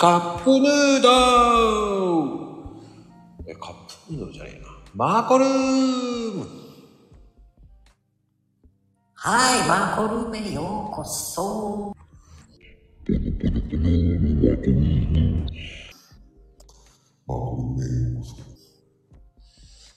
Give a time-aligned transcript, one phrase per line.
[0.00, 1.08] カップヌード
[3.44, 3.74] ルえ、カッ
[4.06, 4.66] プヌードルじゃねえな。
[4.94, 6.46] マーコルーム
[9.12, 11.92] はい、マコルームへようこそ。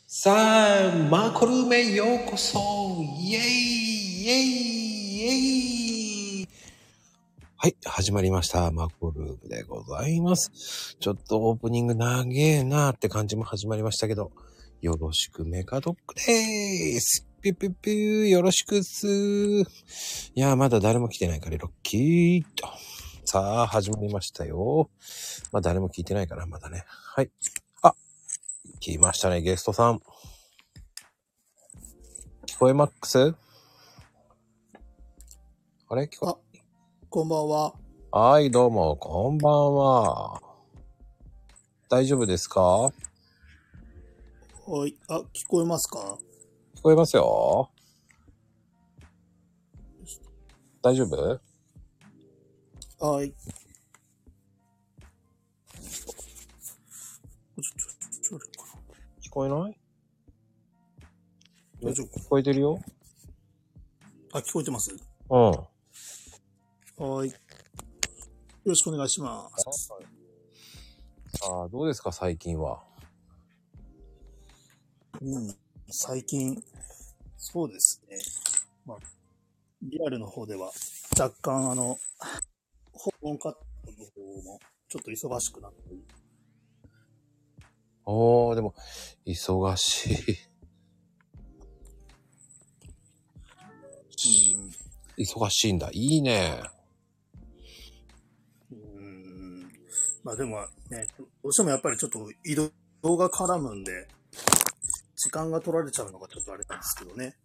[0.06, 2.60] さあ、マーコルームへようこそ
[3.22, 5.83] イェイイェイイェイ
[7.64, 8.72] はい、始まりました。
[8.72, 10.98] マコルームでございます。
[11.00, 14.34] ちょっとオープニング長えなーって感じも始まりましたけど、
[14.82, 17.26] よろしくメカドックでーす。
[17.42, 19.62] ピュピュピュー、よろしくっすー。
[20.36, 22.68] いやー、まだ誰も来てないから、ロッキーっと。
[23.24, 24.90] さあ、始まりましたよ。
[25.54, 26.84] まあ、誰も聞いてないから、まだね。
[27.16, 27.32] はい。
[27.82, 27.96] あ、
[28.82, 30.02] 来ましたね、ゲストさん。
[32.46, 33.34] 聞こえマックス？
[35.88, 36.10] あれ？
[36.12, 36.43] 聞こえ
[37.14, 37.76] こんばんは。
[38.12, 40.42] はい、どうも、こんばんは。
[41.88, 42.60] 大丈夫ですか？
[42.62, 42.92] は
[44.88, 44.98] い。
[45.08, 46.18] あ、聞こえますか？
[46.76, 47.70] 聞こえますよ。
[50.82, 51.40] 大丈夫？
[53.08, 53.32] はい。
[59.22, 59.78] 聞こえないな
[61.92, 62.80] 大丈夫聞こえてるよ。
[64.32, 64.90] あ、聞こえてます
[65.30, 65.73] うん。
[66.98, 67.30] はい。
[67.30, 67.36] よ
[68.66, 69.88] ろしくお願いします。
[69.88, 69.96] さ
[71.46, 72.84] あ、どうですか、最近は？
[75.22, 75.56] うん。
[75.90, 76.64] 最近、
[77.38, 78.18] そうですね。
[78.86, 78.98] まあ、
[79.82, 80.72] リアルの方では、
[81.20, 82.00] 若干あの、
[82.94, 83.60] 訪問カット
[83.92, 86.06] の方も、ちょっと忙しくなっている。
[88.06, 88.76] おー、でも、
[89.26, 90.38] 忙しい。
[94.56, 94.72] うん。
[95.18, 95.90] 忙しいんだ。
[95.92, 96.62] いいね。
[100.24, 104.08] まあでもね、どうしてもやっぱりちょっと移動が絡むんで、
[105.16, 107.36] 時間が取られちゃうのがちょっとあれなんですけどね。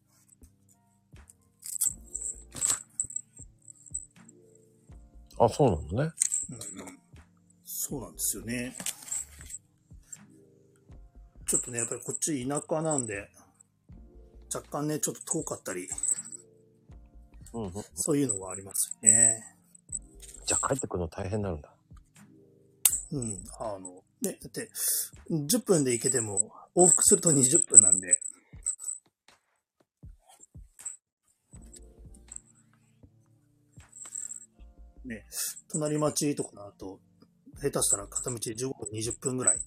[5.40, 6.12] あ、そうなのね。
[6.50, 6.98] うんうん、
[7.64, 8.76] そうなんですよね。
[11.46, 13.28] ちょっとね、やっぱりこっち田舎なんで、
[14.54, 15.88] 若干ね、ちょっと遠かったり、
[17.54, 17.72] うんうん。
[17.94, 19.56] そういうのはありますよね。
[20.46, 21.72] じゃあ帰ってくるの大変になるんだ。
[23.10, 24.68] うん、あの、ね、だって、
[25.30, 28.20] 10分で行けても、往復すると20分なんで、
[35.04, 35.24] ね、
[35.72, 37.00] 隣町とかだと、
[37.60, 39.58] 下手したら片道15分、20分ぐらい。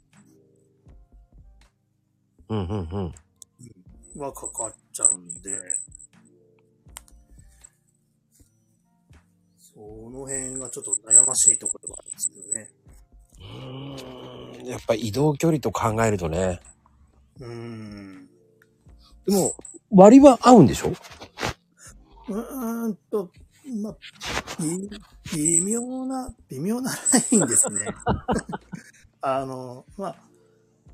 [2.49, 2.89] うんうん。
[2.91, 4.21] うん。
[4.21, 5.57] はかかっちゃうんで、
[9.57, 12.80] その辺がちょっと悩ましいところがあるんですけどね。
[13.41, 16.59] うーんやっぱ移動距離と考えるとね。
[17.39, 18.29] うーん。
[19.25, 19.53] でも、
[19.89, 20.93] 割は合うんでしょ？
[22.27, 23.31] うーんと、
[23.81, 23.97] まあ、
[24.59, 24.89] び
[25.33, 26.97] 微妙な、微妙なラ
[27.31, 27.87] インですね。
[29.21, 30.15] あの、まあ、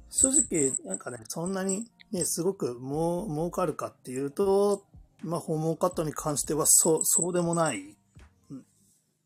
[0.10, 4.86] 正直、なんかね、そんなにね、すごくもう儲かるかっていうと、
[5.22, 7.98] まあ、訪問カットに関しては、そう、そうでもない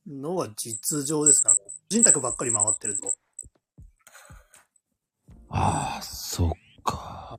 [0.08, 1.52] のは実情ですね。
[1.92, 3.14] 人宅ばっかり回ってると。
[5.50, 6.52] ああ、そっ
[6.86, 7.38] か。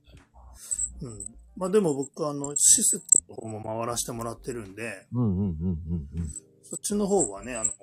[1.01, 1.25] うん。
[1.57, 6.29] まあ、でも僕、あの、施設の方も回らせてもらってるんで、うんうんうんうんうん。
[6.61, 7.73] そっちの方はね、あの、一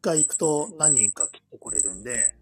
[0.00, 2.36] 回行くと何人か来てこれるんで、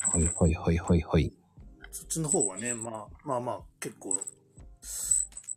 [0.00, 1.32] はいはいはいはいはい。
[1.92, 4.20] そっちの方はね、まあまあまあ、結構、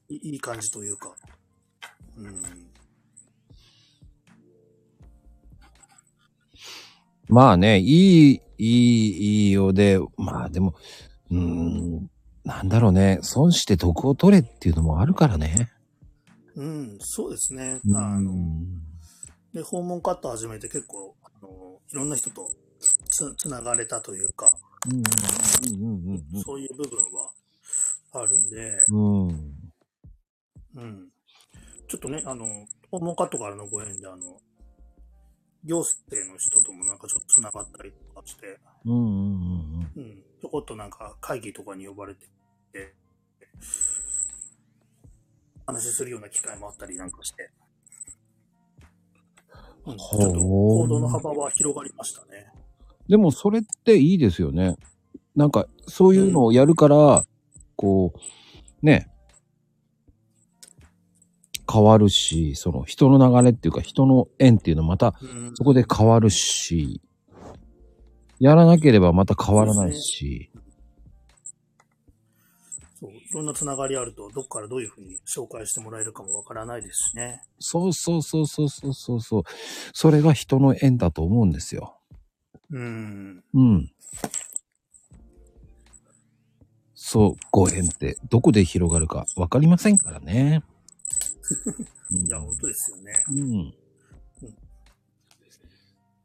[0.07, 1.13] いいい感じというか、
[2.16, 2.73] うん。
[7.28, 10.76] まあね、いい、いい、いいようで、まあでも、
[11.32, 12.10] うーん、
[12.44, 15.72] なんだろうね、損して得を取れっていうのもあるからね。
[16.56, 17.80] うん、そうですね。
[17.86, 18.66] うあの、ん。
[19.54, 22.52] で、訪問カット始めて結構、あの、いろんな人と
[23.10, 24.52] つ、つながれたというか、
[24.86, 25.04] うん
[25.74, 27.31] うんうんそういう部分は
[28.12, 29.28] あるんで、うん。
[29.28, 29.64] うん。
[30.76, 31.10] うん。
[31.88, 32.46] ちょっとね、あの、
[32.92, 34.42] 訪問カットからのご縁で、あの、
[35.65, 42.27] 行政の人ともなんかちょっとつながったりとかして、うんうんうんうん、ちょこっとなんか会議とかに呼ばれて、
[45.65, 47.50] 話するような機会もあったりなんかして、
[49.86, 52.51] うん、ちょっと行動の幅は広がりましたね。
[53.07, 54.75] でもそれっていいですよね。
[55.36, 57.25] なんか、そういうのをやるから、
[57.75, 59.09] こう、ね、
[61.71, 67.01] 変わるし、その人の流れっていうか人の縁っていうのまたうんそこで変わるし、
[68.39, 70.50] やらなければまた変わらないし、
[73.00, 77.42] そういろんなつながりあると、どっからどういうふうに紹介してもらえるかもわからないですしね。
[77.60, 79.44] そうそうそうそうそうそうそう。
[79.94, 81.98] それが人の縁だと思うんですよ。
[82.71, 83.44] うん。
[83.54, 83.92] うん。
[86.94, 90.63] そう、ご縁ってどこで広がるかわかりませんからね。
[92.12, 93.24] うんいや、本当ですよね。
[93.30, 93.74] うん。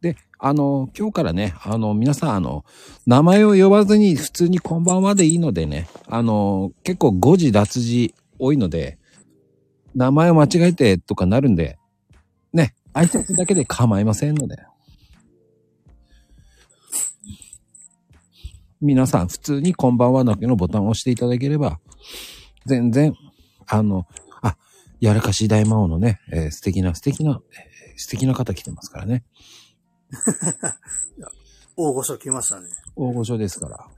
[0.01, 2.65] で、あの、今日からね、あの、皆さん、あの、
[3.07, 8.99] 名前を呼ばずに普通にこんばんはでいいのでね、あの、結構誤字脱字多いので、
[9.95, 11.79] 名前を間違えてとかなるんで、
[12.53, 14.57] ね、挨拶だけで構いませんので。
[18.81, 21.81] 皆さん、普通にこんばんはだけのボタンを押していただければ、
[22.67, 23.15] 全然、
[23.67, 24.28] あの、あ、
[25.01, 29.25] やらかし大魔王のね、えー素敵な素敵な、えー素敵な方来てますからね。
[31.77, 32.69] 大御所来ましたね。
[32.97, 33.77] 大御所ですから。
[33.77, 33.91] だか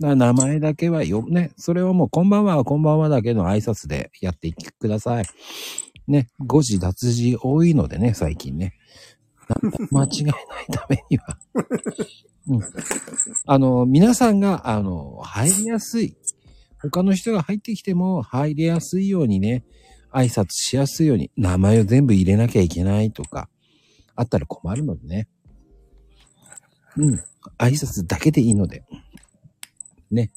[0.00, 5.24] ら名前だけはよ、ね、それはもう、こんばんは、こんばんはだけの挨拶でやっていってください。
[6.06, 8.74] ね、誤字脱字多いのでね、最近ね。
[9.48, 10.34] なんだ 間違えない
[10.72, 11.38] ためには。
[12.48, 12.60] うん。
[13.46, 16.16] あの、皆さんが、あの、入りやすい。
[16.80, 19.64] 他の人が入ってきても入りやすいようにね、
[20.12, 23.48] 挨拶しやすいように、名前を全部入れなきゃいけないとか、
[24.14, 25.28] あったら困るのでね。
[26.96, 27.14] うん。
[27.58, 28.84] 挨拶だけでいいので。
[30.10, 30.30] ね。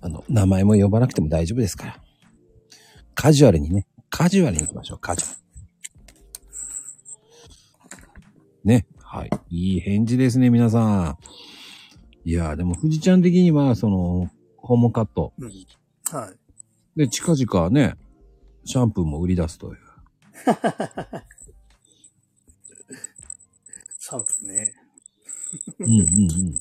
[0.00, 2.00] あの、名前も呼ばなくても大丈夫ですから。
[3.14, 5.38] カジュアルにね、カジュアルに行きましょう、カジュアル。
[8.64, 8.86] ね。
[9.02, 9.30] はい。
[9.48, 11.18] いい返事ですね、皆さん。
[12.24, 15.32] いやー、でも、富士ちゃん的には、その、ホームカット。
[15.38, 15.48] うん。
[16.12, 16.98] はい。
[16.98, 17.94] で、近々ね、
[18.68, 19.78] シャンプーも売り出すという。
[23.98, 24.74] シャンプーね。
[25.78, 26.60] うんうんうん。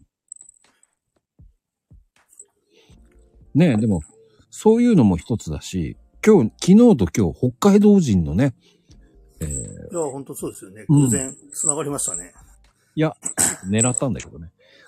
[3.55, 4.03] ねえ、でも、
[4.49, 8.55] そういうのも一つだし、今日、昨日と今日、北海道人のね、
[9.41, 9.53] えー、い
[9.93, 10.85] や、本当そうですよね。
[10.87, 12.33] うん偶然、繋がりましたね。
[12.95, 13.17] いや、
[13.69, 14.53] 狙ったんだけどね。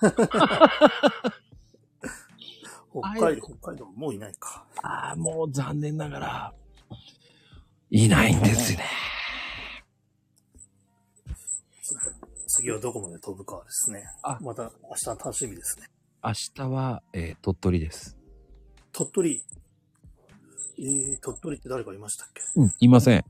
[2.90, 4.64] 北海道、北海道もういないか。
[4.82, 6.54] ああ、もう残念ながら、
[7.90, 8.84] いないんですね。
[12.48, 14.04] 次はどこまで飛ぶかですね。
[14.22, 15.86] あまた明日楽しみですね。
[16.22, 18.16] 明日は、えー鳥取です。
[18.92, 19.44] 鳥取。
[20.78, 22.40] えー、鳥取って誰かいましたっけ？
[22.56, 23.24] うん、いません。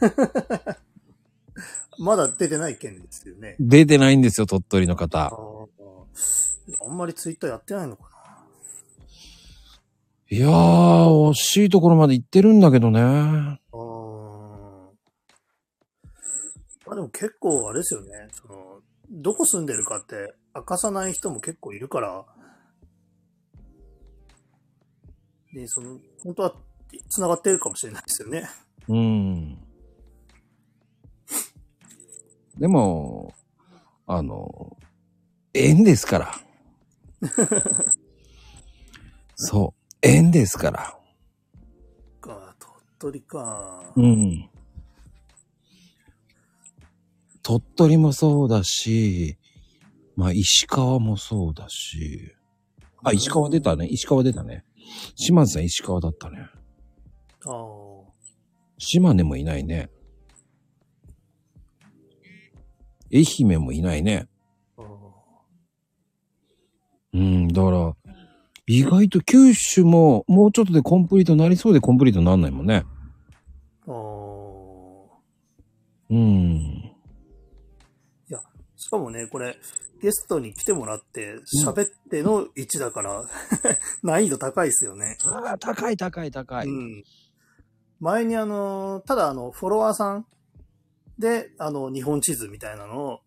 [1.98, 3.56] まだ出てない県ですよね。
[3.58, 5.28] 出てないんですよ、鳥取のあ方。
[5.28, 5.66] ー
[6.80, 8.10] あんまりツイッターやってないのか
[10.28, 13.00] いやー、惜しいところまで行ってるんだけどね。
[13.00, 13.76] なあー
[16.84, 18.08] まあでも結構あれですよね。
[18.32, 22.24] その、どこ住んでるかって明かさない人も結構いるから、
[25.54, 26.54] で、その、本当は
[27.10, 28.48] 繋がってるかもしれないですよね。
[28.88, 29.58] うん。
[32.58, 33.32] でも、
[34.06, 34.76] あの、
[35.54, 36.34] 縁ですから。
[39.36, 40.98] そう、縁ですから。
[42.20, 43.82] か、鳥取か。
[43.96, 44.48] うん。
[47.42, 49.38] 鳥取もそうだし、
[50.16, 52.34] まあ石川もそうだし、
[53.02, 53.86] あ、石川出たね。
[53.86, 54.64] 石川出たね。
[55.14, 56.48] 島津さん石川だったね。
[57.44, 58.06] ああ。
[58.78, 59.90] 島根もいないね。
[63.12, 64.28] 愛媛もいないね。
[67.12, 67.96] うん、だから、
[68.66, 72.84] 意外と九州ももうちょっとでコンプリートになりそうでコンプリートになんないもんね。
[73.86, 73.94] あー。
[76.10, 76.96] うん。
[78.86, 79.58] しかもね、これ、
[80.00, 83.24] ゲストに来てもらって、喋っての1だから、
[84.04, 85.18] 難易度高いですよね。
[85.24, 86.68] ああ、高い高い高い。
[86.68, 87.04] うん。
[87.98, 90.26] 前にあの、ただあの、フォロワーさん
[91.18, 93.20] で、あの、日本地図みたいなのを、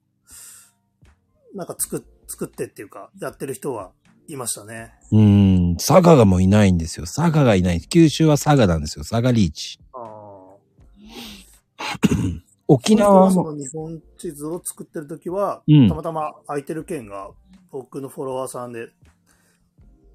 [1.54, 3.92] なんか作っ、作ってっていうか、やってる人は
[4.34, 4.94] いましたね。
[5.12, 7.06] うん、佐賀がもういないんですよ。
[7.06, 7.82] 佐賀がいない。
[7.82, 9.04] 九州は佐賀なんですよ。
[9.04, 9.80] 佐賀リーチ。
[9.94, 10.00] あ
[11.78, 11.88] あ。
[12.68, 17.32] 沖縄の日本地図を作ってる時は、うんたまたま空いてる県が
[17.72, 18.90] 僕のフォロワーさんで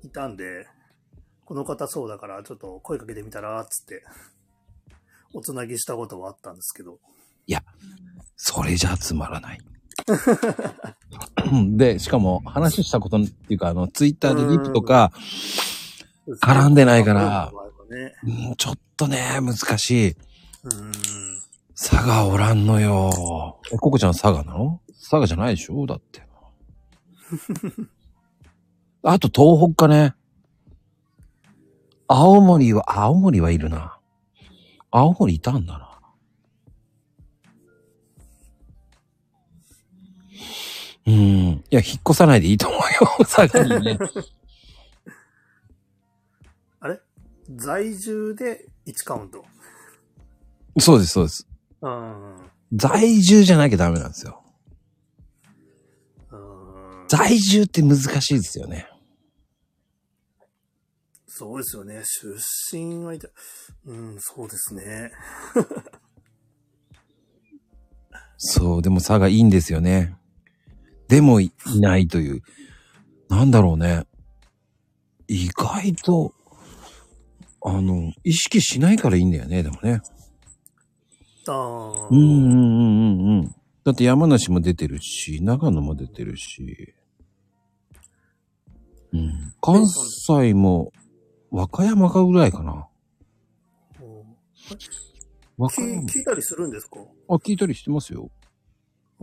[0.04, 0.66] いたんで、
[1.44, 4.04] この方そうだからちょっと声かけてみたら、つって、
[5.32, 6.98] おつなぎしたことはあったんですけど。
[8.36, 9.58] それじゃつまらない。
[11.76, 15.12] で、しかも話したことっていうか、あの、ツイッターでリプとか、
[16.42, 17.52] 絡んでないから
[18.26, 20.10] んちょっとね、難しい。
[20.10, 20.16] うん。
[21.76, 23.58] 佐賀おらんのよ。
[23.72, 24.80] え、ココちゃん佐賀なの？
[24.88, 25.86] 佐賀じゃないでしょ？
[25.86, 26.22] だって。
[29.02, 30.14] あと東北かね？
[32.06, 33.98] 青森は、青森はいるな。
[34.90, 35.83] 青森いたんだな。
[41.06, 41.14] うん。
[41.14, 43.10] いや、引っ越さないでいいと思うよ。
[43.28, 43.98] 佐賀にね。
[46.80, 47.00] あれ？
[47.54, 49.44] 在住で1カウント？
[50.78, 51.46] そうです、そうです。
[51.82, 52.50] うん。
[52.72, 54.42] 在住じゃなきゃダメなんですよ。
[56.30, 58.88] うん在住って難しいですよね。
[61.28, 62.02] そうですよね。
[62.04, 62.34] 出
[62.72, 63.28] 身はいた。
[63.84, 65.12] うん、そうですね。
[68.38, 70.16] そう、でも差がいいんですよね。
[71.14, 72.42] でもいいないという。
[73.28, 74.04] なんだろうね。
[75.28, 76.34] 意外と、
[77.64, 80.00] あの、意識しないからいいんだよね、でもね。
[81.46, 82.08] ああ。
[82.10, 83.54] うんうんうんうんうん。
[83.84, 86.94] だって山梨も出てるし、長野も出てるし。
[89.12, 89.54] うん。
[89.60, 90.90] 関西も、
[91.52, 92.88] 和歌山かぐらいかな。
[94.00, 94.36] うん
[95.58, 96.02] 和歌山。
[96.02, 96.98] 聞聞いたりするんですか？
[97.28, 98.30] あ、聞いたりしてますよ。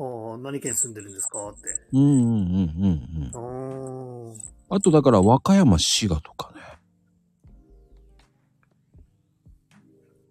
[0.03, 1.49] ああ、何県住んでるんですか？
[1.49, 1.59] って。
[1.93, 4.31] うんうんうんうんうん。
[4.69, 6.61] ああとだから和歌山滋賀とかね。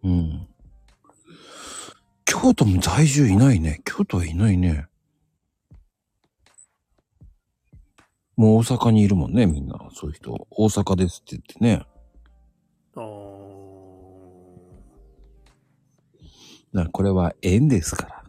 [0.02, 0.48] うん。
[2.24, 3.80] 京都も在住いないね。
[3.84, 4.86] 京都はいないね。
[8.36, 9.78] もう大阪にいるもんね、みんな。
[9.92, 10.48] そういう人。
[10.50, 11.84] 大阪ですって言ってね。
[12.96, 13.00] あ。
[16.82, 18.19] あこれは縁ですから。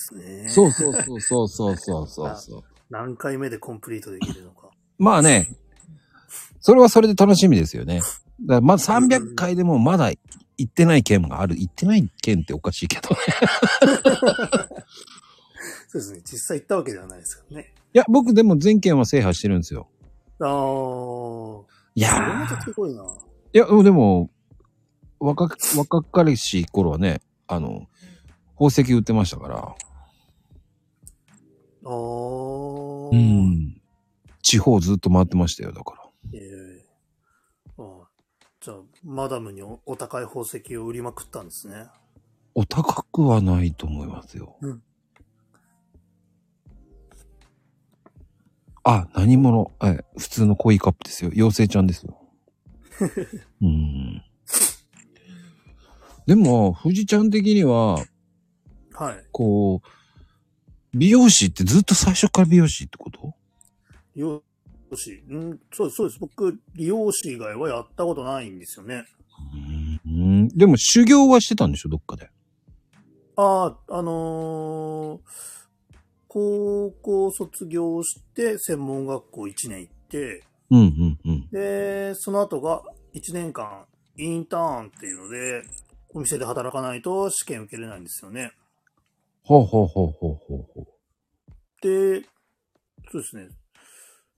[0.00, 0.48] ですね。
[0.48, 2.64] そうそうそうそうそうそうそうそう。
[2.88, 4.70] 何回目でコンプリートできるのか。
[4.98, 5.48] まあね、
[6.60, 8.00] それはそれで楽しみですよね。
[8.46, 10.18] だからまあ300回でもまだ行
[10.64, 11.56] ってない県がある。
[11.56, 13.16] 行ってない県っておかしいけどね。
[15.88, 16.20] そうですね。
[16.24, 17.74] 実際行ったわけではないですけどね。
[17.92, 19.88] いや、僕でも全県は制覇してるんですよ。
[20.38, 20.48] ああ。
[21.94, 23.02] いやーすごいな。
[23.52, 24.30] いや、でも、
[25.18, 27.88] 若く、若かりし頃はね、あの、
[28.54, 29.74] 宝石売ってましたから。
[31.90, 33.10] ああ。
[33.12, 33.16] う。
[33.16, 33.80] ん。
[34.42, 36.04] 地方ずっと回ってましたよ、だから。
[36.32, 36.86] ええ
[37.78, 38.08] ああ
[38.60, 41.86] じゃあ、マダムにおお高い宝石を売りまくったんですね。
[42.54, 44.56] お高くはないと思いますよ。
[44.60, 44.82] うん
[48.82, 51.30] あ、何者え、普通のコイカップですよ。
[51.34, 52.18] 妖精ちゃんですよ。
[53.60, 54.22] うん。
[56.26, 57.96] でも、富士ちゃん的には、
[58.94, 59.26] はい。
[59.32, 59.88] こう、
[60.92, 63.34] 美容師ってずっと最初から美容師ってこと？
[64.14, 64.42] 美容
[64.94, 65.22] 師。
[65.28, 66.18] うん、そうです、そうです。
[66.20, 69.04] 僕、美容師以外はやったことないんですよね。
[70.04, 70.48] うん。
[70.48, 71.88] でも修行はしてたんでしょ？
[71.88, 72.28] どっかで。
[73.36, 75.20] ああ、あのー
[76.32, 81.48] 高校卒業して専門学校1年行って、うんうんうん。
[81.50, 82.82] で、その後が
[83.14, 83.84] 1年間
[84.16, 85.64] インターンっていうので、
[86.14, 88.52] お店で働かないと試験受けれないんですよね。
[89.42, 90.79] ほうほうほうほうほうほう。
[91.80, 92.22] で、
[93.10, 93.48] そうですね。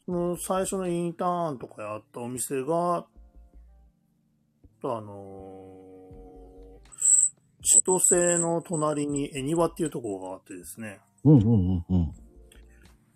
[0.07, 3.07] その最初のインターンとかやったお店が、
[4.85, 11.01] あのー、千歳の隣に恵庭っていうところがあってですね。
[11.25, 12.13] うんうんうんうん。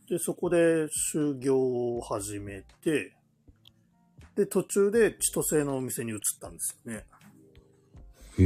[0.09, 3.17] で、そこで修行を始めて、
[4.37, 7.05] で、途中で千歳のお店に移ったんですよね。
[8.39, 8.43] へ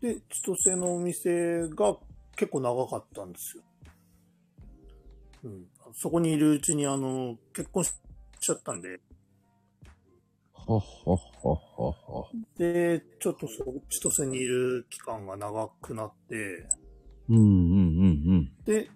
[0.00, 1.96] で、千歳のお店が
[2.36, 3.62] 結構長かったんですよ。
[5.44, 5.66] うん。
[5.92, 7.92] そこにいるうちに、あの、結婚し
[8.40, 9.00] ちゃったんで、
[10.54, 12.28] はっはっはっはっは。
[12.56, 16.68] で、ちょっとそう、千歳にいる期間が長くなって、
[17.28, 17.46] うんうんう
[18.36, 18.88] んで、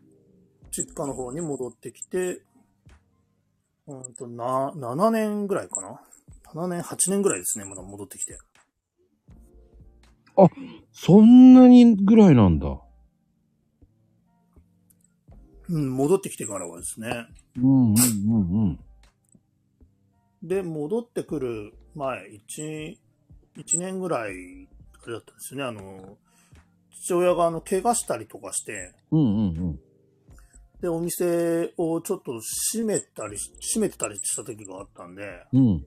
[0.71, 2.43] 実家の方に戻ってきて、
[3.87, 6.01] うんと、な、7年ぐらいかな
[6.55, 8.39] ?7 年、8年ぐらいですね、まだ戻ってきて。
[10.37, 10.49] うん。
[10.93, 12.81] そんなにぐらいなんだ。
[15.69, 17.27] うん、戻ってきてからはですね。
[17.57, 18.79] うんうんうんうん。
[20.43, 22.97] で、戻ってくる前、1、
[23.57, 24.69] 一年ぐらい、
[25.03, 26.19] あれだったんですよね、あの、
[27.03, 29.31] 父親があの、怪我したりとかして、うんうんう
[29.71, 29.81] ん。
[30.81, 32.41] で、お店をちょっと
[32.73, 35.87] 閉めたりし、閉めてたりした時があったんで、うん。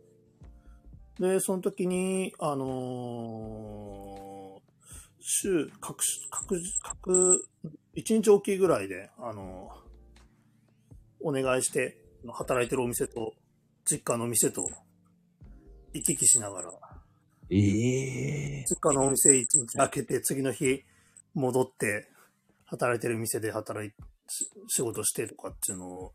[1.19, 4.36] で、その時に、あのー
[5.29, 5.97] 週、各、
[6.29, 7.45] 各、各、
[7.93, 9.87] 一日おきぐらいで、あのー
[11.19, 11.97] お願いして、
[12.31, 13.33] 働いてるお店と、
[13.85, 14.69] 実家のお店と、
[15.93, 16.71] 行き来しながら、
[17.49, 20.83] ええ実家のお店一日開けて、次の日
[21.33, 22.07] 戻って、
[22.65, 23.91] 働いてる店で働い、
[24.29, 26.13] し仕事してとかっていうのを、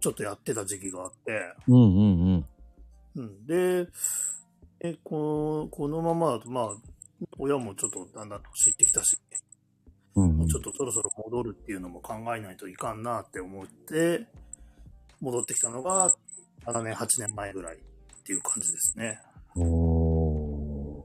[0.00, 2.46] ちょっとやってた時期があって、うんうん
[3.16, 3.22] うん。
[3.22, 3.46] うん。
[3.46, 3.88] で、
[4.80, 6.66] え、この、このままだと、まあ、
[7.38, 9.16] 親もちょっとだんだん知ってきたし、
[10.14, 14.26] うんうんちょっとそろそろ戻るっていうのも考えないといかんなって思って、
[15.20, 16.14] 戻ってきたのが、
[16.66, 17.80] 7年、8年前ぐらいっ
[18.24, 19.20] ていう感じですね。
[19.56, 21.04] おー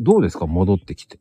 [0.00, 0.46] どうですか？
[0.46, 1.20] 戻ってきて。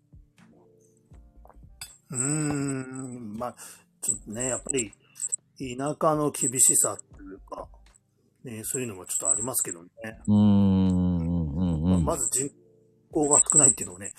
[2.10, 3.56] うーん、まあ、
[4.01, 4.91] ちょっとね、やっぱり、
[5.77, 7.68] 田舎の厳しさっていうか、
[8.44, 9.89] ね、そういうのもちょっとありますけどね。
[10.27, 11.09] うーん。
[12.10, 12.51] まず人
[13.12, 14.12] 口が少ないっていうのをね、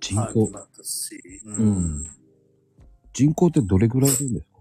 [0.00, 0.22] 人口。
[0.22, 2.04] あり、ますし、ううん。
[3.12, 4.58] 人口ってどれぐらいいるんですか？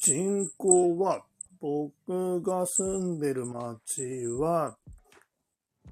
[0.00, 1.22] 人口は、
[1.60, 4.02] 僕が住んでる町
[4.38, 4.76] は、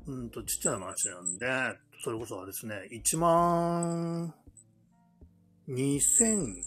[0.07, 1.47] うんと、ちっちゃな町なんで、
[2.03, 4.35] それこそあれですね、1万
[5.69, 6.63] 2000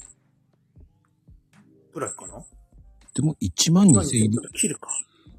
[1.94, 2.44] ぐらいかな。
[3.16, 4.42] でも1万2000いる。
[4.54, 4.90] 切るか。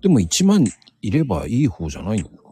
[0.01, 0.65] でも1万
[1.03, 2.49] いればいい方じゃないんですか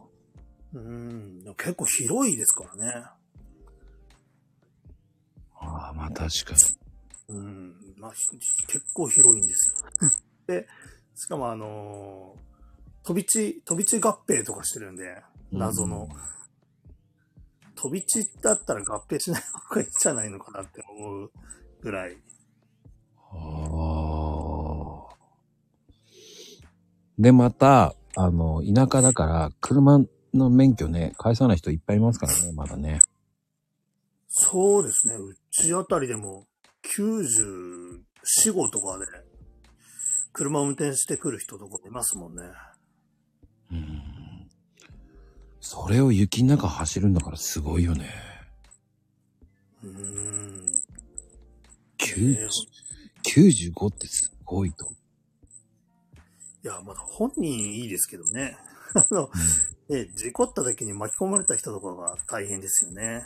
[0.75, 3.07] うん、結構広いですからね。
[5.59, 6.55] ああ、まあ確か
[7.29, 7.37] に。
[7.37, 8.29] うん、まあ、ひ
[8.67, 9.77] 結構広いんですよ。
[10.47, 10.69] で、
[11.15, 12.47] しかもあのー
[13.07, 15.23] 飛び地、飛び地合併とかしてるんで、
[15.53, 16.09] 謎の。
[17.77, 21.31] 飛び地だったら合併しない方がいいんじゃないのかなって思う
[21.83, 22.17] ぐらい。
[23.31, 23.37] あ
[25.13, 25.15] あ。
[27.17, 30.01] で、また、あの、田舎だから、車
[30.33, 33.01] の免許ね、返さない人いっぱいいますからね、まだね。
[34.29, 36.47] そうですね、うちあたりでも
[36.97, 38.03] 94、
[38.53, 39.07] 5とかで、
[40.33, 42.43] 車を運転してくる人とかいますもんね。
[43.73, 44.03] うん。
[45.61, 48.11] それを雪の中走るんだからすごいよね。
[49.83, 50.67] うーん。
[51.99, 52.49] 90
[53.25, 54.89] 95ってすごいと。
[56.67, 58.57] いや、まだ本人いいですけどね。
[58.93, 59.31] あの、
[59.89, 63.23] ね、事故った時に巻き込まれた人とかが大変ですよね。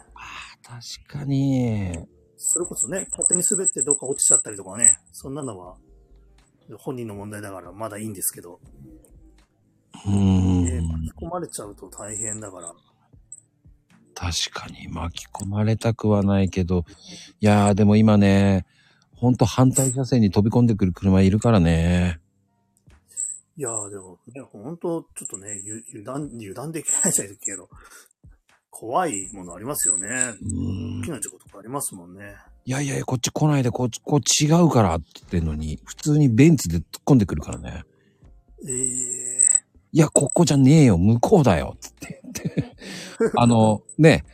[0.62, 1.90] 確かに。
[2.36, 5.78] それこそね、勝手に滑ってどっか落ちちゃったりとかね、そんなのは
[6.76, 8.60] 本人の問題だからまだいいんですけど、
[10.04, 10.88] うーね、ん。
[10.88, 12.74] 巻き込まれちゃうと大変だから。
[14.14, 16.84] 確かに巻き込まれたくはないけど、
[17.40, 18.66] いやーでも今ね、
[19.16, 22.20] ほんと反対車線に飛び込んでくる車いるからね。
[23.60, 27.68] いやーでもね、ほんとちょっとね、ゆ油断、油断できないじゃないけど、
[28.70, 30.06] 怖いものありますよね。
[30.06, 31.10] うーん大き。
[31.10, 32.36] な事故とかありますもんね。
[32.64, 37.84] いやいやいや、こっち来ないで、こっち、こっち違うからって言ってんのに、普通にベンツで突っ込んでくるからね。
[38.66, 39.40] ええ
[39.92, 42.76] いや、ここじゃねえよ、向こうだよ、つって言って。
[43.36, 44.24] あの、ね、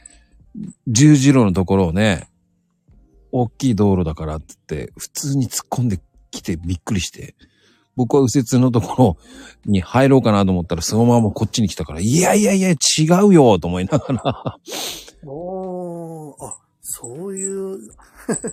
[0.87, 2.31] 十字路のところをね、
[3.33, 5.99] 大きい道路だからって言って、普通に突っ込んで
[6.31, 7.35] きてびっくりして、
[7.96, 9.16] 僕は右折のところ
[9.64, 12.76] に入ろうかなと思ったら、そのままこっちに来たから、いやいやいや、違
[13.26, 14.59] うよ、と思いながら。
[15.24, 17.78] おー、あ、そういう、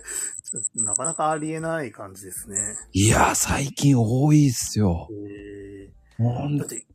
[0.74, 2.56] なかなかありえない感じですね。
[2.92, 5.08] いや、最近多いっすよ。
[6.58, 6.86] だって、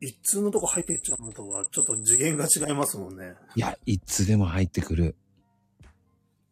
[0.00, 3.34] 一通のとこ入っていっちゃうのとは、ちょっと次元が違いますもんね。
[3.54, 5.16] いや、いつでも入ってくる。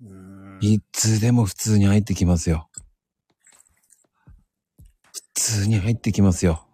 [0.02, 0.58] うーん。
[0.62, 2.68] いつでも普通に入ってきますよ。
[5.42, 6.64] 普通に入ってきますよ。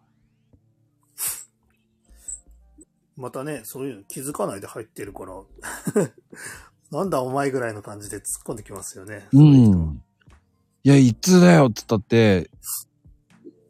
[3.17, 6.13] またね、そういうの気づかないで入ってるから、
[6.93, 9.27] なんだお前ぐらいの感じで突っ込んできますよね。
[9.33, 10.03] うん。
[10.85, 12.51] いや、いつだよって言ったって、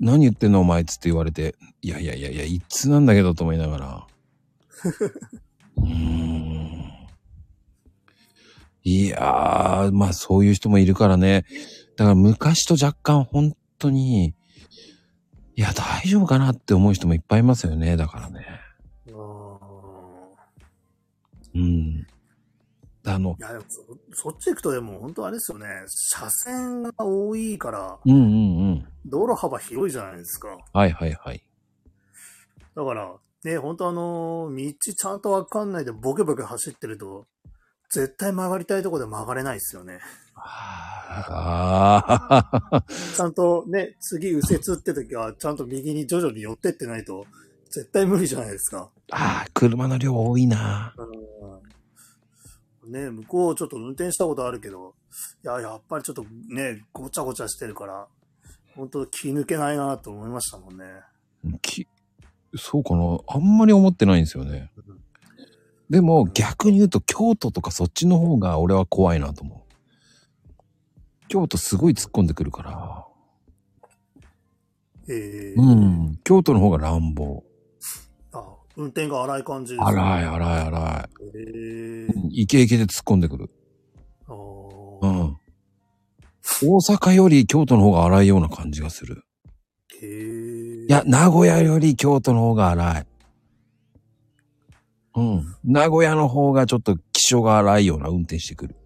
[0.00, 4.06] 何言ってんのお前っつって言われて、いやいやいやいや、いつなんだけどと思いながら。
[5.76, 6.92] うーん。
[8.82, 11.44] いやー、まあそういう人もいるからね。
[11.96, 14.34] だから昔と若干本当に、
[15.58, 17.96] いや、大丈夫かなって思う人もいっぱいいますよね。
[17.96, 18.46] だからね。
[19.08, 19.58] うーん
[21.52, 22.06] うん。
[23.04, 25.66] あのい、や、でもそ、そっち行くとでも本当あれですよね。
[25.88, 28.24] 車線が多いから、うんうんう
[28.74, 28.86] ん。
[29.04, 30.56] 道路幅広いじゃないですか。
[30.72, 31.42] はいはいはい。
[32.76, 37.26] だから、ね、本当あの、道ちゃんとわかんないでボケボケ走ってると、
[37.90, 39.98] 絶対曲がりたいとこで曲がれないですよね。
[40.40, 41.20] あ
[42.70, 42.84] あ、
[43.16, 47.26] ちゃんとね、次右折って時は、ちゃんと右に徐々に寄ってってないと、
[47.70, 48.90] 絶対無理じゃないですか。
[49.10, 50.94] ああ、車の量多いな。
[50.96, 51.38] うん
[52.88, 54.94] ね、向こうちょっと運転したことあるけど、
[55.44, 58.06] いや、やっぱりちょっとね、ごちゃごちゃしてるから、
[58.74, 60.84] 本当気抜けないなと思いましたもんね。
[61.60, 61.86] き
[62.56, 64.70] そうかなあんまり思ってないんですよね。
[65.90, 69.67] でも逆に言うと京都とかそっちの方が俺は怖いなと思う。
[71.28, 73.04] 京都すごい突っ込んでくるから。
[75.08, 76.20] えー、うん。
[76.24, 77.44] 京都の方が乱暴。
[78.32, 78.44] あ、
[78.76, 82.12] 運転が荒い感じです荒い荒い荒えい。
[82.12, 83.50] ー、イケイケで突っ込んでくる。
[84.28, 85.36] あうーん。
[86.62, 89.24] 大阪より京都の方が荒いような感じがする。
[90.02, 93.06] へーいや、名古屋より京都の方が荒い。
[95.16, 95.56] うん。
[95.64, 98.76] 名古屋の方がちょっと気性が荒いような運転してくる。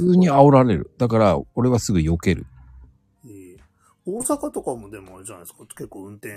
[0.00, 0.90] うん普通に煽られる。
[0.98, 2.46] だから、俺はすぐ避ける。
[3.24, 3.54] えー
[4.06, 6.34] 大阪とかもでもあれじゃないですか、結構運転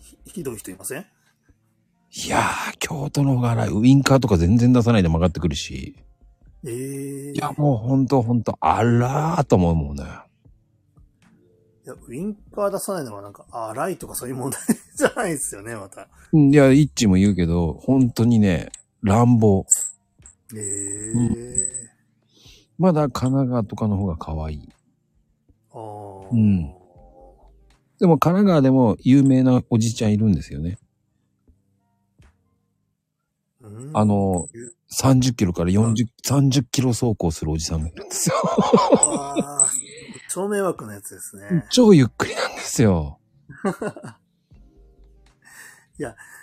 [0.00, 1.00] ひひどい人いません？
[1.00, 3.68] いやー、京都の方が荒い。
[3.70, 5.96] ウインカーとか全然出さないで曲がってくるし。
[6.64, 10.04] えー、いや、もうほんとほんと、あらーと思うもんね。
[11.86, 14.60] いや、ウインカー出さないのはなんか荒いとかそういう問題
[14.94, 16.08] じゃないですよね、また。
[16.32, 18.70] うんいや、イッチも言うけど、本当にね、
[19.02, 19.64] 乱暴。
[20.54, 21.78] えー
[22.78, 24.68] まだ神奈川とかの方が可愛い。
[25.72, 26.74] あーうん
[27.98, 30.78] でも神奈川でも有名なおじちゃんいるんですよね。
[33.60, 34.46] うんあの、
[34.92, 38.36] 30キロから40、30キロ走行するおじさんがいるんですよ。
[40.30, 41.64] 超迷惑なやつですね。
[41.70, 43.18] 超ゆっくりなんですよ。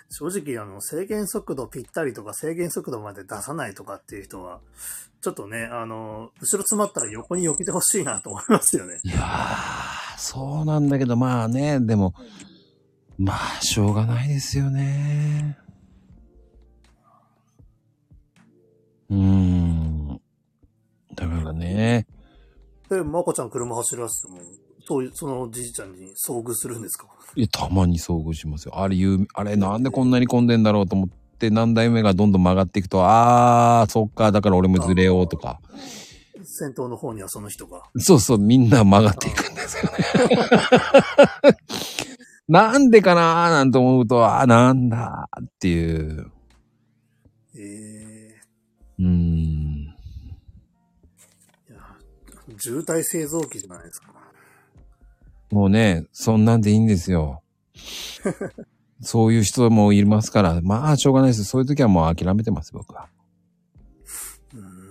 [0.08, 4.60] 正直、あの、制限速度ぴったりとか制限速度まで出さないとかっていう人は、
[5.20, 8.98] ちょっとね、あの、後ろ詰まったら横に避けてほしいなと思いますよね。
[9.02, 12.14] いやー、そうなんだけど、まあね、でも、
[13.18, 15.58] まあ、しょうがないですよね。
[19.08, 20.20] うーん。
[21.14, 22.06] だからね、
[22.88, 24.38] で、まこちゃん車走らせても、
[24.86, 27.08] そういう、そのじいちゃんに遭遇するんですか？
[27.34, 28.78] いや、たまに遭遇しますよ。
[28.78, 35.60] あれ言う、あれなんでこんなに混んでんだろうと思って、何台目がどんどん曲がっていくと、あー、そっか、だから俺もずれようとか。
[36.44, 37.82] 先頭の方にはその人が。
[37.98, 39.98] そうそう、みんな曲がっていくんですよね。
[42.48, 46.30] なんでかなーなんて思うと、あー、なんだーっていう。
[47.56, 48.36] え
[49.00, 49.08] うーん。
[51.68, 51.78] ー、いや、
[52.58, 54.14] 渋滞製造機じゃないですか。
[55.50, 57.42] もうね、そんなんでいいんですよ。
[59.00, 61.44] そういう人もいますから、まあ、しょうがないです。
[61.44, 63.08] そういう時はもう諦めてます、僕は。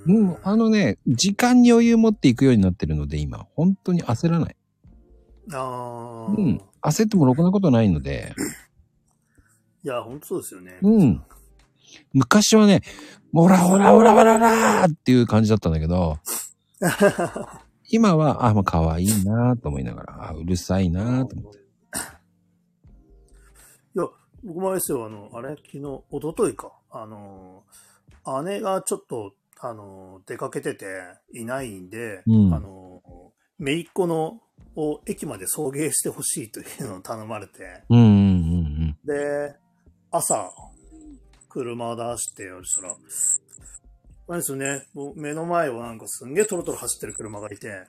[0.06, 4.56] うもう、あのね、時間に余裕持っていくようになってるので、今、本当に焦らない。
[5.52, 6.62] ああ、いうん。
[6.82, 8.36] 焦ってもろくなことないので、
[9.86, 10.78] や、本当そうですよね。
[10.82, 11.24] うん。
[12.14, 12.82] 昔はね、
[13.34, 16.18] オラオラオラオラオラーっていう感じだったんだけど、
[17.90, 21.60] 今は、あ、まあ、可愛いなと思いながら、あ、うるさいなと思って。
[21.60, 21.62] い
[24.00, 24.08] や、
[24.44, 26.72] 僕もあれですよ、あの、あれ、昨日、一昨日か。
[26.90, 27.64] あの、
[28.44, 30.86] 姉がちょっと、あの、出かけてて
[31.34, 33.02] いないんで、うんあの、
[33.60, 34.42] 姪っ子の、
[34.78, 39.56] を駅まで送迎してほしいというのを頼まれて、うんうんうんで、
[40.12, 40.52] 朝、
[41.48, 42.96] 車を出して、そしたら、
[44.28, 47.86] あれですよね、もう目の前をなんかすんげえトロトロ走ってる車がいて、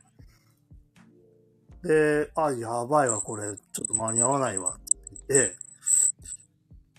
[1.83, 4.97] で、あ、やばいわ、これ、ちょっと間に合わないわ、って
[5.29, 5.57] 言って、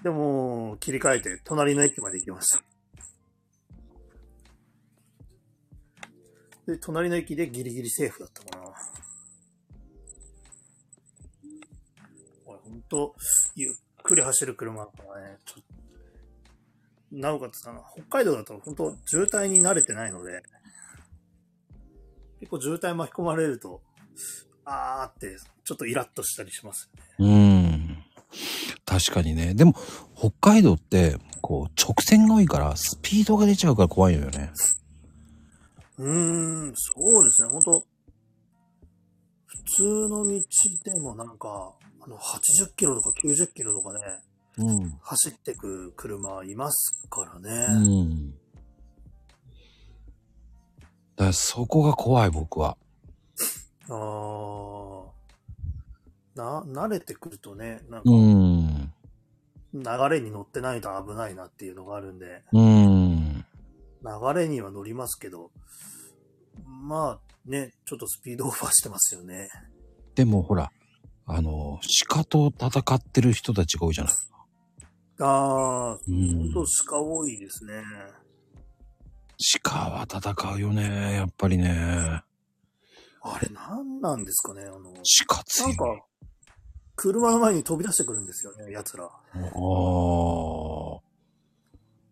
[0.03, 2.63] でも、切り替えて、隣の駅まで行きました。
[6.65, 8.63] で、隣の駅でギリギリセーフだったかな。
[12.45, 13.15] これ、ほんと、
[13.55, 13.73] ゆっ
[14.03, 15.63] くり走る車だからね、ちょっ、
[17.11, 20.43] なおかつあの、北海道だと本当渋滞に慣れてないので、
[22.39, 23.81] 結構渋滞巻き込まれると、
[24.65, 27.09] あーって、ちょっとイラッとしたりしますよね。
[27.19, 27.27] うん。
[27.29, 27.97] うん。
[28.85, 29.53] 確かにね。
[29.53, 29.73] でも、
[30.15, 34.51] 北海道って、こう、直線が多いから、スピードが出ちゃうから怖いのよね。
[35.97, 37.87] うーん、そうですね、本当
[39.45, 40.41] 普通の道
[40.83, 43.99] でもなんか、あの、80キロとか90キロとかね、
[44.57, 44.97] うん。
[45.01, 47.67] 走ってく車いますからうね。
[48.03, 48.31] ん。
[48.31, 48.35] だ
[51.17, 52.77] からそこが怖い、僕は。
[53.89, 55.07] あー
[56.35, 58.93] な、慣れてくるとね、なんかう、ん。
[59.73, 63.45] 流れに乗ってないと危ないなっていうのがあるんで、うん。
[64.03, 65.51] 流れには乗りますけど、
[66.65, 69.49] まあね、ちょっとスピードオーバーしてますよね。
[70.15, 70.71] でもほら、
[71.25, 74.13] あの、鹿と戦ってる人たちが多いじゃない。
[75.19, 77.83] ああ、うん本当鹿多いですね。
[79.63, 82.23] 鹿は戦うよね、やっぱりね。
[83.21, 84.93] あれ何なんですかねあの、
[85.27, 85.75] 鹿強い。
[85.75, 86.05] なんか、
[86.95, 89.05] 車の前に飛び出してくるんですよね、奴ら。
[89.05, 89.47] ああ。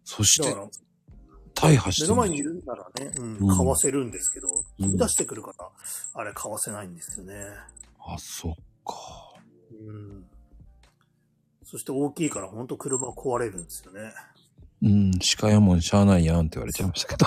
[0.04, 0.56] そして
[1.56, 4.52] 大破してる目の前にいるならね、うんうん、かわせるんですけど、う
[4.84, 5.70] ん飛び出してくるから、
[6.14, 7.34] あれかわせないんですよね。
[8.00, 8.54] あ、そっ
[8.86, 8.94] か。
[9.72, 10.26] うん。
[11.76, 14.14] そして大きいから本当車壊れるんですよね。
[14.82, 17.26] うん、鹿やもんしゃあないやんって言われちゃいましたけど。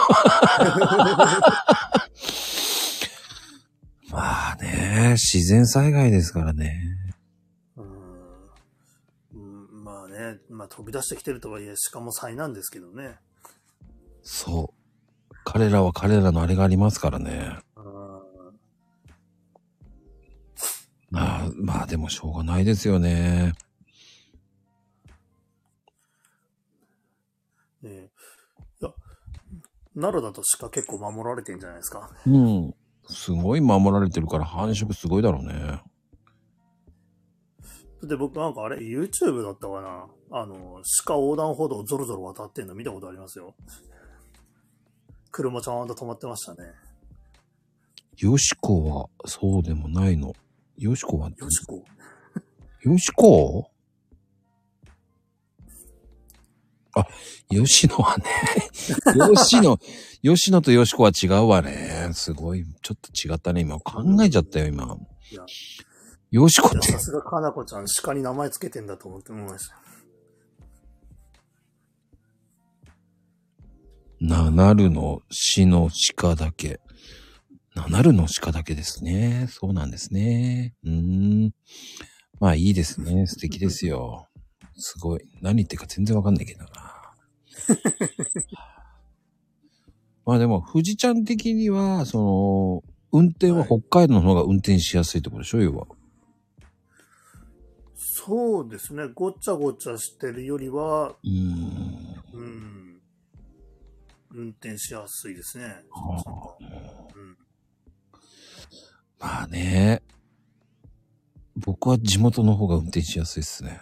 [4.10, 6.80] まあね、自然災害ですからね。
[7.76, 8.48] うん。
[9.34, 13.16] うん、まあね、まあ飛び出してきてるとはいえ、鹿も災難ですけどね。
[14.22, 15.34] そう。
[15.44, 17.58] 彼らは彼らのあれがありますからね。
[17.76, 17.84] うん。
[21.10, 23.52] まあ、まあでもしょうがないですよね。
[27.82, 28.10] ね
[28.80, 28.92] いや、
[29.94, 32.10] 奈良だと鹿結構守られてんじゃないですか。
[32.26, 32.74] うん。
[33.08, 35.80] すごい守られてるから繁殖すごいだろうね。
[38.02, 43.54] で、僕なんかあれ、YouTube だったかなあの、鹿横断歩道をゾロゾロ渡ってんの見たことありますよ。
[45.30, 46.72] 車ちゃんと止まってましたね。
[48.18, 50.32] よしこはそうでもないの。
[50.76, 51.84] よしこは、よしこ。
[52.82, 53.70] よしこ
[57.00, 57.08] あ、
[57.50, 58.24] 吉野はね、
[59.36, 59.78] 吉野、
[60.22, 62.10] 吉野とよしこは違うわね。
[62.12, 63.60] すごい、ちょっと違ったね。
[63.62, 64.96] 今考えちゃったよ、今
[65.30, 65.44] いや。
[66.30, 69.76] よしこってさ、すがかなこちゃん、鹿に名前つけてんだと思って思いました。
[74.20, 76.80] ななるの死の鹿だけ。
[77.74, 79.46] ななるの鹿だけですね。
[79.48, 80.74] そうなんですね。
[80.84, 81.54] うーん。
[82.40, 83.26] まあいいですね。
[83.26, 84.26] 素敵ですよ。
[84.76, 85.20] すごい。
[85.40, 86.87] 何言ってるか全然わかんないけどな。
[90.24, 95.86] まあでも、富士ちゃん的には、その、運転は北海道の方が運転しやすいってことでしょ、要は。
[97.94, 99.08] そうですね。
[99.14, 102.22] ごちゃごちゃしてるよりは、うーん。
[102.34, 103.00] うん。
[104.30, 105.64] 運転しやすいですね。
[105.90, 106.56] は
[107.14, 107.38] うん。
[109.18, 110.02] まあね。
[111.56, 113.80] 僕は地元の方が運転しやすいですね。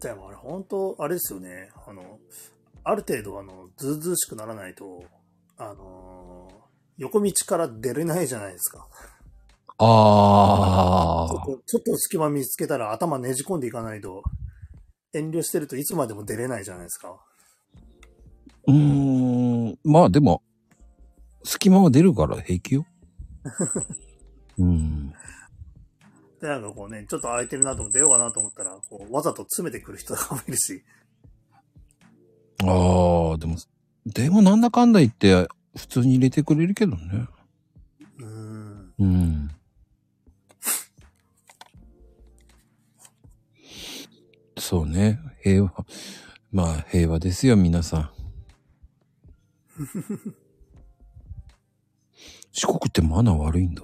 [0.00, 1.70] でもあれ、本当あれですよね。
[1.86, 2.18] あの、
[2.84, 5.04] ある程度、あの、ずうずうしくならないと、
[5.56, 6.58] あのー
[6.98, 8.86] 横道から出れないじゃないですか。
[9.78, 11.32] ああ。
[11.32, 14.24] ちょっとちょっと隙間見つけたら頭ねじ込んでいかないと、
[15.12, 17.20] 遠慮してるといつまでも出れないじゃないですか。
[18.66, 19.78] うーん。
[19.84, 20.42] まあでも、
[21.44, 22.84] 隙間は出るから平気よ。
[24.58, 25.07] うん。
[26.40, 30.84] で、なんかこうね、ちょっと空いてるなと思って出ようかなと思ったら、こうわざと詰めてくる人とかもいるし。
[32.62, 33.56] ああ、でも、
[34.06, 37.26] でもなんだかんだ言って、普通に入れてくれるけどね。
[38.18, 38.94] うーん。
[38.98, 39.50] うん。
[44.58, 45.18] そうね。
[45.42, 45.72] 平和。
[46.50, 48.10] まあ、平和ですよ、皆さん。
[52.52, 53.82] 四国ってマナー悪いんだ。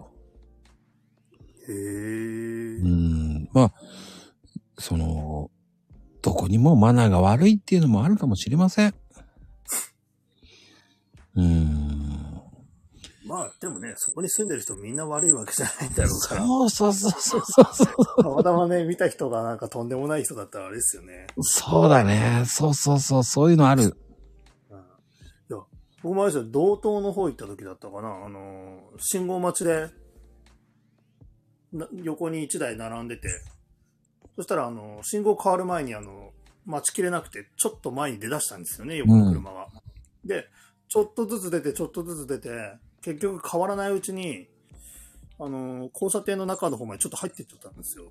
[1.68, 1.72] へえ。
[1.72, 3.48] うん。
[3.52, 3.72] まあ、
[4.78, 5.50] その、
[6.22, 8.94] どこにもマナーが悪いっていうのもあるかもしれません。
[11.36, 11.94] うん。
[13.26, 16.42] まあ、でもね、そこに住んでる人みんな悪いわけじゃないんだろうから。
[16.42, 18.22] そうそうそうそうそうそう。
[18.22, 21.26] たまたまね、見た人がなんかとんでもない人だったらあれですよね。
[21.40, 22.44] そうだね。
[22.46, 23.82] そうそうそう、そういうのある。
[23.82, 23.92] うん、い
[25.50, 25.58] や、
[26.02, 28.08] 僕もあれですよ、道東の方行った時だったかな。
[28.24, 29.86] あのー、信号待ちで、な
[32.02, 33.28] 横に1台並んでて、
[34.36, 39.68] そしたら、あのー、信号変わる前に、あのー、待ちきれなくて、ちょっと前に出だしたんですよね、横の車が。
[40.24, 40.48] で、
[40.88, 42.50] ちょっとずつ出て、ちょっとずつ出て、
[43.02, 44.48] 結局変わらないうちに、
[45.38, 48.10] あのー、交差点の中の方までちょっと入ってっちゃったんですよ。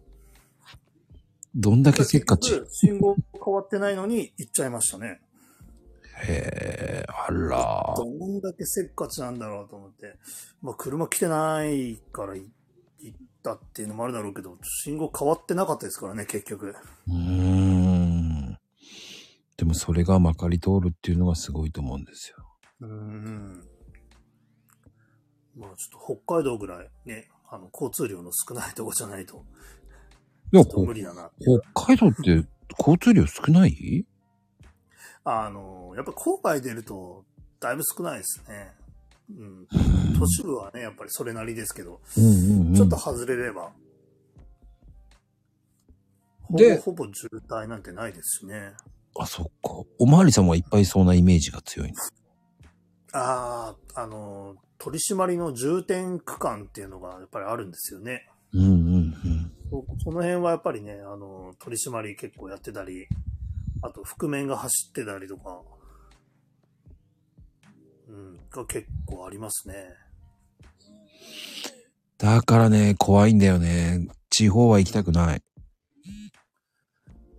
[1.56, 2.62] どんだけせっかち。
[2.72, 5.22] 信号変わってないのに行っちゃいましたね。
[6.26, 7.94] へえ、あら。
[7.96, 10.16] どんだけせっかちなんだろうと思って。
[10.62, 12.44] まあ、車来てないからい
[13.00, 16.76] 行ったっていうのもあるだろうけど、信号変わってなかったですからね、結局。
[17.08, 18.58] うーん。
[19.58, 22.38] でもそれがまかり通るっていうのがすごいと思うんですよ。
[22.82, 23.64] うーん。
[25.56, 29.46] まあ、ちょっと北海道ぐらいね、あの、交通量の少ないとこじゃないと、
[30.52, 31.30] いや、ちょっとこ無理だな。
[31.74, 32.48] 北海道って
[32.80, 34.06] 交通量少ない？
[35.24, 37.24] あの、やっぱ郊外出ると、
[37.60, 38.74] だいぶ少ないですね。
[39.30, 39.68] うん。
[40.20, 42.76] 都市部はね、やっぱりそれなりですけど、うんうんうん。
[42.76, 43.72] ちょっと外れれば、
[46.42, 48.74] ほぼでほぼ渋滞なんてないですしね。
[49.20, 49.84] あ、そっか。
[50.00, 51.96] おまわりさんはいっぱいそうなイメージが強いの。
[53.14, 58.28] ああ、あの、取り締まりの重点区間っていうのがやっぱりあるんですよね。
[58.54, 58.72] うんうんう
[59.08, 59.52] ん。
[59.70, 63.08] そその辺はやっぱりね、あの、取り締まり結構やってたり、
[63.82, 65.62] あと覆面が走ってたりとか、
[68.14, 69.90] うん、が結構ありますね。
[72.20, 74.08] だからね、怖いんだよね。
[74.30, 75.42] 地方は行きたくない。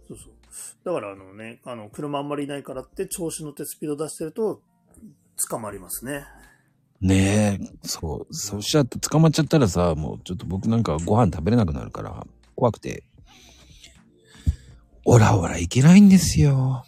[0.08, 0.34] そうそう。
[0.84, 4.62] だからあのね、あの、車あんまりいないからって調子乗ってスピード出してると、
[5.48, 6.24] 捕まりますね。
[7.00, 8.34] ねえ、そう。
[8.34, 13.04] そうしちゃって捕まっちゃったらさ、もうちょっと僕なんかご飯食べれなくなるから、怖くて。
[15.06, 16.84] オラオラいけないんですよ。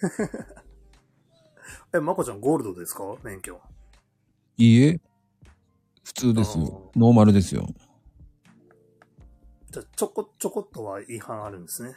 [1.94, 3.04] え、まこちゃんゴールドですか？
[3.22, 3.60] 免許。
[4.56, 5.00] いいえ、
[6.02, 6.90] 普通ですよ。
[6.96, 7.68] ノーマルですよ。
[9.70, 11.94] じゃあちょこちょこっとは違反あるんですね。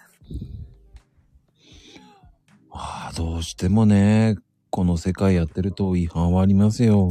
[2.69, 4.35] ああ、どうしてもね、
[4.69, 7.09] この世界やってると違反はありますよ。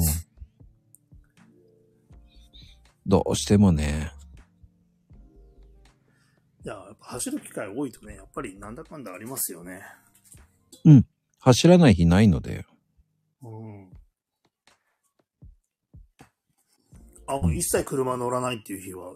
[3.05, 4.12] どうしてもね。
[6.64, 9.83] いや、やっぱ走る機会多いとね、やっぱりなんだかんだありますよね。
[11.40, 12.64] 走らない日ないので。
[13.42, 13.90] うん。
[17.29, 19.14] あ、もう一切車乗らないっていう日は、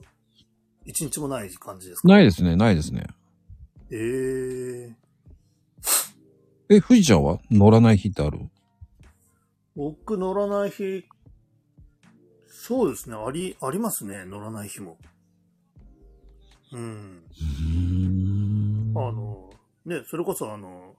[0.85, 2.09] 一日もない感じですか？
[2.09, 3.07] ないですね、ないですね。
[3.93, 4.95] え
[6.69, 8.49] ええ、富士ちゃんは乗らない日ってある？
[9.75, 11.05] 僕乗らない日、
[12.49, 14.99] そうですね、あり、ありますね、乗らない日も。
[16.73, 16.81] うん。
[16.81, 18.95] うーん。
[18.97, 19.51] あの、
[19.85, 20.90] ね、それこそあの、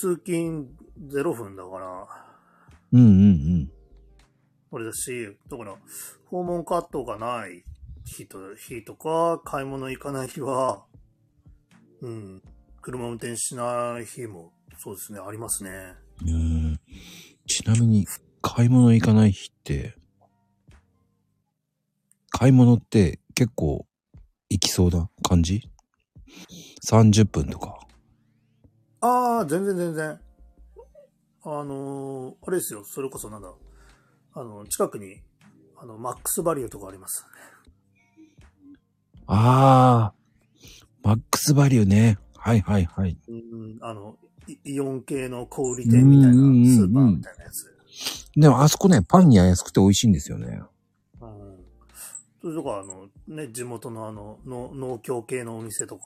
[0.00, 0.68] 通勤
[1.10, 2.06] 0分だから、
[2.92, 3.10] うんうんう
[3.64, 3.70] ん。
[4.70, 5.76] あれだし、だから、
[6.26, 7.64] 訪問カットがない
[8.04, 10.84] 日と、日とか、買い物行かない日は、
[12.00, 12.42] うん、
[12.80, 15.70] 車運転しない日も、そうですね、ありますね。
[16.24, 16.80] うん
[17.48, 18.06] ちなみに、
[18.40, 19.96] 買い物行かない日って、
[22.30, 23.84] 買い物って結構
[24.48, 25.68] 行きそうな感じ
[26.86, 27.87] ?30 分とか。
[29.00, 30.20] ああ、全然全然。
[31.44, 33.52] あのーあれですよ、それこそなんだ、
[34.34, 35.20] あの、近くに、
[35.76, 37.24] あの、マックスバリューとかあります。
[39.26, 40.14] ああ、
[41.02, 42.18] マックスバリューね。
[42.34, 43.16] はいはいはい。
[43.28, 44.16] うん、あの、
[44.48, 47.74] イイオン系の小売店みたいな、うんうんうんうんスーパーみたいなやつ。
[48.36, 50.62] でもあそこね、パンに安くて美味しいんですよね。
[51.20, 51.64] うん。
[52.40, 56.02] それとか、あの、ね、地元のあの、の農協系のお店とか、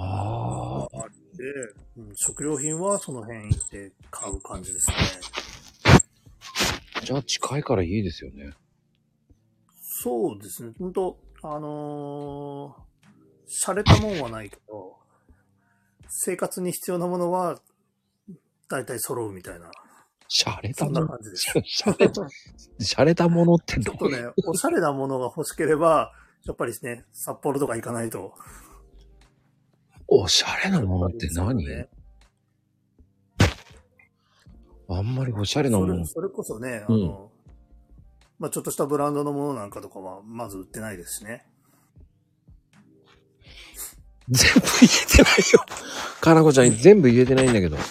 [0.00, 0.98] ああ。
[0.98, 1.42] あって、
[1.96, 4.96] うん、食料品はその辺行って買う感じですね。
[7.04, 8.52] じゃあ近いからいいですよね。
[10.02, 10.72] そうですね。
[10.78, 14.96] ほんと、あのー、洒落たもんはないけど、
[16.08, 17.60] 生活に必要なものは、
[18.68, 19.70] 大体揃うみたいな、
[20.28, 21.06] シャレたそんもの。
[21.06, 21.52] な感じです。
[21.64, 22.28] シャレた、
[22.78, 26.12] シャレたものってどうちょっとね、おしゃれなものが欲しければ、
[26.44, 28.34] やっぱりですね、札幌とか行かないと。
[30.10, 31.88] おしゃれなものって何、ね
[34.88, 36.06] あんまりおしゃれなものそれ。
[36.06, 37.30] それこそね、あの、
[38.40, 41.46] まあちょっとしたブランドのものなんかとかは、まず売ってないですしね。
[44.28, 45.64] 全部言えてないよ。
[46.20, 47.76] かなこちゃん全部言えてないんだけど。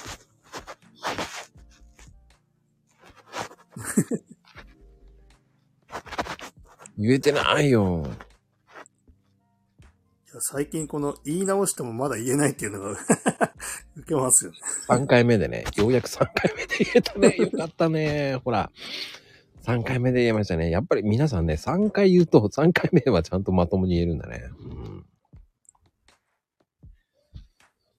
[6.97, 8.05] 言えてないよ。
[10.41, 12.91] 最近この言い直してもまだ言えないっていうのが
[13.97, 14.57] 受けますよね。
[14.87, 17.35] 3回目でね、ようやく3回目で言えたね。
[17.39, 18.35] よかったね。
[18.43, 18.71] ほら。
[19.63, 20.69] 3回目で言えましたね。
[20.69, 24.49] やっぱり皆さんね、3回言うと、3回目はちゃんとまともに言えるんだね。
[24.59, 25.05] うん。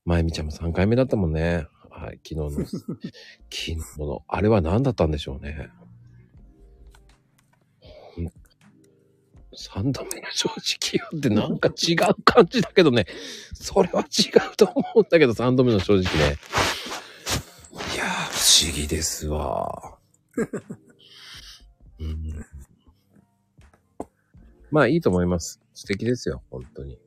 [0.05, 1.67] まゆみちゃんも3回目だったもんね。
[1.91, 2.51] はい、昨日の。
[2.67, 2.67] 昨
[3.51, 5.71] 日の、あれは何だったんでしょうね。
[9.57, 13.07] 3度目の正直よってなんか違う感じだけどね。
[13.55, 16.37] それは違うと思うんだけど、3度目の正直ね。
[17.95, 19.99] いやー、不思議ですわ。
[21.99, 22.47] うん、
[24.71, 25.61] まあいいと思います。
[25.75, 26.99] 素敵ですよ、本当に。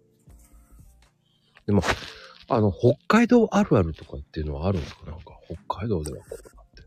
[1.66, 1.82] でも、
[2.50, 5.14] あの、北海道あるあるとかっていうのはあるんですかな？
[5.16, 6.84] んか、北海道ではこうだって。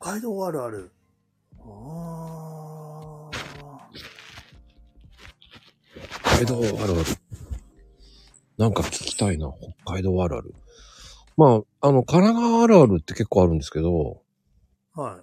[0.00, 0.92] 北海道あるある。
[1.60, 2.77] あ
[6.38, 7.04] 海道あるある。
[8.58, 9.52] なんか聞きたいな、
[9.84, 10.54] 北海道あるある。
[11.36, 14.22] まあ、あの、神奈川あるあるって結構あるんですけど、
[14.94, 15.00] あ。
[15.00, 15.20] はい。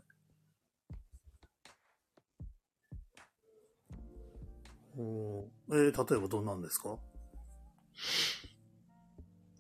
[4.98, 6.98] おーえー例えばどんなんですか？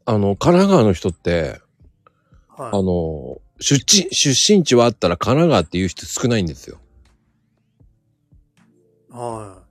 [0.05, 1.61] あの、神奈川の人って、
[2.49, 2.69] はい。
[2.69, 6.79] あの、出身、出身地はあったら神奈川っていう人少ないんですよ。
[9.09, 9.63] は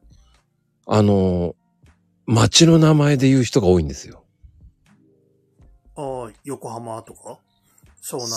[0.87, 1.55] あの、
[2.27, 4.25] 街の名前で言う人が多いんですよ。
[5.97, 7.39] ああ、横浜とか？
[8.03, 8.35] 湘南と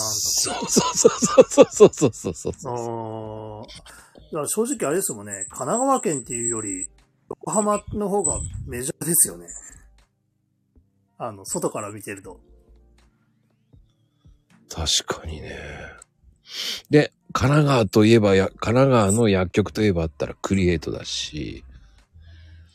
[0.70, 3.66] そうそうそうそうそうそうそうああ。
[3.66, 6.88] だから正直あれですもんね、神奈川県っていうより、
[7.30, 9.46] 横浜の方がメジャーですよね。
[11.18, 12.40] あの、外から見てると。
[14.68, 15.58] 確かにね。
[16.90, 21.64] で、神奈川といえばや、神奈川の薬局といえばあったらクリエイトだし。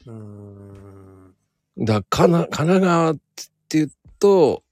[0.06, 0.63] うん。
[1.78, 3.22] だかな、神奈川って
[3.70, 4.64] 言うと、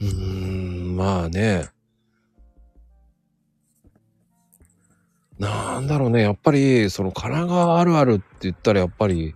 [0.00, 1.68] うーん、まあね。
[5.38, 6.22] なんだろうね。
[6.22, 9.34] やっぱり、その神奈川あるあるって言ったらやっぱり、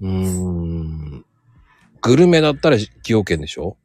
[0.00, 1.24] うーん、
[2.00, 3.76] グルメだったら崎陽軒でしょ？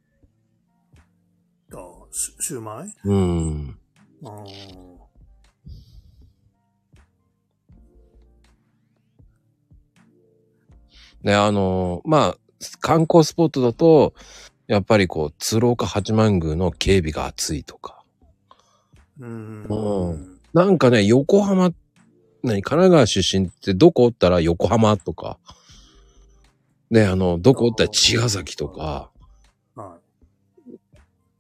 [1.74, 1.76] あ
[2.12, 2.94] シューマイ？
[3.04, 3.80] うん。
[4.24, 4.87] あー
[11.24, 12.38] ね、あの、まあ、
[12.80, 14.14] 観光スポットだと、
[14.68, 18.04] やっぱりこう、鶴岡八幡宮の警備が熱いとか。
[19.20, 19.64] うーん。
[19.64, 21.72] うんなんかね、横浜、
[22.42, 25.38] 何、神奈川出身ってどこおったら横浜とか。
[26.90, 29.12] ね、あの、どこおったら茅ヶ崎とか、
[29.76, 29.98] は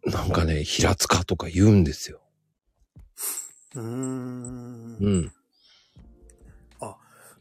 [0.06, 2.22] なんかね、平塚とか言うんですよ。
[3.76, 3.80] い。
[3.80, 4.98] うーん。
[5.00, 5.32] うん。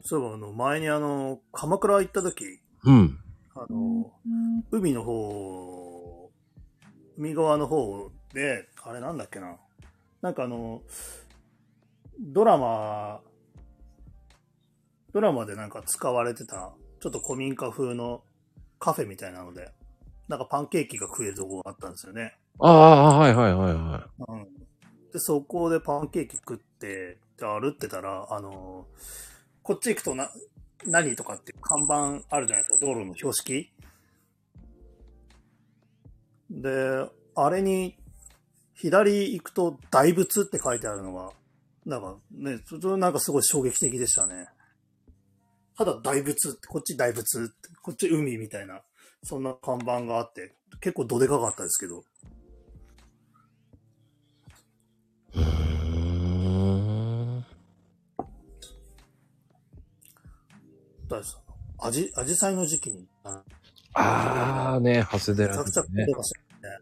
[0.06, 3.18] そういえば、あの、前にあの、鎌倉行った時、うん。
[3.56, 4.12] あの、
[4.70, 6.30] 海の方、
[7.18, 9.56] 海側の方で、あれなんだっけな。
[10.22, 10.82] なんかあの、
[12.20, 13.20] ドラマ、
[15.12, 18.22] ドラマでなんか使われてた、ちょっと古民家風の
[18.78, 19.72] カフェみたいなので、
[20.28, 22.36] なんかパンケーキが食えるとこがあったんですよね。
[22.60, 24.46] ああ、はいはいはいはうん。
[25.12, 28.86] で、そこでパンケーキ食って、で歩ってたら、あの、
[29.66, 30.30] こっち行くとな、
[30.84, 33.72] 何とかって看板あるじゃないですか、道路の標識。
[36.48, 37.04] で、
[37.34, 37.96] あれに、
[38.74, 41.32] 左行くと大仏って書いてあるのが、
[41.84, 44.46] なんかね、それなんかすごい衝撃的でしたね。
[45.76, 48.82] ただ大仏って、こっち大仏って、こっち海みたいな、
[49.24, 52.04] そんな看板があって、結構どでかかったですけど。
[61.08, 63.42] 大地さん、アジ、アジサイの時期に、あ
[63.94, 66.14] ああね、長谷めち寺ゃくちゃ混んねで。
[66.14, 66.78] ましたよね。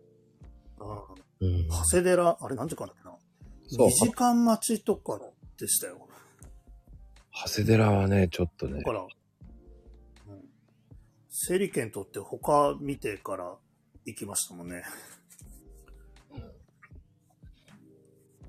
[1.40, 1.68] うんうん。
[1.68, 3.16] 長谷寺、あれ何時間だっけな
[3.68, 5.20] そう ?2 時間待ちとか
[5.58, 6.08] でしたよ。
[7.32, 8.92] 長谷寺はね、ちょっとねだか。
[8.92, 9.08] ら、うん、
[11.28, 13.56] 整理券取って他見てから
[14.06, 14.82] 行きましたもんね。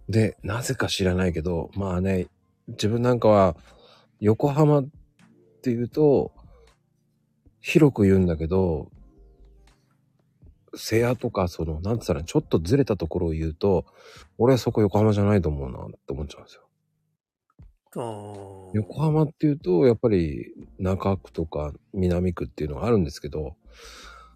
[0.07, 2.27] で、なぜか知らないけど、まあね、
[2.67, 3.55] 自分なんかは、
[4.19, 4.83] 横浜
[5.65, 6.31] っていうと、
[7.59, 8.91] 広く言うんだけど、
[10.75, 13.85] 瀬谷とか、その、なんつったら、ちょっとずれたところを言うと、
[14.37, 16.61] 俺はそこ横浜じゃないと思うなって思っちゃうんですよ。
[18.75, 23.55] 横浜っていうと、やっぱり中区とか南区っていうのがあるんですけど、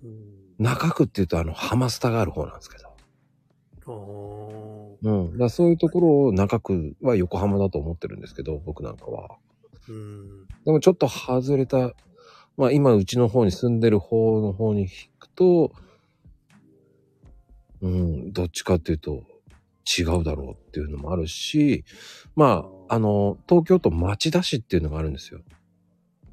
[0.04, 2.78] うん中区っていうとあの、ハマスタがある方なんですけ
[3.86, 4.98] ど。
[5.02, 5.38] うん。
[5.38, 9.38] だそういうところを中区は横浜だと思ってるんですけど、僕なんかは。
[9.90, 11.94] うんでもちょっと外れた、
[12.58, 15.72] まあ今うちの方に住んでる方の方に引くと、
[17.82, 19.24] うん、どっちかっていうと
[19.98, 21.84] 違うだろうっていうのもあるし、
[22.36, 25.42] まあ、あの、東京都町田市っていうのがあるんですよ。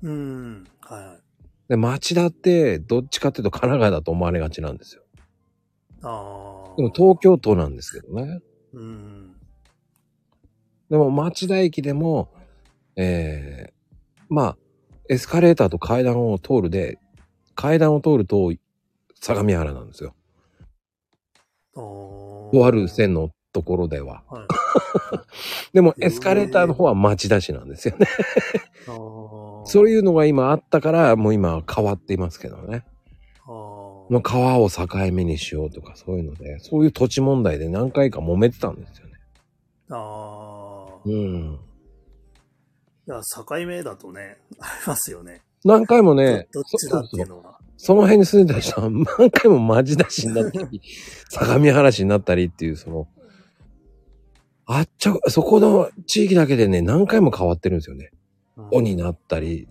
[0.02, 0.64] うん。
[0.80, 1.20] はいはい。
[1.68, 5.02] で、町田ってどっちかっていうと神奈川だと思われがちなんですよ。
[6.02, 6.76] ああ。
[6.76, 8.40] でも東京都なんですけどね。
[8.74, 9.36] うん。
[10.90, 12.32] でも町田駅でも、
[12.96, 14.56] えー、まあ、
[15.08, 16.98] エスカレーターと階段を通るで、
[17.54, 18.52] 階段を通ると
[19.20, 20.14] 相模原なんですよ。
[21.74, 24.22] とある線のところでは。
[24.28, 24.46] はい。
[25.72, 28.06] でもエスカレーターの方は町田市なんですよね。
[29.64, 32.84] そういうのが今あったから、もう今は変わっていますけどね。
[33.44, 33.52] あー
[34.08, 39.12] もう川を境目にしようとかそういうので、そういう土地問題で何回か揉めてたんですよね。
[39.90, 41.00] ああ。
[41.04, 41.10] う
[43.06, 43.14] いん。
[43.14, 45.42] や、境目だとね、 ありますよね。
[45.64, 47.58] 何回もね、どどっちだっていううのは。
[47.76, 50.80] その辺に住んでた人は何回も町田市になったり、
[51.28, 53.08] 相模原市になったりっていう、その、
[54.64, 58.10] あっちゃ、そこの地域だけでね、何回も変わってるんですよね。
[58.72, 59.68] 尾になったり、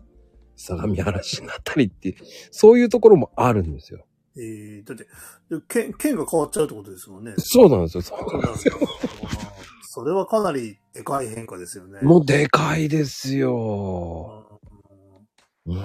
[0.55, 2.15] 相模原市になったりっていう、
[2.51, 4.05] そういうところもあるんですよ。
[4.37, 5.05] えー、だって、
[5.49, 7.33] で県、県が変わっちゃうってことですもんね。
[7.37, 8.01] そうなんですよ。
[8.01, 8.75] そうなんですよ。
[9.95, 12.01] それはかなりでかい変化ですよね。
[12.01, 14.59] もうでかいですよ。
[15.65, 15.83] うん。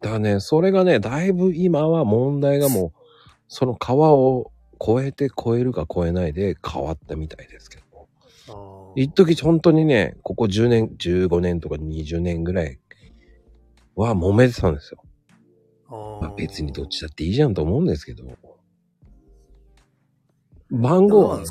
[0.00, 3.00] だね、それがね、だいぶ今は問題がもう、
[3.48, 7.78] その川を越えて越えるか越えないで変わったみたいですけ
[8.46, 8.92] ど。
[8.94, 12.78] 一時本当にね、ここ10年、15年とか20年ぐらい
[13.96, 15.02] は揉めてたんですよ。
[15.90, 18.22] まあ、別にどっちだっていいじゃんと思うんですけど。
[20.70, 21.44] 番号はね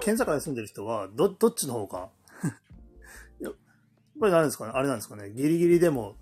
[0.00, 2.08] 県境に住んでる人は、ど、どっちの方が
[3.40, 3.54] やっ
[4.20, 4.72] ぱり何ですかね？
[4.74, 5.30] あれなんですかね？
[5.30, 6.16] ギリギリでも、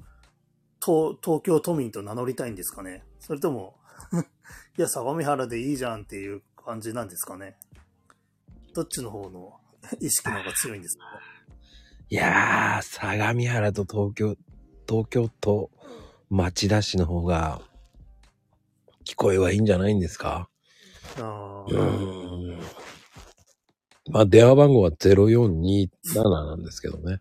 [0.84, 3.04] 東、東京都民と名乗りたいんですかね？
[3.20, 3.76] それとも、
[4.76, 7.56] いや、相模原でいいじゃんっていう感じなんですかね？
[8.74, 9.58] どっちの方の
[10.00, 11.04] 意識の方が強いんですか？
[11.04, 11.10] ね
[12.10, 14.36] いやー、相模原と東京、
[14.88, 15.70] 東京都
[16.28, 17.60] 町田市の方が、
[19.04, 20.48] 聞こえはいいんじゃないんですか？
[21.18, 22.60] うあーーん。
[24.10, 27.20] まあ、電話番号は0427なんですけどね。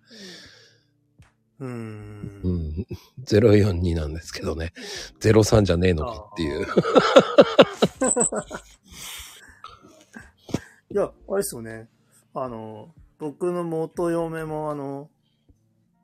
[1.60, 2.42] うーん。
[2.44, 2.86] うん。
[3.26, 4.74] 042なんですけどね。
[5.20, 6.66] 03じゃねえのかっていう。
[10.92, 11.88] いや、あれですよね。
[12.34, 15.10] あの、僕の元嫁も、あの、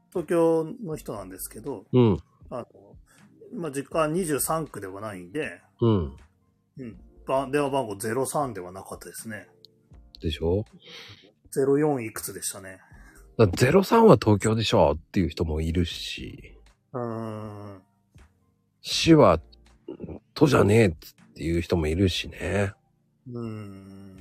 [0.09, 2.19] 東京の人なんですけど、うん。
[2.49, 2.67] あの、
[3.53, 6.17] まあ、実家は23区ではないんで、うん。
[6.77, 6.99] うん。
[7.25, 9.47] ば電話番号03ではなかったですね。
[10.21, 10.65] でしょ
[11.53, 12.79] ？04いくつでしたね。
[13.37, 16.57] だ03は東京でしょっていう人もいるし、
[16.93, 17.01] うー
[17.77, 17.81] ん。
[18.81, 19.39] 市は
[20.33, 20.91] 都じゃねえっ
[21.35, 22.73] ていう人もいるしね。
[23.27, 24.15] うーん。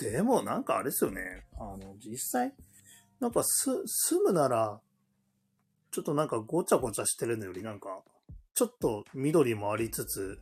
[0.00, 1.44] でもなんかあれですよね。
[1.58, 2.54] あの、実際、
[3.20, 4.80] なんかす、住むなら、
[5.90, 8.02] ちょっとなんかごちゃごちゃしてるのよりなんか、
[8.54, 10.38] ちょっと緑もありつつ、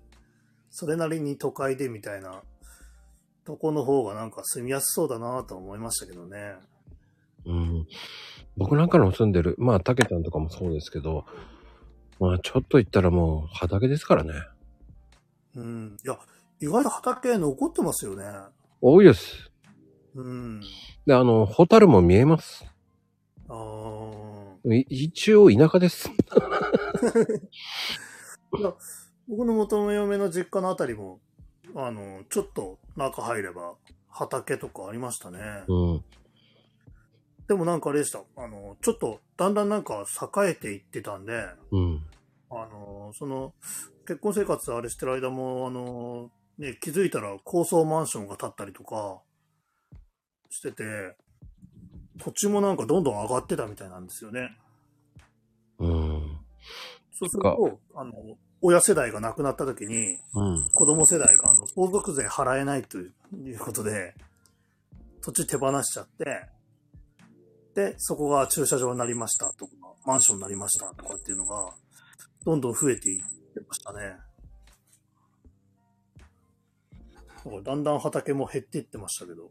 [0.70, 2.42] それなりに都会でみたいな、
[3.44, 6.54] とこの方がなんか住みやすそうだなと思いましたけどね。
[7.46, 7.86] うん。
[8.56, 11.24] 僕なんかの住んでる、まあ、たけちゃんとかもそうですけど、
[12.20, 14.32] まあ、ちょっと行ったらもう畑ですからね。
[15.54, 15.96] うん。
[16.04, 16.18] いや、
[16.60, 18.24] 意外と畑残ってますよね。
[18.80, 19.50] 多いです。
[20.14, 20.60] うん。
[21.06, 22.66] で、あの、ホタルも見えます。
[23.48, 26.10] あーい一応田舎です。
[28.58, 28.74] いや
[29.28, 31.20] 僕の元嫁の実家のあたりも、
[31.74, 33.74] あの、ちょっと中入れば
[34.08, 35.38] 畑とかありましたね。
[35.68, 36.04] うん。
[37.46, 38.22] でもなんかあれでした。
[38.36, 40.04] あの、ちょっとだんだんなんか
[40.42, 42.02] 栄えていってたんで、うん。
[42.50, 43.52] あの、その、
[44.06, 49.20] 結婚生活あれしてる間も、あの、ね、気づいたら高層マンションが建ったりとか
[50.50, 51.16] してて、
[52.18, 54.56] 土地もなんかどんどん上がってたみたいなんですよね。
[55.78, 56.07] うん。
[57.12, 58.12] そうすると、あの、
[58.60, 60.68] 親世代が亡くなった時に、うん。
[60.70, 63.10] 子供世代があの相続税払えないとい
[63.54, 64.14] うことで、
[65.20, 66.46] 土地手放しちゃって、
[67.74, 69.72] で、そこが駐車場になりましたとか、
[70.06, 71.72] マンションになりましたとかっていうのが、
[72.44, 73.22] どんどん増えていっ
[73.54, 74.16] てましたね。
[77.62, 79.50] だんだん畑も減っていってましたけど。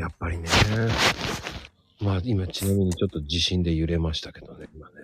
[0.00, 0.48] やっぱりね。
[2.00, 4.94] まあ今ちなみにちょっと地震で揺れましたけどね、今ね。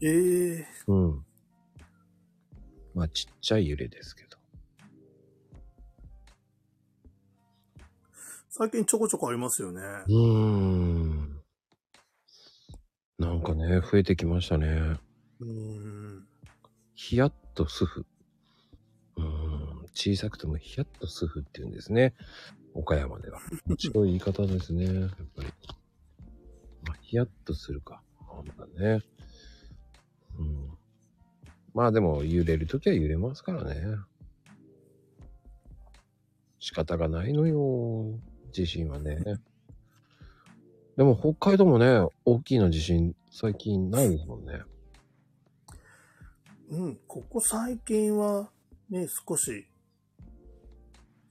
[0.00, 1.24] ええうん。
[2.94, 4.36] まあちっちゃい揺れですけど。
[8.50, 9.80] 最近ちょこちょこありますよね。
[10.08, 11.40] うーん。
[13.20, 14.98] なんかね、増えてきましたね。
[15.38, 16.26] うーん。
[16.96, 18.04] ヒヤッとスフ。
[19.16, 19.86] うーん。
[19.94, 22.14] 小さくてもヒヤッとスフって言うんですね。
[22.78, 23.40] 岡山では。
[23.66, 24.84] 面白い言い方ですね。
[24.84, 25.48] やっぱり。
[26.86, 28.00] まあ、ヒヤッとするか。
[28.20, 29.02] あまだね。
[30.38, 30.70] うん。
[31.74, 33.82] まあでも揺れるときは揺れますからね。
[36.60, 38.16] 仕方がないのよ。
[38.52, 39.18] 地震はね。
[40.96, 44.62] でも北海道もね、大きいな地震最近ないですもんね。
[46.70, 48.50] うん、ここ最近は
[48.88, 49.66] ね、少し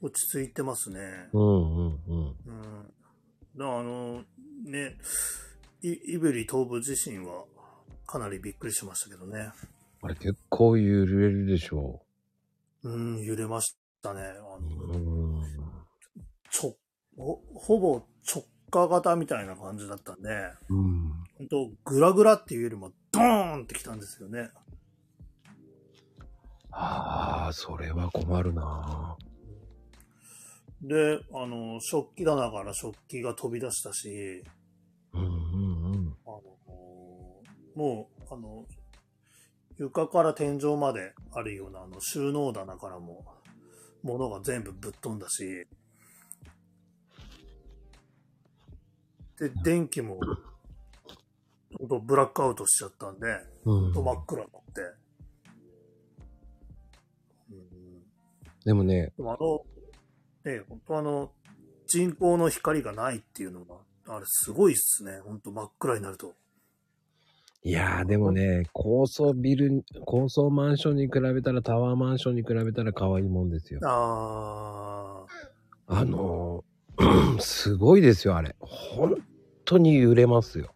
[0.02, 1.00] 落ち着いてますね。
[1.34, 2.28] うんうんうん。
[2.28, 2.94] うん。
[3.56, 4.24] だからあの、
[4.66, 4.98] ね、
[5.82, 7.46] い胆振東部地震は
[8.06, 9.50] かなりびっくりしましたけどね。
[10.02, 12.02] あれ結構揺れるでしょ
[12.84, 14.22] うん、揺れましたね。
[14.22, 14.62] あう。
[14.62, 14.98] のう
[15.40, 15.44] ん。
[16.52, 16.76] ちょ
[17.18, 20.30] ほほぼ直下型みたいな感じだったんで、
[20.70, 21.12] うん。
[21.38, 24.50] 本当グラグラっていうよりもドーンってきたんですよね。
[26.72, 29.18] ああ、それは困るな
[30.82, 34.44] で、あの、食器棚から食器が飛び出したし、
[35.14, 35.32] うんうん
[35.84, 36.18] うん。
[36.26, 36.42] あの、
[37.76, 38.66] もう、あの、
[39.78, 43.26] 床から天井まであるようなあの収納棚からも、
[44.04, 45.68] 物が全部ぶっ飛んだし、
[49.40, 50.20] で、電気も、
[51.78, 53.28] ほんとブラックアウトしちゃったんで、
[53.66, 54.82] うん真っ暗になって。
[57.52, 57.68] うん
[58.66, 59.66] でもね、でもあの、
[60.48, 61.32] ね、本当あの、
[61.88, 63.76] 人工の光がないっていうのが、
[64.08, 65.20] あれすごいっすね。
[65.26, 66.36] 本当真っ暗になると。
[67.64, 73.82] いやーでもね、高層ビル、高層マンションに比べたらタワーマンションに比べたら可愛いもんですよ。
[73.84, 75.26] あ
[75.88, 78.56] あのー、 すごいですよ、あれ。
[78.60, 79.16] 本
[79.66, 80.74] 当に揺れますよ。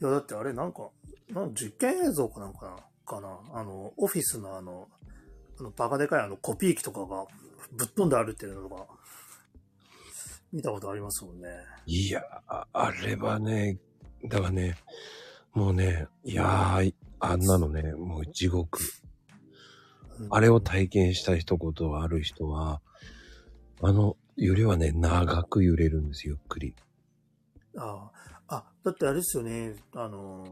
[0.00, 0.04] ー。
[0.04, 0.90] いや、だってあれなんか、
[1.30, 4.88] なん実験映像かなんかなかなあの、オフィスのあの、
[5.60, 7.26] あの、バカでかいあの、コピー機とかが
[7.72, 8.86] ぶっ飛んで歩いてるのとか、
[10.52, 11.48] 見たことありますもんね。
[11.86, 13.78] いやー、あれはね、
[14.24, 14.76] だからね、
[15.52, 18.80] もうね、いやー、あんなのね、もう地獄。
[20.18, 22.82] うんあれを体験した人ことがある人は、
[23.80, 26.74] あの揺れはね、長く揺れるんですよ、ゆっくり。
[27.74, 28.10] あ
[28.46, 30.44] あ、あ、だってあれですよね、あの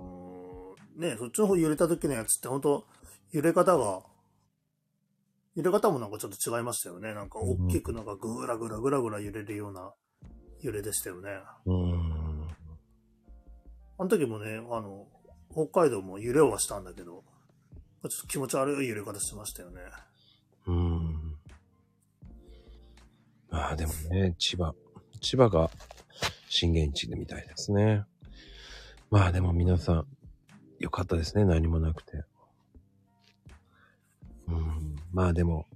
[0.97, 2.87] ーね、そっちの方揺れた時のやつって本当
[3.31, 4.01] 揺れ方が、
[5.59, 7.13] 揺れ方もなんかちょっと違いましたよね。
[7.15, 9.93] なんか大きくなんかぐらぐらぐらぐら揺れるような
[10.63, 11.31] 揺れでしたよね。
[11.67, 12.49] うーん。
[13.99, 15.09] あの時もね、あの、
[15.51, 17.25] 北海道も揺れはしたんだけど、
[18.05, 19.81] ちょっと気持ち悪い揺れ方してましたよね。
[20.69, 21.35] うーん。
[23.51, 24.77] まあでもね、千葉、
[25.21, 25.73] 千葉が
[26.49, 28.05] 震源地でみたいですね。
[29.11, 30.07] まあでも皆さん、
[30.79, 32.23] よかったですね、何もなくて。
[35.11, 35.17] うん。
[35.17, 35.67] まあでも、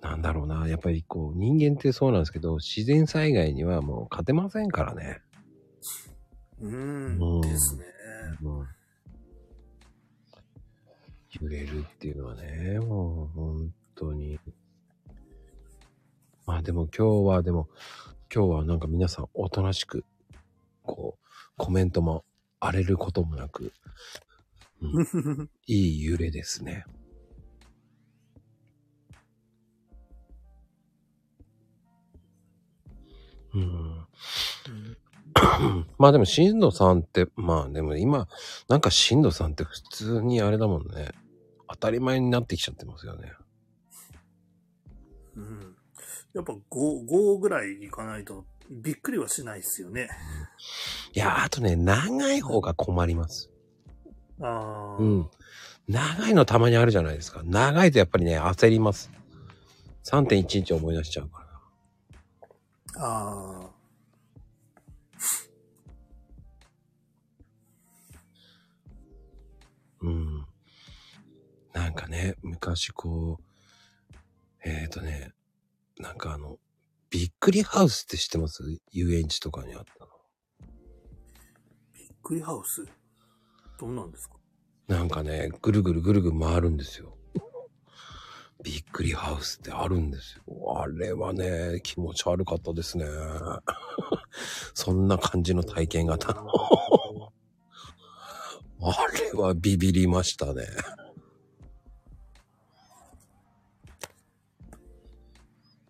[0.00, 5.20] なんだろうな、やっぱりこう、人間ってそうなんですけど、自然災害にはもう勝てませんからね。
[6.60, 7.84] うんん、ですね。
[8.42, 8.66] うん。
[11.40, 14.38] 揺れるっていうのはね、もう本当に。
[16.46, 17.68] まあでも今日はでも、
[18.34, 20.04] 今日はなんか皆さんおとなしく、
[20.82, 22.24] こう、コメントも
[22.58, 23.72] 荒れることもなく、
[24.80, 26.84] うん、 いい揺れですね。
[33.54, 34.06] うん。
[35.98, 38.28] まあでも、震度3って、まあでも今、
[38.68, 41.12] なんか震度3って普通にあれだもんね。
[41.68, 43.32] 当たり前になってきちゃってますよね。
[45.36, 45.76] うん。
[46.34, 50.08] やっぱ5、5ぐらいいかないとびっくりはしないですよね。
[51.14, 53.50] いや、あとね、長い方が困ります。
[54.40, 55.02] ああ。
[55.02, 55.30] うん。
[55.88, 57.42] 長いのたまにあるじゃないですか。
[57.44, 59.10] 長いとやっぱりね、焦ります。
[60.04, 61.41] 3.11思い出しちゃうから。
[62.98, 63.70] ああ。
[70.02, 70.46] うん。
[71.72, 73.44] なんかね、昔こう、
[74.64, 75.32] えっ、ー、とね、
[75.98, 76.58] なんかあの、
[77.10, 78.62] びっくりハウスって知ってます？
[78.90, 80.10] 遊園地とかにあったの。
[81.94, 82.84] びっくりハウス？
[83.78, 84.36] どうなんですか？
[84.88, 87.16] なんかね、ぐるぐるぐるぐる回るんですよ。
[88.62, 90.80] びっくりハウスってあるんですよ。
[90.80, 93.04] あれはね、気持ち悪かったですね。
[94.74, 96.48] そんな感じの体験があったの。
[98.84, 98.96] あ
[99.32, 100.66] れはビビりましたね。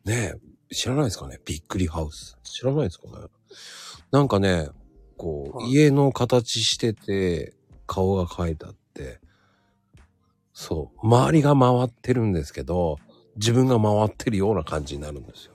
[0.04, 0.34] ね
[0.70, 1.38] え、知らないですかね？
[1.44, 2.36] びっくりハウス。
[2.42, 3.26] 知らないですかね？
[4.10, 4.68] なんかね、
[5.16, 7.54] こう、はい家の形してて、
[7.86, 9.20] 顔が描いてあって、
[10.52, 12.98] そう、周りが回ってるんですけど、
[13.36, 15.54] 自分が回ってるような感じになるんですよ。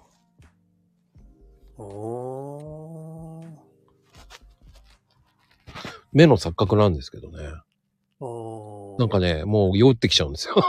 [1.78, 3.48] おー。
[6.12, 7.38] 目の錯覚なんですけどね。
[8.20, 9.00] おー。
[9.00, 10.56] なんかね、もう酔ってきちゃうんですよ。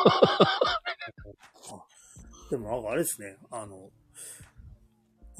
[2.50, 3.90] でもなんかあれですね、あの、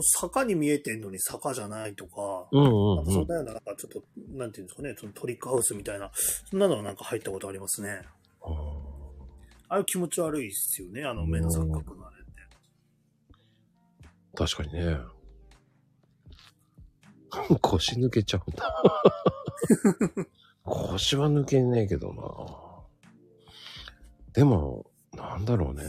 [0.01, 3.05] 坂に見えてんのに坂じゃないとか、うんうんうん。
[3.05, 8.03] かそんなような、なんかちょっと、なんていうんですかね、そのトリックハウスみたいな、そんなのはなんか入ったことありますね。
[8.43, 12.33] ああいう気持ち悪いっすよね、あの目の錯覚のあれって。
[14.35, 14.99] 確かにね。
[17.61, 18.83] 腰抜けちゃうんだ。
[20.65, 22.23] 腰は抜けねえけどな。
[24.33, 25.83] でも、なんだろうね。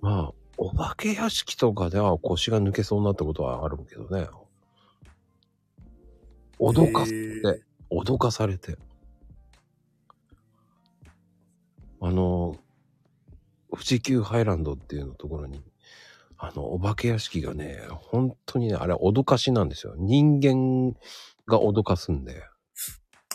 [0.00, 4.28] まあ、お化け屋敷とかでは腰が抜けそうになったことはあるけどね。
[6.58, 7.60] 脅かへてー、
[7.90, 8.76] 脅かされて。
[12.00, 12.56] あの、
[13.70, 15.62] 富士急ハイランドっていうのところに、
[16.38, 19.94] あの、お化け屋敷がね、本当にね、あれ脅かしなんですよ。
[19.98, 20.96] 人間
[21.46, 22.42] が脅かすんで。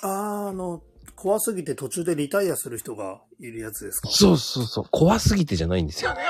[0.01, 0.82] あー、あの、
[1.16, 4.09] 怖すぎて途中でリタイアする人がいるやつですか？
[4.09, 4.86] そうそうそう。
[4.91, 6.22] 怖すぎてじゃないんですよね。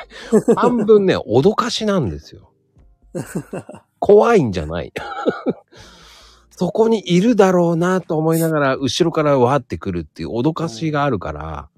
[0.56, 2.52] 半分ね、脅かしなんですよ。
[3.98, 4.92] 怖いんじゃない。
[6.56, 11.68] そこにいるだろうなと思いながら、後ろからわーってくるっていう脅かしがあるから、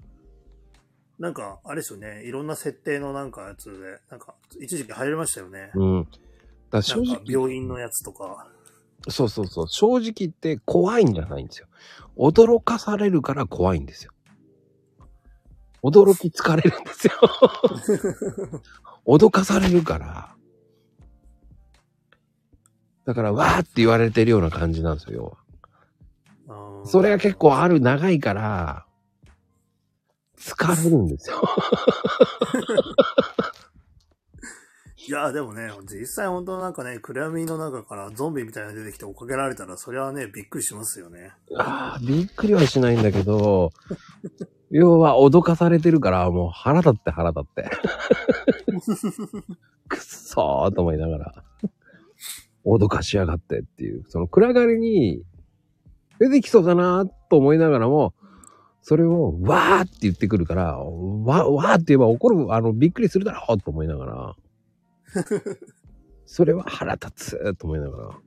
[1.19, 2.23] なんか、あれですよね。
[2.25, 5.71] いろんな設定のなんかやつで、なんか、一時期入りましたよね。
[5.75, 6.07] うん。
[6.71, 8.47] だ正直、病院のやつとか。
[9.09, 9.67] そうそうそう。
[9.67, 11.67] 正直言って怖いんじゃないんですよ。
[12.17, 14.11] 驚かされるから怖いんですよ。
[15.83, 17.13] 驚き疲れるんですよ。
[19.05, 20.35] 脅かされるから。
[23.05, 25.43] だから、わーって言われてるような感じなんですよ、要は。
[26.85, 28.82] それが結構ある長いから、
[30.43, 31.41] 疲れるんですよ。
[35.05, 41.33] いや、でもね、実際本当なんかね、暗闇の中からゾンビみたいなの出てきて追っかけられたら、それはね、びっくりしますよね。
[41.57, 43.73] ああ、びっくりはしないんだけど、
[44.71, 47.69] 要は脅かされてるから、もう腹立って腹立って。
[49.89, 51.43] くっそーと思いながら、
[52.65, 55.21] 脅かしやがってっていう、その暗がりに
[56.19, 58.13] 出てきそうだなと思いながらも、
[58.83, 64.35] それをわーって言ってくるから、わ、わーって言えば怒る、あの、びっくりするだろうと思いながら、
[66.27, 68.19] それは腹立つと思いなが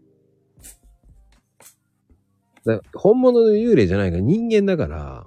[2.64, 2.76] ら。
[2.78, 5.26] だ本物の幽霊じゃないから人間だから、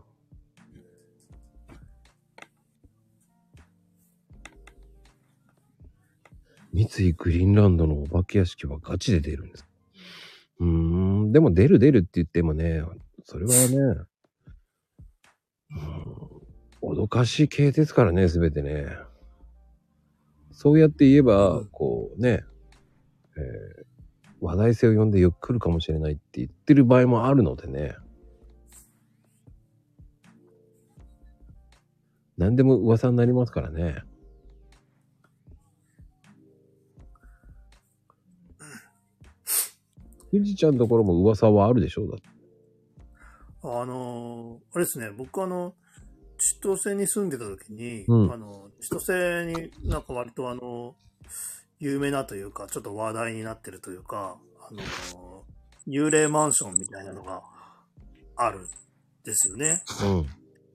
[6.74, 9.68] 三井グリーンランドのお化け屋敷はガチで出るんです。
[10.60, 10.68] うー
[11.28, 12.82] ん、でも出る出るって言ってもね、
[13.26, 14.08] それはね、うん、
[16.82, 18.88] 脅かし系ですからね、すべてね。
[20.52, 22.44] そうやって言えば、こうね、
[23.38, 23.90] えー
[24.42, 27.96] 話題性を呼んでよく来るかもしれないって言ってる場合もあるのでね。
[32.38, 33.98] 何でも噂になりますからね。
[40.32, 42.30] ゆじちゃんのところも噂はあるでしょうだって。
[43.62, 45.74] あのーあれですね、僕あの、
[46.38, 50.96] 千歳に住んでた時に、うんあの、千歳になんか割とあの、
[51.80, 55.30] 有名なというか、ちょっと話題になってるというか、あのー
[55.88, 57.42] 幽霊マンションみたいなのが
[58.36, 58.68] あるん
[59.24, 59.82] ですよね。
[60.04, 60.26] うん。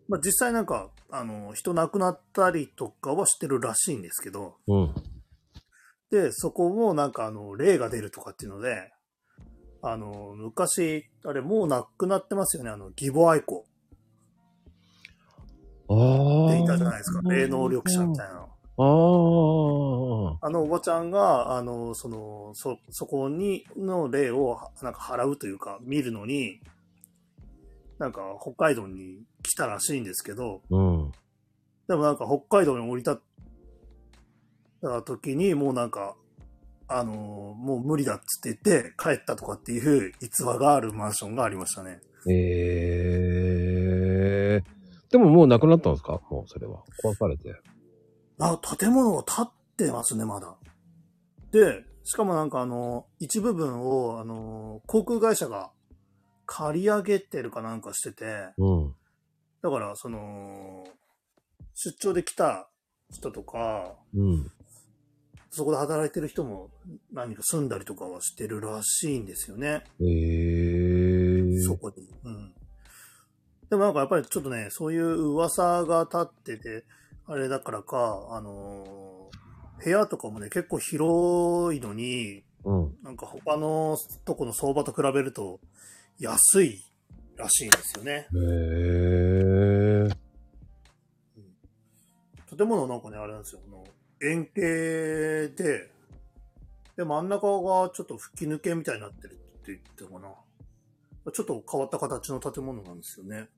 [0.09, 4.95] まあ実際なんか、あの、人亡くなったりとかはしてるらしいんですけど、うん。
[6.11, 8.93] で、そこもなんかあの、霊が出るとかっていうので、
[9.87, 13.66] あの、昔、あれもう亡くなってますよね、あの、義母愛子
[15.89, 16.47] ああ。
[16.47, 18.35] っていたじゃないですか、霊能力者みたいな。
[18.35, 18.47] ああ。
[20.41, 26.61] あのおばちゃんが、あの、その、そ、そこに、の霊を、なんか払うというか、見るのに、
[27.99, 31.12] なんか北海道に来たらしいんですけど、うん。
[31.89, 33.20] でもなんか北海道に降り立っ
[34.80, 36.16] た時に、もうなんか、
[36.89, 42.01] あのもう無理だっつって言って帰ったとかっていう逸話があるマンションがありましたね。
[42.30, 42.32] え
[44.61, 44.64] え
[45.11, 46.20] でももうなくなったんですか？
[46.30, 46.82] もうそれは。
[47.03, 47.55] 壊されて。
[48.41, 50.57] あ、建物が建ってますね、まだ。
[51.53, 55.70] で、しかもなんかあの、一部分を、あの、航空会社が
[56.47, 58.95] 借り上げてるかなんかしてて、うん。
[59.62, 60.85] だから、その、
[61.74, 62.68] 出張で来た
[63.11, 64.51] 人とか、うん。
[65.57, 66.71] そこで働いてる人も
[67.13, 69.85] 何か住んだりとかはしてるらしいんですよね。
[70.01, 72.09] ええそこに。
[72.25, 72.53] うん。
[73.71, 76.85] でもなんかやっぱりちょっとね、そういう噂が立ってて、
[77.27, 79.15] あれだからか、あのー
[79.85, 82.97] 部屋とかもね、結構広いのに、うん。
[83.03, 85.61] なんか他のとこの相場と比べると
[86.19, 86.83] 安い
[87.37, 88.13] らしいんですよね。
[88.13, 88.17] へ
[90.09, 90.09] え
[92.57, 93.61] 建物なんかね、あれなんですよ。
[94.25, 95.91] 円形で、
[96.97, 100.29] で、真ん中がちょっと吹き抜けみたいになってるって言ってたかな。
[101.33, 103.49] ちょっと変わった形の建物なんですよね。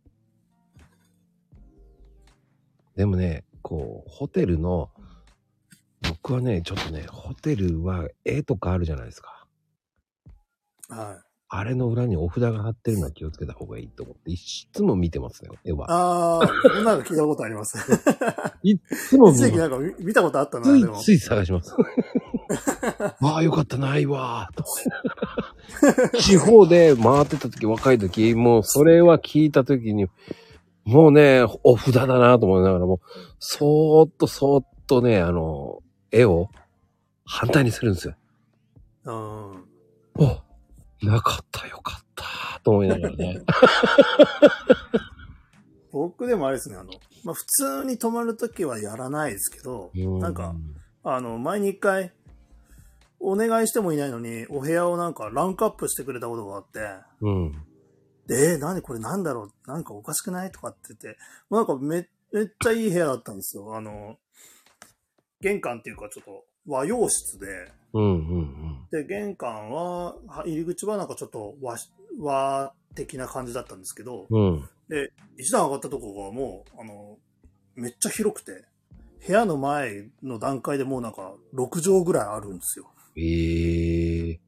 [2.95, 4.91] でもね、こう、ホテルの、
[6.09, 9.47] 僕はね、ちょっとね、ホテルは絵とかあるじゃないですか。
[10.89, 11.26] はい。
[11.49, 15.87] あれの裏にお札が貼ってるのは気をつけた方がいいと思って、いつも見てますね、絵は。
[15.89, 17.79] ああ、そんなの聞いたことあります。
[18.65, 19.71] いつも見一時期ます。
[19.71, 20.97] なんか見見たことあったな、ついでも。
[20.97, 21.73] つい探します。
[23.21, 26.19] わ あ、よかった、ないわー、と。
[26.19, 30.09] 地方で回ってた時、若い時、もうそれは聞いた時に、
[30.85, 33.01] もうね、お札だなと思いながらも、
[33.39, 35.81] そーっとそーっとね、あの、
[36.11, 36.49] 絵を
[37.25, 38.15] 反対にするんですよ。
[39.05, 39.65] うん。
[40.19, 40.46] お
[41.03, 43.41] なかったよかったと思いながらね。
[45.93, 46.91] 僕でもあれですね、あの、
[47.25, 50.55] まあ、普通に泊まるときはやらないですけど、うなんか、、
[51.03, 52.13] あの、前に一回、
[53.19, 56.81] お願いしてもいないのに、お部屋をなんかランクアップしてくれたことがあって、
[57.23, 57.53] うん。
[58.27, 61.19] で、えー、何これなんだろうなんかおかしくないとかって言って、
[61.49, 63.75] もうなんかめめっちゃいい部屋だったんですよ。
[63.75, 64.19] あの、
[65.41, 74.55] 玄関っていうかちょっと和洋室で、うんうんで、玄関は、は入り口はなんかちょっと和し和的な感じだったんですけど、うん。
[74.55, 74.69] うん。
[74.89, 77.19] で、一段上がったとこがもう、あの、
[77.75, 78.65] めっちゃ広くて、
[79.27, 82.91] 部屋の前の段階でもうなんか6畳ぐらいあるんですよ。
[83.17, 84.41] ええ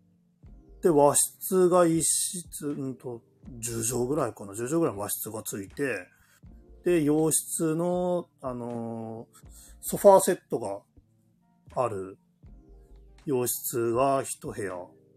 [0.82, 3.22] で、和室が一室、うんと、
[3.60, 6.06] 10畳ぐらいかな、10畳ぐらいの和室がついて、
[6.84, 9.38] で、洋室の、あのー
[9.80, 10.80] ソファーセットが
[11.82, 12.18] ある
[13.28, 14.74] 洋室が一部屋。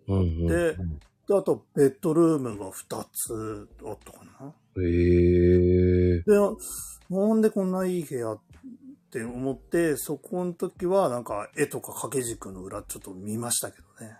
[0.07, 0.47] うんうん。
[0.47, 0.75] で
[1.27, 4.53] で、あと、ベッドルームが2つあったかな。
[4.77, 6.25] ええで、
[7.09, 8.41] なんでこんないい部屋っ
[9.11, 14.17] て思って、そこの時はなんか絵とか掛け軸の裏ちょっと見ましたけどね。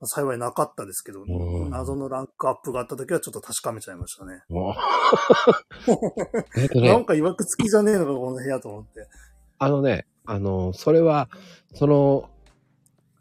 [0.00, 4.42] まあ幸いなかったですけど、うん謎のランクアップがあった時はちょっと確かめちゃいましたね。
[6.74, 9.06] なんか曰く付きじゃねえのか、この部屋と思って。
[9.58, 11.28] あのね、あの、それは、
[11.74, 12.30] その、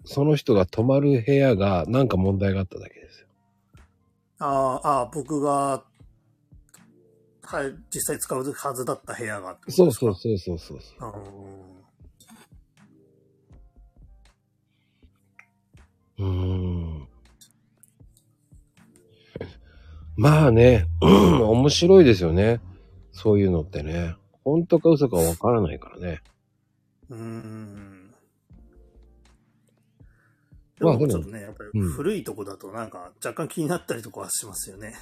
[0.09, 3.27] その人が泊まる部屋がなんか問題があっただけですよ。
[4.39, 5.83] ああ、ああ、僕が、
[7.43, 9.55] はい、実際使うはずだった部屋が。
[9.67, 10.79] そうそうそうそうそう。
[10.99, 11.13] あ
[16.17, 17.07] うーん。
[20.17, 22.61] まあね、う ん面白いですよね。
[23.11, 24.15] そういうのってね。
[24.43, 26.23] 本当か嘘かわからないからね。
[27.11, 27.98] ーうーん。
[30.79, 34.95] でまあでももちょっとね、やっぱりうん古いとこだとなんか若干気になったりとかはしますよね。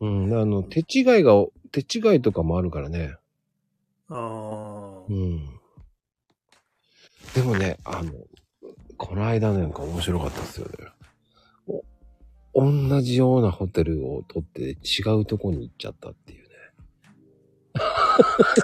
[0.00, 1.32] うん、あの、手違いが、
[1.70, 3.14] 手違いとかもあるからね。
[4.08, 5.12] ああう。
[5.12, 5.46] ん。
[7.34, 8.12] でもね、あの、
[8.96, 10.72] この間なんか面白かったですよね。
[12.54, 16.54] お同じようなホテルを取って違うとこに行っちゃったっていうね。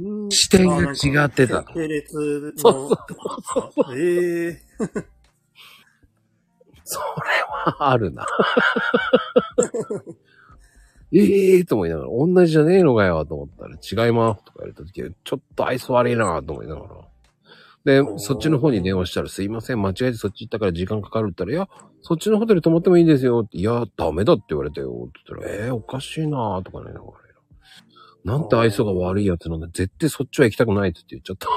[0.00, 0.30] うん。
[0.30, 5.14] 視点が違ってた系列のそうってことですかええ
[6.84, 7.04] それ
[7.74, 8.26] はあるな。
[11.12, 11.18] え
[11.56, 16.88] えーと思いながら、同じじゃねえのかよと思ったら、違いますとか言われた時は、ちょっと愛想悪いなと思いながら。
[17.84, 21.68] でそっちの方に電話したら、すいません、間違えてそっち行ったから時間かかるって言ったら、いや、
[22.02, 27.12] そっちのホテル泊まってもいいですよって、いや、ダメだって言われたよって言ったら、ええー、おかしいなとかね、なんか。
[27.12, 27.23] ね
[28.24, 29.66] なんて愛想が悪いやつなんだ。
[29.66, 31.48] 絶対そっちは行きたくないって言っちゃった。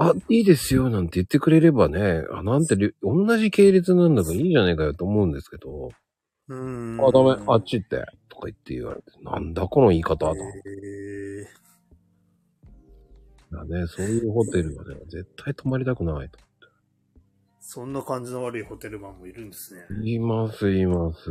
[0.00, 5.90] あ、いいですよ、なんて言ってくれればね、あ、なんてり、同じ系列なんだからいいじゃねえかよと思うんですけど、
[6.48, 7.00] うーん。
[7.04, 10.36] あ、ダメ、あっち行って、とか言って言われて、なんだこの言い方と。
[10.36, 10.38] え
[11.42, 11.48] え
[13.50, 16.38] だね、そういうホテルはね、絶対泊まりたくないと。
[17.60, 19.82] そんな感じの悪いホテルマンもいるんですね。
[20.02, 21.30] 言います、言います。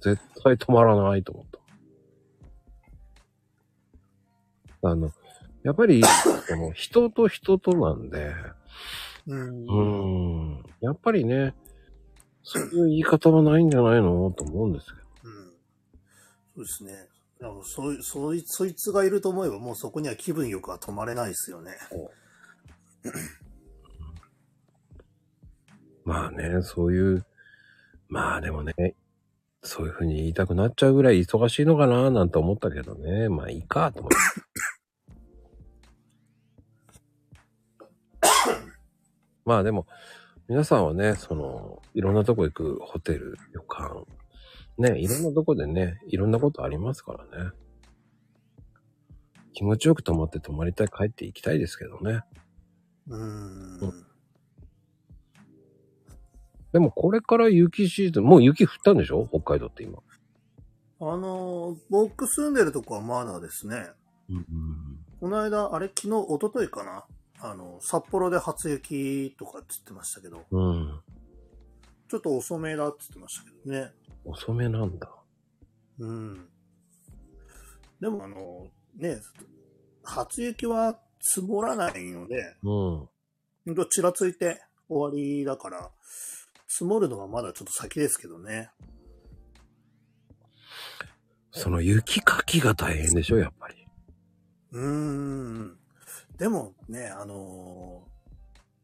[0.00, 1.46] 絶対泊まらないと思っ
[4.82, 4.88] た。
[4.90, 5.10] あの、
[5.62, 6.02] やっぱり、
[6.48, 8.34] この人と人となんで、
[9.26, 9.66] うん
[10.60, 11.54] ん、やっぱりね、
[12.44, 14.98] そういう言い方はないんじゃないのと思うんですけど。
[15.24, 15.52] うん。
[16.54, 17.08] そうですね。
[17.40, 21.72] でもそいそいそいつがいると思えばもうそこには気分よくは泊まれないですよね。
[26.06, 27.26] まあね、そういう、
[28.08, 28.94] まあでもね、
[29.62, 33.28] そういうふうに言いたくなっちゃうぐらい忙しいのかななんて思ったけどね。
[33.28, 34.16] まあいいかと思って。
[39.44, 39.88] まあでも、
[40.46, 44.06] 皆さんはね、その、いろんなとこ行くホテル、旅館、
[44.78, 47.50] ね、いろんなとこでね、いろんなことありますからね。
[49.54, 52.20] 気持ちよく泊まって泊まりたい、帰って行きたいですけどね。
[53.08, 54.05] うーん。
[56.76, 59.26] でもこれから雪シーズン、もう雪降ったんでしょ？
[59.32, 59.98] 北海道って今。
[61.00, 63.86] あの、僕住んでるとこはまだですね。
[64.28, 64.44] うん
[65.18, 65.88] この間、あれ？
[65.88, 67.06] 昨日、一昨日かな？
[67.40, 71.00] あの、札幌で初雪とかって言ってましたけど、うん。
[72.10, 73.92] ちょっと遅めだって言ってましたけどね。
[74.26, 75.08] 遅めなんだ。
[75.98, 76.46] うん。
[78.02, 78.66] でもあの、
[78.98, 79.16] ね、
[80.04, 82.68] 初雪は積もらないので、うん。
[82.68, 83.08] ほ
[83.70, 85.90] んとちらついて終わりだから、
[86.68, 88.70] 積もるのはまだちょっと先ですけどね。
[91.50, 93.74] その雪かきが大変でしょ、やっぱり。
[94.72, 95.78] うーん。
[96.36, 98.16] でもね、あのー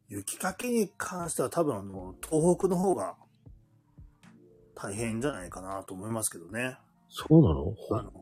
[0.08, 3.16] 雪かきに関しては多分あの、東北の方が
[4.74, 6.76] 大変じゃないかなと思いますけどね。
[7.08, 7.74] そうなの？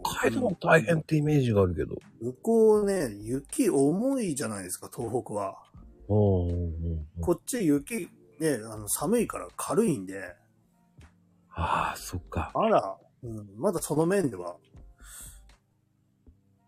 [0.04, 1.96] 北海道も大変ってイメージがあるけど。
[2.20, 5.56] 向こうね、雪重いじゃないですか、東北は。
[6.06, 6.48] こ
[7.32, 8.08] っち雪、
[8.40, 10.34] ね、あの寒いから軽いんで、
[11.52, 12.50] ああ、そっか。
[12.54, 14.56] まだ、うん、まだその面では、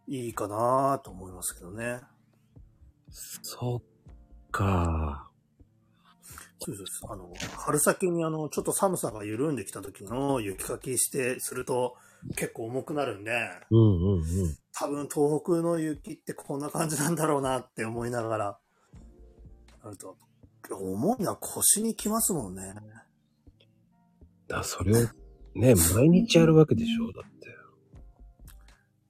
[0.06, 2.00] いいかなと思いますけどね。
[3.10, 5.30] そっか。
[6.58, 7.02] そうです。
[7.08, 11.96] あの、春先にあの、ちょっと寒さが緩んできた時の雪かきして、すると
[12.36, 13.32] 結構重くなるんで、
[13.70, 14.22] うんうんうん。
[14.74, 18.58] 多分東北の雪ってこんな感じなんだろうなって思いながら、
[19.82, 20.16] あると、
[20.70, 22.74] 重いのは腰にきますもんね。
[24.48, 25.08] だそれを
[25.54, 27.48] ね、毎日やるわけでしょ、だって。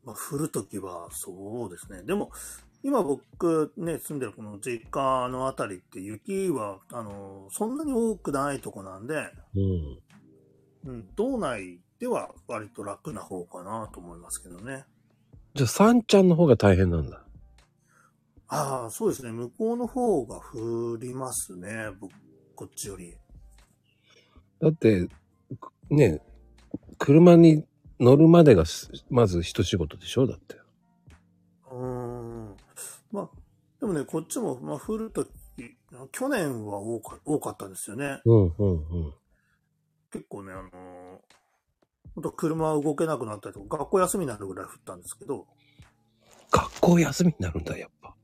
[0.04, 2.02] まあ、降るときはそうですね。
[2.02, 2.30] でも、
[2.82, 9.98] 今僕ね、住んでるこの実家のあたりって雪は、あの、そんなに多くないとこなんで、うん。
[10.84, 14.84] うん、道内では割と楽な方かなと思いますけどね。
[15.54, 17.24] じゃあ、サンちゃんの方が大変なんだ。
[18.54, 19.32] ああ、そうですね。
[19.32, 21.90] 向こうの方が降りますね。
[21.98, 22.12] 僕、
[22.54, 23.16] こっちより。
[24.60, 25.08] だって、
[25.58, 26.20] くね、
[26.98, 27.64] 車に
[27.98, 30.26] 乗るまでがすまず一仕事でしょ？
[30.26, 30.56] だって。
[31.70, 32.56] うーん。
[33.10, 33.30] まあ、
[33.80, 35.30] でもね、こっちも、まあ、降るとき、
[36.12, 38.20] 去年は多か多かったんですよね。
[38.26, 39.14] うんうんうん。
[40.10, 40.70] 結構ね、あのー、
[42.14, 45.46] 本当車動けなくなったりとか、学校休みになるぐらい降ったんですけど、
[46.50, 48.14] 学校休みになるんだ、やっぱ。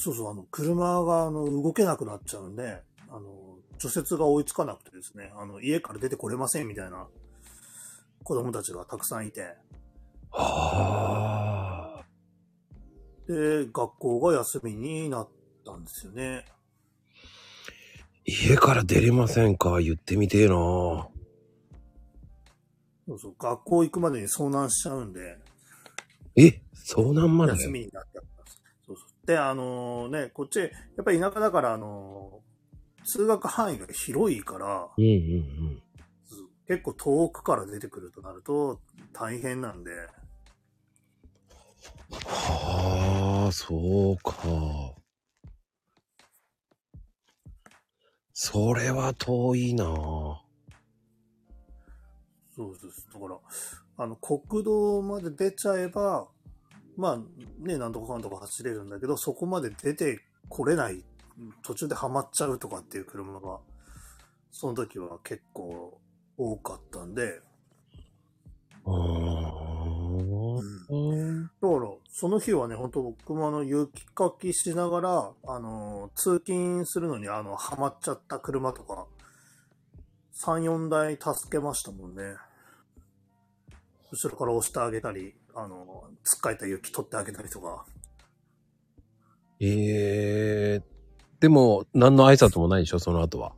[0.00, 7.08] そうそう、あの、車が、あの、動けなくなっちゃうんで、あの、除雪が追いつかなくてですね、あの、家から出てこれませんみたいな
[8.22, 9.56] 子供たちがたくさんいて、
[10.30, 12.04] はあ。
[13.26, 15.28] で、学校が休みになっ
[15.66, 16.44] たんですよね。
[18.24, 19.80] 家から出れませんか？
[19.80, 20.54] 言ってみてえな。
[20.54, 21.10] そ
[23.14, 25.38] うそう、学校行くまでに遭難しちゃうんで、
[26.36, 27.52] え遭難まで？
[27.52, 28.27] 休みになっちゃった。
[28.27, 28.27] ん
[29.28, 30.68] であのね、こっち、や
[31.02, 32.40] っぱり田舎だから、あの
[33.04, 35.82] 通学範囲が広いから、うんうん
[36.66, 38.78] 結構遠くから出てくるとなると
[39.14, 39.98] 大変なんで、うん。
[42.26, 44.34] はあ、そうか。
[48.32, 49.84] それは遠いな
[52.54, 53.08] そうです。
[53.12, 53.38] だから、
[53.98, 56.28] あの、国道まで出ちゃえば、
[56.98, 57.18] まあ、
[57.64, 61.04] ね、なんとかかんとか走れるんだけど、そこまで出てこれない、
[61.62, 63.60] 途中ではまっちゃうとかっていう車が、
[64.50, 66.00] その時は結構
[66.36, 67.40] 多かったんで、
[68.84, 68.94] うー
[70.92, 71.42] ん。
[71.44, 79.06] だから、その日はね、本当僕もあの、雪かきしながら、あの、通勤するのに、あの、はまっちゃった車とか、
[80.34, 82.34] 3、4台助けましたもんね。
[84.10, 87.84] 後ろから押してあげたり、あの、つっかえた雪取ってあげたりとか。
[89.60, 90.82] ええ
[91.40, 93.52] でも、何の挨拶もないでしょその後は。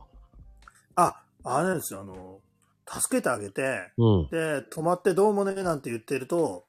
[0.95, 2.39] あ、あれなんですよ、あの、
[2.87, 4.29] 助けてあげて、うん。
[4.29, 6.65] で、止まってどうもね、なんて言ってると、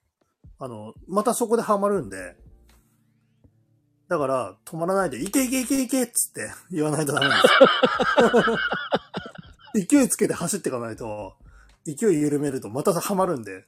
[0.59, 2.37] あの、またそこではまるんで、
[4.09, 7.55] だから、止まらないで、いけいけいけいけっつって 言わないとダメなんです
[9.81, 9.89] よ。
[9.89, 11.35] 勢いつけて走っていかないと、
[11.87, 13.65] 勢い緩めるとまたはまるんで、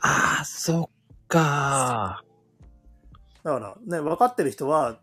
[0.00, 2.22] ああ、そっか
[3.42, 4.98] だからね、分かってる人は、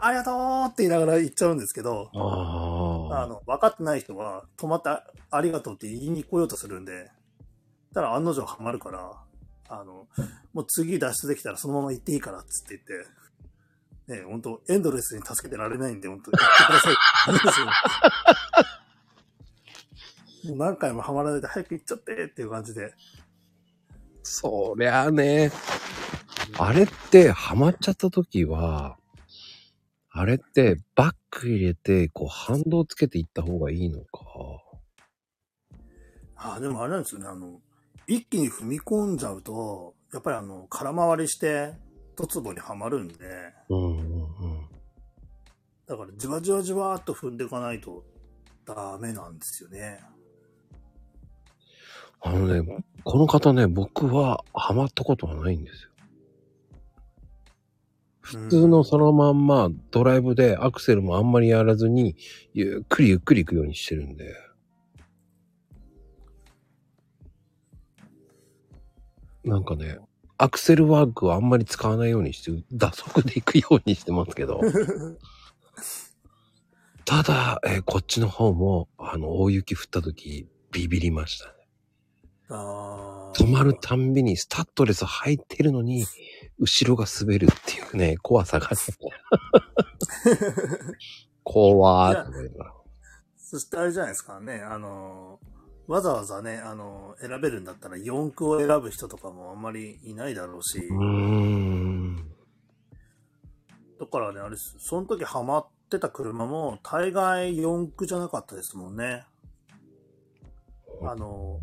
[0.00, 7.10] ありがとうって言いながら言っちゃうんですけど、あの、分かってない人は、止まってあありがとうって言いに来ようとするんで、
[7.94, 9.12] ただ案の定ハマるから、
[9.68, 10.08] あの、
[10.52, 16.94] もう次脱出できたらそのまま行っていいからっつって言って、ね、本当エンドレスに助けてられないんで、本当言ってください。
[20.48, 22.94] もう何回もハマらないで早く行っちゃってっていう感じで。
[24.30, 25.50] そりゃあね。
[26.58, 28.98] あれって、ハマっちゃった時は、
[30.10, 34.24] あれって、バック入れて、こう、反動つけていった方がいいのか。
[36.36, 37.60] ああ、でもあれなんですよね、あの、
[38.06, 41.72] 一気に踏み込んじゃうと、やっぱりあの、空回りして、
[42.14, 43.14] ドツボにはまるんで、
[43.70, 44.68] うんうんうん。
[45.86, 48.04] だからじわじわじわーっと踏んでいかないと
[48.66, 50.00] ダメなんですよね。
[52.20, 55.88] あのね、この方ね、僕はハマったことはないんですよ。
[58.20, 62.16] 普通のそのまんまドライブでアクセルもあんまりやらずに、
[62.52, 64.34] ゆっくりゆっくり行くようにしてるんで。
[69.44, 69.98] なんかね、
[70.36, 74.60] アクセルワークをあんまり使わないようにして、打足で行くようにしてますけど。
[77.06, 81.57] ただ、えーこっちの方も、あの、大雪降った時、ビビりましたね。
[82.50, 86.04] 止まるたんびにスタッドレス履いてるのに、
[86.58, 88.70] 後ろが滑るっていうね、怖さが。
[91.44, 92.32] 怖ーって
[93.36, 95.40] そしてあれじゃないですかね、あの、
[95.86, 102.16] わざわざね、あの、選べるんだったら4区を選ぶ人とかもあんまりいないだろうし、うーん。
[103.98, 109.24] だからね、あれその時ハマってた車も大概4区じゃなかったですもんね。
[111.02, 111.60] あの、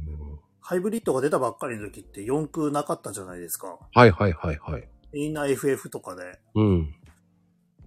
[0.67, 3.77] ハイブリッドが出たばっかりの時って4区なかったじゃないですか。
[3.93, 4.89] はいはいはいはい。
[5.13, 6.39] みんな FF とかで。
[6.55, 6.95] うん。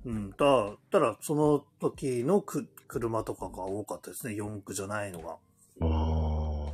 [0.05, 0.31] うん。
[0.31, 0.37] だ
[0.93, 4.35] たら、その時のく車とかが多かったですね。
[4.35, 5.31] 4区じゃないのが。
[5.31, 5.37] あ
[5.81, 6.73] あ。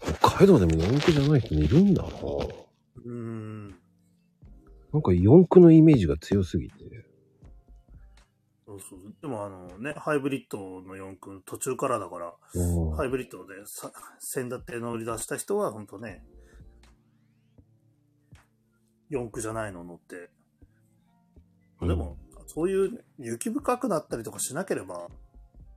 [0.00, 2.08] 北海道でも四駆じゃない人いるんだな。
[3.04, 3.68] うん。
[4.94, 6.77] なんか四駆のイメージが強すぎて。
[8.80, 9.14] そうそう。
[9.20, 16.24] でもあのね、ハイブリッドの4区途中からだから、うんハイブリッドでさ先立って乗り出した人は本当ね、
[19.10, 20.30] 4区じゃないの乗って。
[21.80, 22.16] でも、
[22.46, 25.08] そういう雪深くなったりとかしなければ、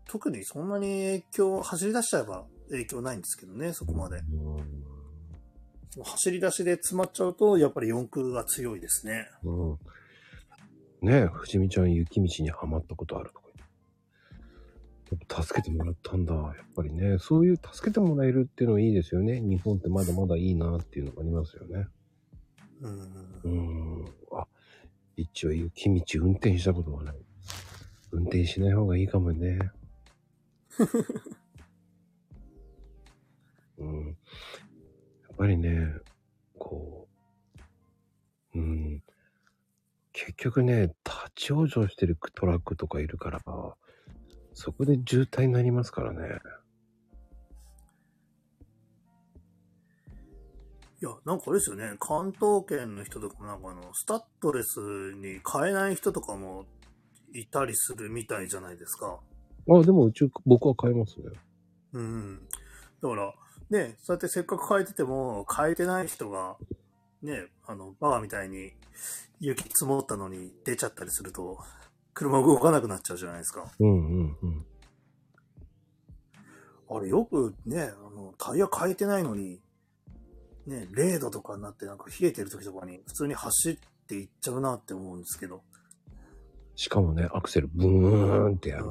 [0.07, 4.17] 特にそんなに影響、走り出しちゃえば影響ないんですけどね、そこまで。
[4.17, 4.91] うん
[5.99, 9.27] 走り出しで詰まっちゃうと、やっぱり4区が強いですね。
[9.43, 9.79] うん。
[11.01, 13.41] ねえ、藤見ちゃん雪道にはまったことあると
[15.17, 16.33] か助けてもらったんだ。
[16.33, 19.41] やっぱりね、そういう助けてもらえるっていうのはいいですよね。
[19.41, 21.87] 日本ってまだまだいいなっていうのがありますよね。
[22.81, 22.87] う
[23.49, 24.03] んう。
[24.03, 24.05] ん。
[24.31, 24.47] あ、
[25.17, 27.15] 一応雪道運転したことがない。
[28.11, 29.59] 運転しない方がいいかもね。
[33.77, 34.05] うん。
[34.07, 34.13] や
[35.33, 35.93] っぱりね、
[36.57, 37.07] こ
[38.53, 39.03] う、うん。
[40.13, 43.41] 結局ね、立ち往生してるトラックとかいるから、
[44.53, 46.39] そこで渋滞になりますからね。
[51.01, 54.79] いや、なんかあれですよね、関東圏の人とかもなんかあの、スタッドレス
[55.15, 56.65] に買えない人とかも
[57.33, 59.19] いたりするみたいじゃないですか。
[59.69, 61.25] あ、でもうち、僕は買いますね。
[61.93, 62.47] うん。
[63.01, 63.33] だから、
[63.69, 66.57] ね、そうやってせっかく変えてても、変えてない人が、
[67.23, 68.73] ね、あの、バカみたいに
[69.41, 71.57] 雪積もったのに出ちゃったりすると、
[72.13, 73.71] 車動かなくなっちゃうじゃないですか。
[73.79, 74.65] うんうんうん。
[76.89, 79.59] あれよくね、あの、タイヤ変えてないのに、
[80.67, 83.77] ね、0度とかになってなんか冷えてる時とかに普通に走っ
[84.07, 85.63] ていっちゃうなって思うんですけど。
[86.75, 88.85] しかもね、アクセルブーンってやる。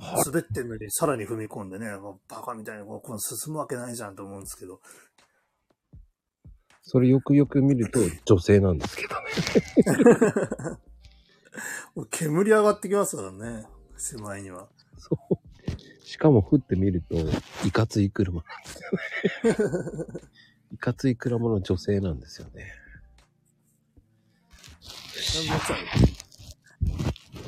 [0.00, 1.86] 滑ってんのにさらに踏み込んでね、
[2.28, 4.80] バカみたいにこう進むわけないじゃんと思うんですけど。
[6.92, 9.22] それよくよく見ると 女性なんですけどね。
[11.94, 13.64] もう煙上がってきますからね、
[13.96, 14.68] しまいには。
[14.98, 15.38] そう。
[16.04, 17.14] しかも降ってみると、
[17.64, 20.04] いかつい車なんですよね。
[20.74, 22.72] いかつい車の女性なんですよね。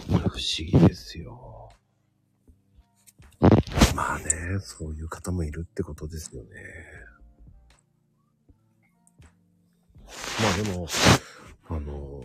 [0.07, 1.69] 不思議ですよ。
[3.97, 6.51] まあね、そういう方もいるってことですよね。
[10.41, 10.89] まあでも、
[11.69, 12.25] あの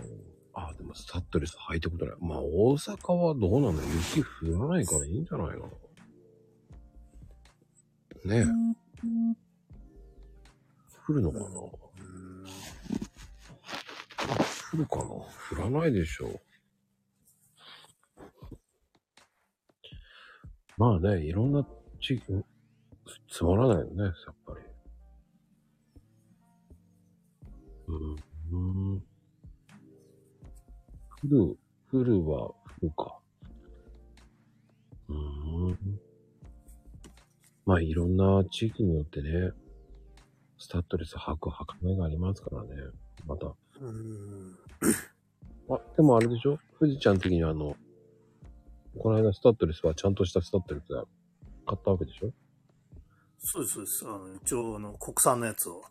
[0.54, 2.16] あ、でもスタッドレス履いたことない。
[2.20, 3.82] まあ大阪はどうなの？
[4.14, 4.28] 雪降
[4.60, 5.72] らないからいいんじゃないの
[8.26, 8.46] ねえ。
[11.08, 11.46] 降るのかな？
[11.46, 11.72] 降
[14.78, 15.04] るかな？
[15.04, 15.26] 降
[15.58, 16.40] らないでしょう。
[20.78, 21.66] まあね、いろんな
[22.02, 22.44] 地域、
[23.32, 24.14] つまらないよね、やっ
[24.46, 24.62] ぱり。
[27.88, 28.16] うん。
[28.52, 29.04] うん。
[31.24, 31.58] 降る、
[31.92, 33.20] 降るは降るか。
[35.10, 36.00] うん。
[37.66, 39.52] まあいろんな地域によってね、
[40.58, 42.70] スタッドレス履く履かないがありますからね。
[43.26, 43.54] また。
[43.80, 44.58] うん
[45.70, 46.60] あ、でもあれでしょ？
[46.80, 47.76] 富士ちゃん的にはあの、
[48.98, 51.06] この間スタッドレスはちゃんとしたスタッドレス買
[51.76, 52.32] ったわけでしょ？
[53.40, 54.06] そうです、そうです。
[54.08, 55.84] あの一応、あの、国産のやつを。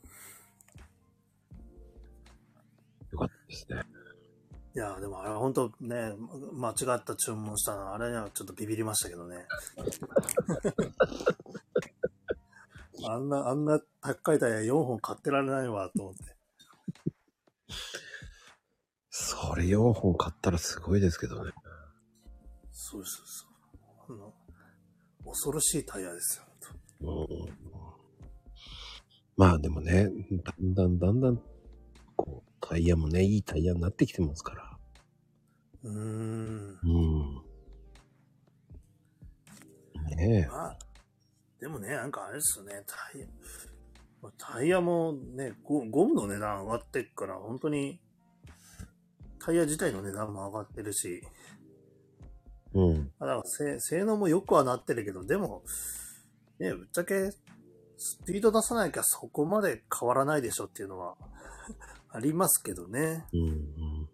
[3.12, 3.82] よかったですね。
[4.74, 6.12] いや、でもあれ本当ね、
[6.52, 9.46] ま間違った注文したの、あれにはちょっとビビりましたけどね。
[13.08, 16.36] あんな、あんな高いタイヤ4本買ってられないわ、と思って。
[19.10, 21.52] そこれ4本買ったらすごいですけどね。
[22.72, 23.46] そうですそ
[24.14, 24.18] う。
[24.18, 24.34] あの、
[25.24, 26.44] 恐ろしいタイヤですよ。
[27.00, 27.26] うん
[29.36, 30.08] まあでもね、
[30.42, 31.42] だんだんだんだん、
[32.16, 34.78] こう、タイヤもね、いいタイヤになってきてますから。
[35.84, 36.78] うーん。
[36.82, 37.46] うん。
[40.16, 40.78] ねまあ、
[41.60, 43.26] でもね、なんかあれですよね、タイヤ、
[44.22, 48.00] まあタイヤもね、ゴゴムの値段上がってっから、本当に、
[49.44, 51.22] タイヤ自体の値段も上がってるし、
[52.74, 52.78] え。
[52.78, 53.12] うん。
[53.18, 55.62] あだから性性能も良くはなってるけど、でも、
[56.58, 57.30] ね、ぶっちゃけ、
[57.98, 61.16] スピード出さなきゃそこまで変わらないでしょっていうのは
[62.16, 63.26] ありますけどね。
[63.34, 64.08] うんうん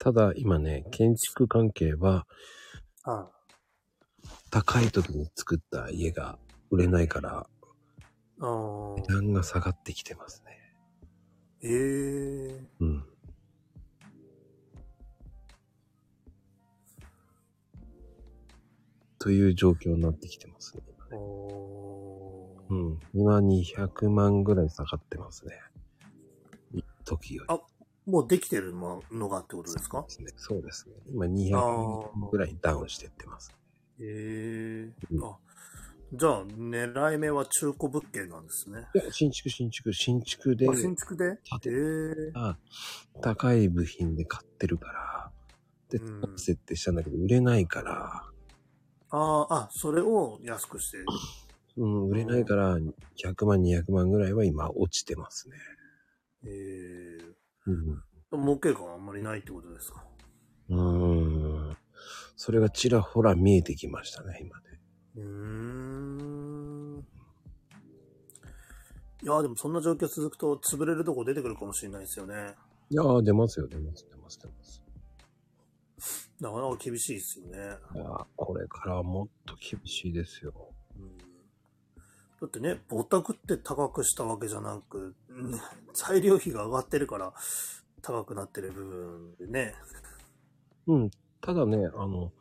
[0.00, 2.26] ただ今ね、建築関係は
[3.02, 3.28] あ
[4.48, 6.38] 高い時に作った家が
[6.70, 7.48] 売れないから
[8.38, 10.52] 値段が下がってきてますね。
[11.62, 13.04] ええうん。
[19.18, 20.82] という状況になってきてますね。
[21.10, 21.77] おー
[22.70, 23.00] うん。
[23.14, 25.60] 今200万ぐらい下がってますね。
[26.72, 27.54] 一時より。
[27.54, 27.60] あ
[28.06, 30.04] もうできてるののがってことですか？
[30.36, 30.94] そうですね。
[31.12, 31.50] 今200
[32.16, 33.54] 万ぐらいダウンしてってます。
[34.00, 35.36] ええうんあ、
[36.14, 38.86] じゃあ、狙い目は中古物件なんですね。
[39.10, 41.38] 新築、新築、新築であ、新築で？
[41.60, 42.32] 建て
[43.20, 45.30] 高い部品で買ってるから、
[45.90, 48.24] で、うん設定したんだけど、売れないから、
[49.10, 50.98] ああ、あ、それを安くして。
[51.78, 52.76] うん、売れないから、
[53.16, 55.56] 100万、200万ぐらいは今落ちてますね。
[56.44, 57.36] ええ
[57.66, 58.02] うん。
[58.32, 60.04] 儲けがあんまりないってことですか？
[60.70, 61.76] うーん。
[62.36, 64.64] それがちらほら見えてきましたね、今ね。
[65.16, 67.06] うーん。
[69.22, 72.54] いや、でもそんな状況続くと潰れるとこ出てくるかもしれないですよね。
[72.90, 74.82] いやー、出ますよ、出ます、出ます、出ます。
[76.40, 77.58] なかなか厳しいですよね。
[77.94, 80.72] いやーこれからはもっと厳しいですよ。
[80.96, 81.18] うん
[82.40, 85.60] だってね、ボタクって高くしたわけじゃなく、う ん
[85.92, 87.32] 材料費が上がってるから
[88.00, 89.74] 高くなってる部分でね。
[90.86, 91.10] うん。
[91.40, 92.32] ただね、あの、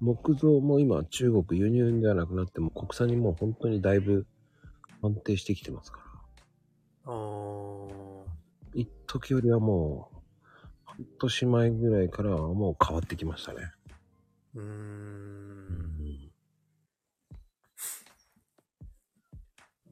[0.00, 4.26] 木造も今中国輸入ではなくなっても国産にもう本当にだいぶ
[5.02, 6.00] 安定してきてますか
[7.04, 7.12] ら。
[7.12, 8.26] あー
[8.74, 10.16] 一時よりはもう、
[10.84, 13.72] 半年前ぐらいからはもう変わってきましたね。
[14.54, 14.62] うー。
[14.62, 15.85] うん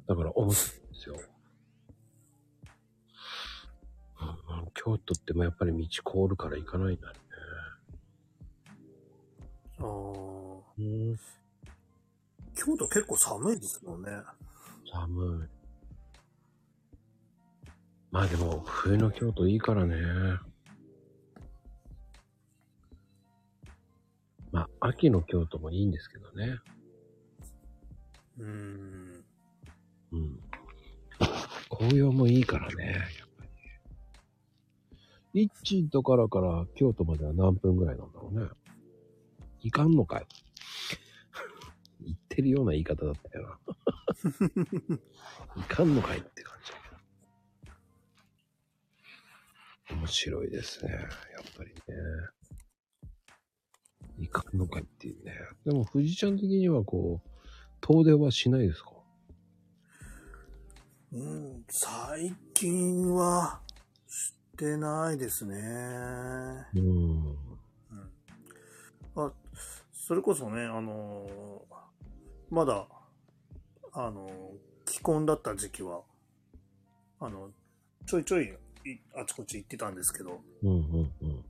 [0.06, 1.16] だから面白いですよ。
[4.74, 7.18] 京都ってもやっぱり道凍るから行かないんだね。
[9.78, 11.16] あーうん、
[12.54, 14.10] 京都結構寒いですもんね。
[14.92, 15.48] 寒い。
[18.10, 19.96] まあでも、冬の京都いいからね。
[24.52, 26.58] まあ、秋の京都もいいんですけどね。
[28.38, 29.13] うーん。
[31.76, 33.44] 紅葉もいいからね、やっぱ
[35.32, 35.42] り。
[35.42, 38.48] イッチーとからから京都までは何分ぐらいなんだろうね。
[39.60, 40.26] いかんのかい
[42.04, 43.58] 言ってるような言い方だったよな。
[45.56, 46.88] いかんのかいって感じだけ
[49.94, 50.00] ど。
[50.00, 50.92] 面白いですね。
[50.92, 51.02] やっ
[51.56, 51.80] ぱりね。
[54.18, 55.32] いかんのかいっていうね。
[55.64, 57.28] でも、富士ちゃん的にはこう、
[57.80, 58.93] 遠出はしないですか？
[61.14, 63.60] うん、最近は
[64.08, 65.56] してないですね。
[66.74, 66.82] うん。
[66.82, 67.36] うん。
[69.14, 69.32] あ、
[69.92, 71.74] それこそね、あのー
[72.50, 72.88] まだ、
[73.92, 76.02] あのー既婚だった時期は、
[77.20, 77.50] あの、
[78.06, 78.48] ちょいちょいい
[79.16, 81.44] あちこち行ってたんですけど、うんうんうん。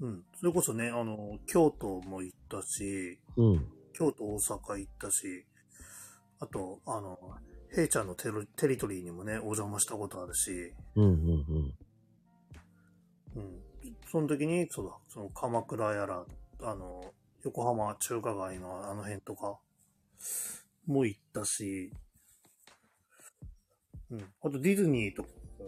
[0.00, 0.24] うん。
[0.34, 3.68] それこそね、あの、京都も行ったし、うん。
[3.92, 5.44] 京都、大阪行ったし、
[6.40, 7.18] あと、あの、
[7.72, 11.74] ヘイちゃんのテロテリトリーにもね、お邪魔したことあるし、うんうんうん。
[13.36, 13.62] うん。
[14.10, 16.24] その時に、そうだ、その鎌倉やら、
[16.62, 17.14] あの、
[17.44, 19.58] 横浜中華街のあの辺とか、
[20.86, 21.92] も行ったし、
[24.10, 24.24] うん。
[24.42, 25.28] あとディズニーとか
[25.60, 25.66] も、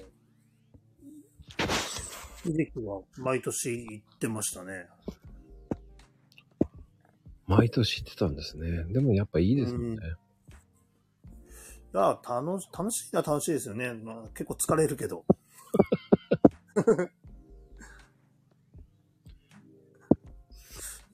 [2.45, 4.89] 時期は毎年行ってましたね。
[7.47, 8.85] 毎年行ってたんですね。
[8.93, 9.87] でもやっぱいいですよね。
[9.87, 9.99] うんい
[11.93, 13.93] や、楽し、楽しいのは楽しいですよね。
[13.93, 15.25] まあ、結構疲れるけど。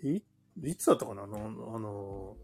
[0.03, 0.23] い、
[0.63, 1.25] いつだったかな？
[1.25, 2.37] あの、あの、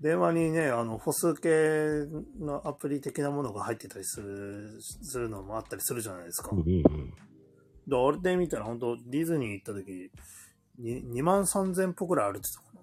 [0.00, 2.06] 電話にね、あの、歩数計
[2.38, 6.50] のアプリ的なものが入ってたりする、するのもあったりするじゃないですか。
[6.52, 7.10] うんうんうん。
[7.88, 10.12] で、あれで見たら本当ディズニー行った時、
[10.78, 12.80] に2万3000歩くらい歩いてたかな。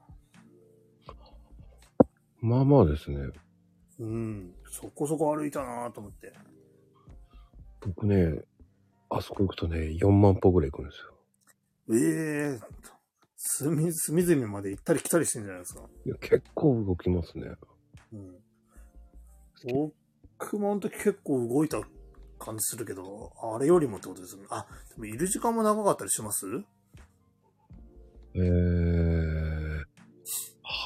[2.41, 3.29] まあまあですね。
[3.99, 4.55] うん。
[4.69, 6.33] そこそこ歩いたなと思って。
[7.81, 8.43] 僕ね、
[9.09, 11.13] あそこ行くとね、4万歩ぐらい行くんですよ。
[11.97, 12.59] ええ
[13.37, 15.81] 隅、隅々まで行ったり来たりしてんじゃないですか。
[16.05, 17.51] いや、結構動きますね。
[18.11, 18.41] うん。
[20.37, 21.81] 僕もあの時結構動いた
[22.39, 24.47] 感じするけど、あれよりもってことですよね。
[24.49, 26.45] あ、でもいる時間も長かったりします？
[28.33, 29.83] えー、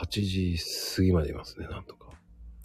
[0.03, 0.57] 8時
[0.95, 2.08] 過ぎまでいますね、なんとか。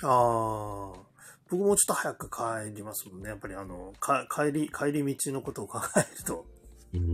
[0.03, 1.05] ああ。
[1.51, 3.29] 僕もちょっと早く帰りますもんね。
[3.29, 6.47] やっぱりあの、か帰り、帰り道のことを考えると。
[6.93, 7.05] うーん。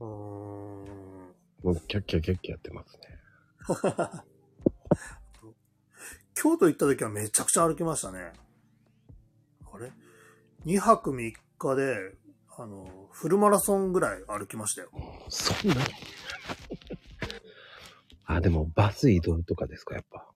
[0.00, 0.08] うーん。
[1.64, 3.18] もうキャッキャキャッキャやってますね。
[6.34, 8.32] 京都行った時はめちゃくちゃ歩きましたね。
[9.72, 9.90] あれ
[10.66, 12.14] ?2 泊3日で、
[12.56, 14.90] あの、フルマラソンぐらい歩きましたよ。
[15.30, 15.80] そんなに？
[18.26, 20.26] あ、でもバス移動とかですか、やっぱ。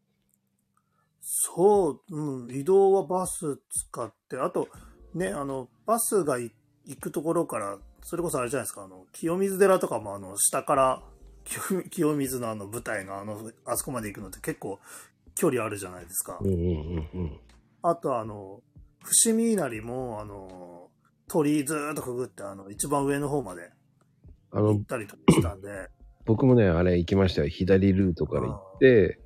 [1.20, 4.68] そう、うん、移動はバス使って、あと、
[5.14, 6.52] ね、あの、バスがい
[6.86, 11.02] 行くところから、それこそあれじゃないですか、あの、清水寺とかもあの、下から、
[11.44, 14.78] 清清水のあの舞台のあの、あそこまで行くのって結構
[15.34, 16.48] 距離あるじゃないですかうん。
[16.48, 17.40] うんうんうん。
[17.82, 18.60] あとあの、
[19.02, 20.90] 伏見稲荷も、あの、
[21.28, 23.70] 鳥居ずーっとくぐって、あの、一番上の方まで
[24.50, 25.88] 行っ、たりとかしたんで、
[26.28, 27.48] 僕もね、あれ行きましたよ。
[27.48, 29.18] 左ルートから行って、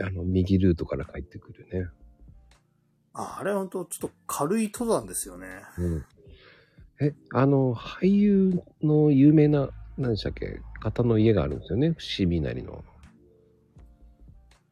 [0.00, 1.88] あの、右ルートから帰ってくるね。
[3.12, 5.48] ああれ本当ちょっと軽い登山ですよね。
[5.76, 6.04] うん。
[7.00, 11.96] え、あの、俳優の有名な、何でしたっけ、方の家があるんですよね。
[11.98, 12.84] 伏見稲荷の。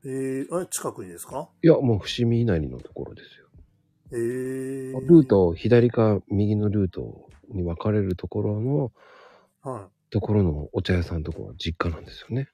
[0.04, 1.48] えー、あれ近くにですか？
[1.60, 3.48] いや、もう伏見稲荷のところですよ。
[4.12, 8.92] えー、ルート、左か右のルートに分かれるところの、
[9.60, 9.97] はい。
[10.10, 12.48] ところのお茶屋さんのところは実家なんですよね。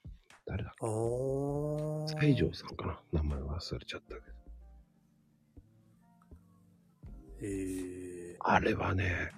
[0.45, 4.35] 誰だあー西条さんかな名前忘れちゃったけど。
[7.41, 9.31] えー、あれはね、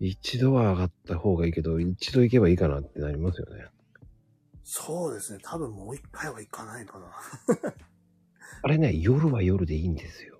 [0.00, 3.66] 一度は上がった方がいいけど、一度行けばいいかなってなりますよね。
[4.64, 5.38] そうですね。
[5.42, 7.06] 多分もう一回は行かないかな。
[8.62, 10.38] あれね、夜は夜でいいんですよ。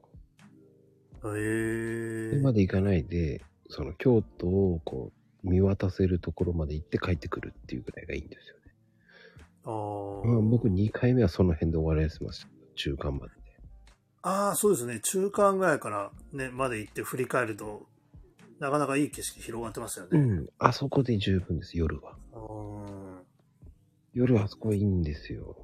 [1.25, 8.61] えー、それまで行かないで、その京都をこう、見渡せるところまで行って帰ってくるっていうぐらいがいいんですよね。
[9.65, 12.49] あーうん、僕2回目はその辺で終わらせました。
[12.75, 13.33] 中間まで。
[14.23, 15.01] あー、そうですね。
[15.01, 17.87] 中間ぐらいからね、まで行って振り返ると、
[18.59, 20.11] なかなかいい景色広がってますよね。
[20.13, 20.49] うん。
[20.59, 22.17] あそこで十分です、夜は。
[24.15, 25.57] 夜はあそこいいんですよ。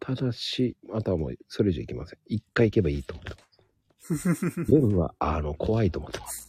[0.00, 2.18] ただし、あとはもうそれ以上行きません。
[2.26, 4.64] 一回行けばいいと思ってます。
[4.72, 6.47] 夜は、あの、怖いと思ってます。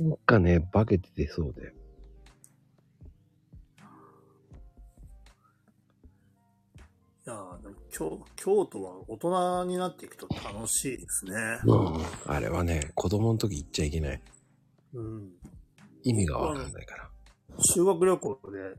[0.00, 1.74] なんかね、化けて出そうで。
[7.26, 11.32] いやーでも京京都は大人になっていくと楽しいですね。
[11.64, 12.04] うん。
[12.26, 14.22] あれはね、子供の時行っちゃいけない。
[14.94, 15.32] うん。
[16.04, 17.10] 意味がわかんないから。
[17.58, 18.76] 修学旅行で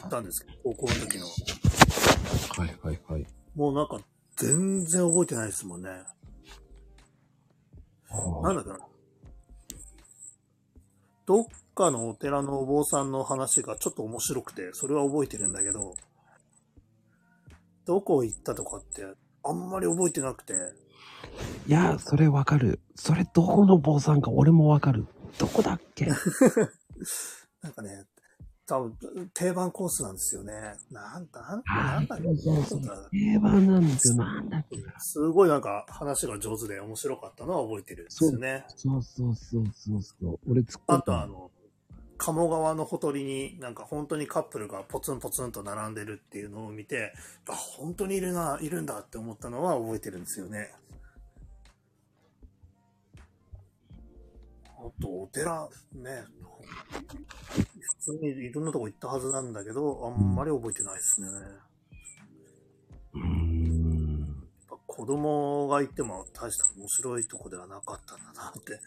[0.00, 1.26] 行ったんですけど、高校の時の。
[1.26, 3.26] はいはいはい。
[3.56, 4.00] もうなんか
[4.36, 5.90] 全然覚えてないですもんね。
[8.42, 8.78] なんだっけな。
[11.26, 11.44] どっ
[11.74, 15.94] かのお寺のお坊さんの話がちょっと面白くて、それは覚えてるんだけど、
[17.84, 19.04] どこ行ったとかって
[19.44, 20.54] あんまり覚えてなくて、
[21.66, 22.80] いや、それわかる。
[22.94, 25.06] それどこの坊さんか俺もわかる。
[25.38, 26.06] どこだっけ？
[27.62, 28.06] なんかね、
[28.68, 30.52] 多分定番コースなんですよね。
[30.90, 34.16] なんだ、なんあなんだなんだ定番なんですよ。
[34.16, 35.00] なんだっけな。
[35.00, 38.66] すごいなんか話が上手で面白かったのは覚えてるんですよね。
[38.76, 40.38] そうそうそうそうそう。
[40.50, 41.50] 俺突っ込あとあの、
[42.18, 47.14] 鴨川のほとりになんか本当にカップルがポツンポツンと並んでるっていうのを見て、
[47.48, 50.70] あ、本当にいるな、いるんだって思ったのは覚えてるんですよね。
[54.80, 56.24] あと、お寺、ね、
[57.80, 61.26] 普通にいろんなとこ行ったはずなんだけど、あんまり覚えてないですね。
[63.14, 64.46] うん。
[64.60, 68.80] やっぱ子供がいても大した面白いとこではなかったんだなって。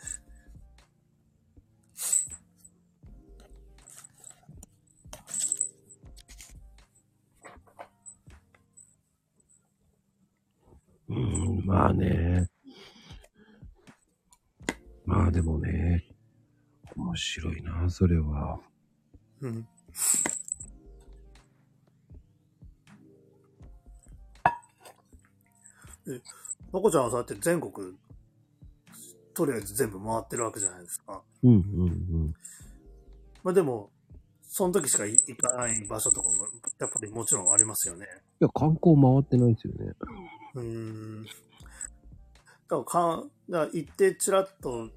[11.09, 12.50] うん、まあね。
[15.11, 16.05] まあでもね、
[16.95, 18.57] 面白いな、それは。
[19.41, 19.67] うん。
[26.07, 26.21] え、
[26.71, 27.93] まこちゃんはそうやって全国、
[29.33, 31.21] とりあえず全部回ってるわけじゃないですか。
[31.43, 31.61] うんうんう
[32.27, 32.33] ん。
[33.43, 33.91] まあでも、
[34.43, 36.35] その時しか行かない場所とかも、
[36.79, 38.05] やっぱりもちろんありますよね。
[38.39, 39.93] いや、観光回ってないですよね。
[40.55, 41.25] うーん。
[41.25, 41.29] だ
[42.69, 44.89] からかん、だから行ってちらっと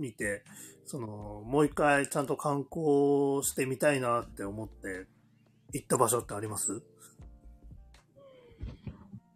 [0.00, 0.42] 見て、
[0.86, 5.06] その、もう一回ちゃんと観光してみたいなって思って
[5.72, 6.82] 行った場所ってあります？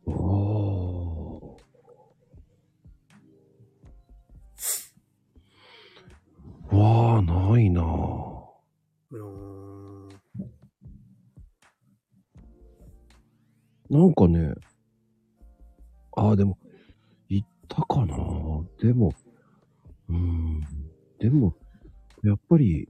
[0.06, 6.76] おー。
[6.76, 7.84] わあ、ないなぁ。
[9.10, 10.08] うーん。
[13.90, 14.54] なんかね、
[16.16, 16.58] ああ、でも、
[17.28, 18.16] 行ったかな
[18.80, 19.12] でも、
[20.08, 20.60] うーん、
[21.18, 21.56] でも、
[22.22, 22.88] やっぱり、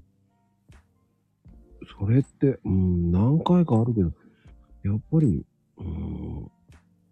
[1.99, 4.13] それって、うん、何回かあるけど、
[4.85, 5.47] やっぱり、
[5.79, 6.51] うん、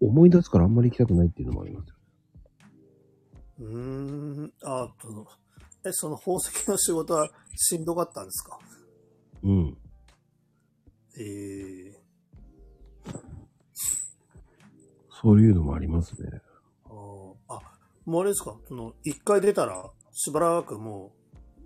[0.00, 1.94] 思い出すからあんまり行きたくないっていうのもありますよ。
[3.60, 3.66] うー
[4.46, 4.52] ん。
[4.64, 5.26] あと、
[5.84, 8.58] え、その宝石の仕事はしんどかったんですか？
[9.42, 9.76] うん。
[11.18, 12.02] ええ
[15.22, 16.40] そういうのもありますね。
[18.04, 18.56] もうあれですか？
[18.68, 21.12] その、一回出たら、しばらくも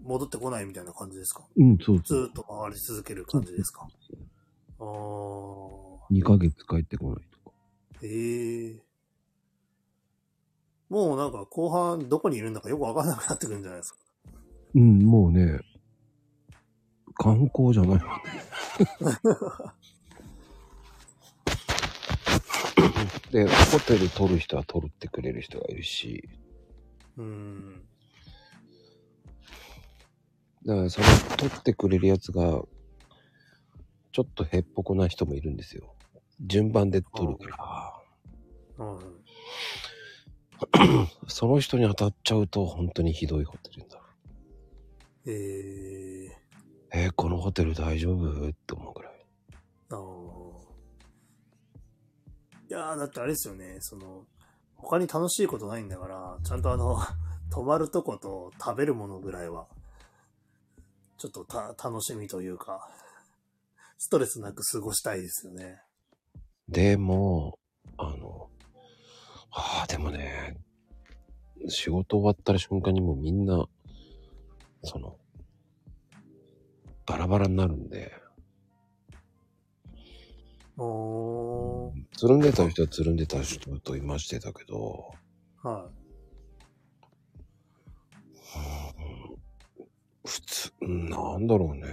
[0.04, 1.44] う、戻ってこないみたいな感じですか？
[1.56, 2.24] うん、そうずそう。
[2.24, 3.88] ーっと回り続ける感じですか？
[4.78, 4.86] ああ、
[6.12, 7.56] 2ヶ月帰ってこないとか。
[8.02, 8.82] ええ
[10.88, 13.98] もうなんか後半どこにいるんだかよくわかんなくなってくるんじゃないですか？
[14.76, 15.58] うん、もうね、
[17.14, 18.00] 観光じゃない
[23.36, 26.26] で、ホテル取る人は取ってくれる人がいるし、
[27.18, 27.82] うーん。
[30.64, 31.06] だからその
[31.36, 32.62] 取ってくれるやつが、
[34.12, 35.94] ちょっとへっぽこな人もいるんですよ。
[36.40, 38.02] 順番で取るか
[38.78, 39.18] ら、うん。
[41.28, 44.02] その人に当たっちゃうと本当にひどいホテルになる。
[45.26, 46.30] え
[46.94, 48.48] ええーこのホテル大丈夫？
[48.48, 49.12] って思うぐらい。
[49.90, 50.25] ああ。
[52.68, 54.26] いやーだってあれですよね、その、
[54.74, 56.98] 他に楽しいことないんだから、ちゃんとあの、
[57.50, 59.68] 泊まるとこと食べるものぐらいは、
[61.16, 62.90] ちょっとた、楽しみというか、
[63.98, 65.80] ストレスなく過ごしたいですよね。
[66.68, 67.58] でも、
[67.96, 68.50] あの、
[69.52, 70.58] ああ、でもね、
[71.68, 73.68] 仕事終わったら瞬間にもうみんな、
[74.82, 75.16] その、
[77.06, 78.12] バラバラになるんで、
[80.78, 81.92] おー。
[82.16, 85.14] つるんでた人はつるんでた人と今してたけど、
[85.62, 85.88] は
[90.24, 91.86] 普通、うんなんだろうね。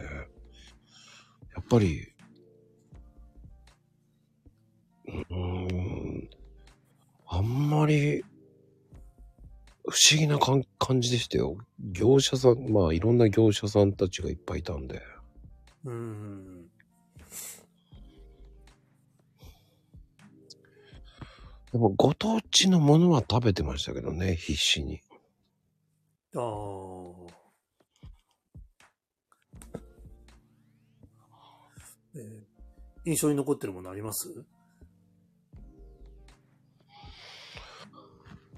[1.55, 2.13] やっぱり、
[5.05, 6.29] うーん、
[7.27, 8.23] あんまり、
[9.85, 10.63] 不思議な感
[11.01, 11.57] じでしたよ。
[11.79, 14.95] 業者さん、まあいろんな業者さんたちがいっぱいいたんで。
[14.95, 14.99] い。
[15.85, 16.72] うーん。
[21.73, 25.01] でもご当地のものは食べてましたけどね、必死に。
[26.35, 26.43] ああ。
[32.15, 32.43] えー
[33.05, 34.29] 印象に残ってるものあります？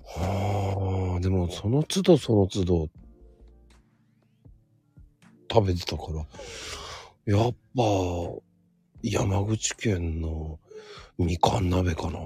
[0.03, 2.89] はあ、でもその都度その都度
[5.51, 6.03] 食べてたか
[7.25, 7.83] ら、やっぱ
[9.01, 10.59] 山口県の
[11.17, 12.19] みかん鍋かな。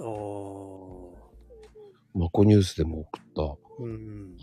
[0.00, 0.08] ああ。
[2.18, 3.22] マコニュースでも送っ
[3.80, 4.36] うん。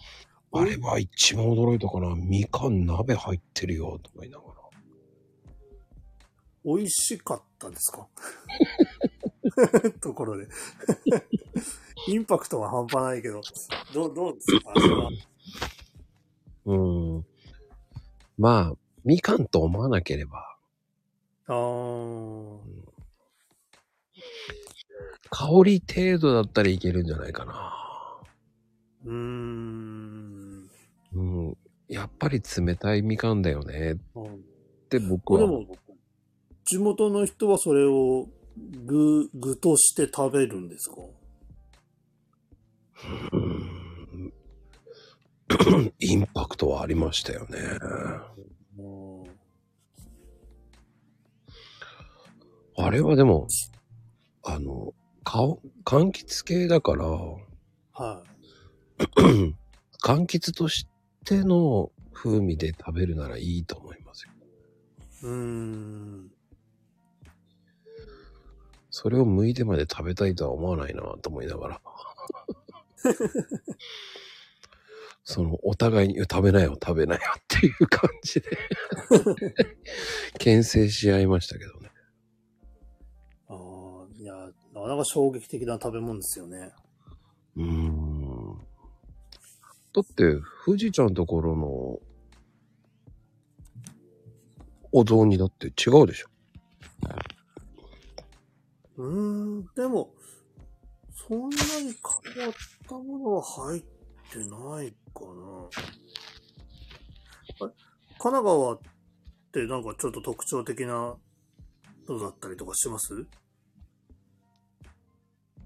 [0.52, 0.60] た。
[0.60, 2.16] あれは一番驚いたかな。
[2.16, 4.52] みかん鍋入ってるよ、と思いながら。
[6.64, 8.08] 美味しかったですか？
[10.02, 10.48] ところで。
[12.08, 13.42] インパクトは半端ないけど、
[13.94, 14.72] どう、どうですか？
[14.76, 15.10] 味は。
[16.66, 16.76] う
[17.20, 17.26] ん。
[18.38, 20.58] まあ、みかんと思わなければ、
[21.48, 22.60] あー
[25.30, 27.74] 香り程度だったらいけるんじゃないかな。
[29.06, 30.70] うーん。
[31.14, 31.58] うん。
[31.88, 34.44] やっぱり冷たいみかんだよねっうん
[34.90, 35.40] て僕は。
[35.42, 35.66] でも、
[36.64, 38.28] 地元の人はそれを
[38.86, 40.96] 具、具として食べるんですか？
[43.34, 44.32] うん
[46.00, 47.60] インパクトはありましたよね。
[48.80, 49.26] うん
[52.78, 53.48] あれはでも、
[54.44, 54.94] あの、
[55.26, 57.06] 顔、柑橘系だから、
[57.92, 58.24] は
[60.02, 60.88] 柑橘とし
[61.26, 64.32] ての風味で食べるならいいと思いますよ。
[65.24, 66.32] うーん。
[68.92, 71.82] それを剥いてまで食べたいとは思わないなと思いながら。
[75.28, 78.58] その、お互いに食べなよ、食べなよっていう感じで
[80.38, 81.75] 牽制し合いましたけど
[84.86, 86.72] かなか衝撃的な食べ物ですよね。
[87.58, 88.58] うーん。
[89.94, 92.00] だって、富士ちゃんところの
[94.92, 96.28] お雑煮だって違うでしょ。
[98.98, 100.14] うーん、でも、
[101.28, 101.60] そんなに
[102.34, 102.54] 変わっ
[102.88, 103.82] たものは入っ
[104.32, 105.70] てないかな。
[107.62, 107.74] あれ？
[108.18, 108.80] 神奈川っ
[109.52, 111.18] てなんかちょっと特徴的な
[112.08, 113.26] のだったりとかします？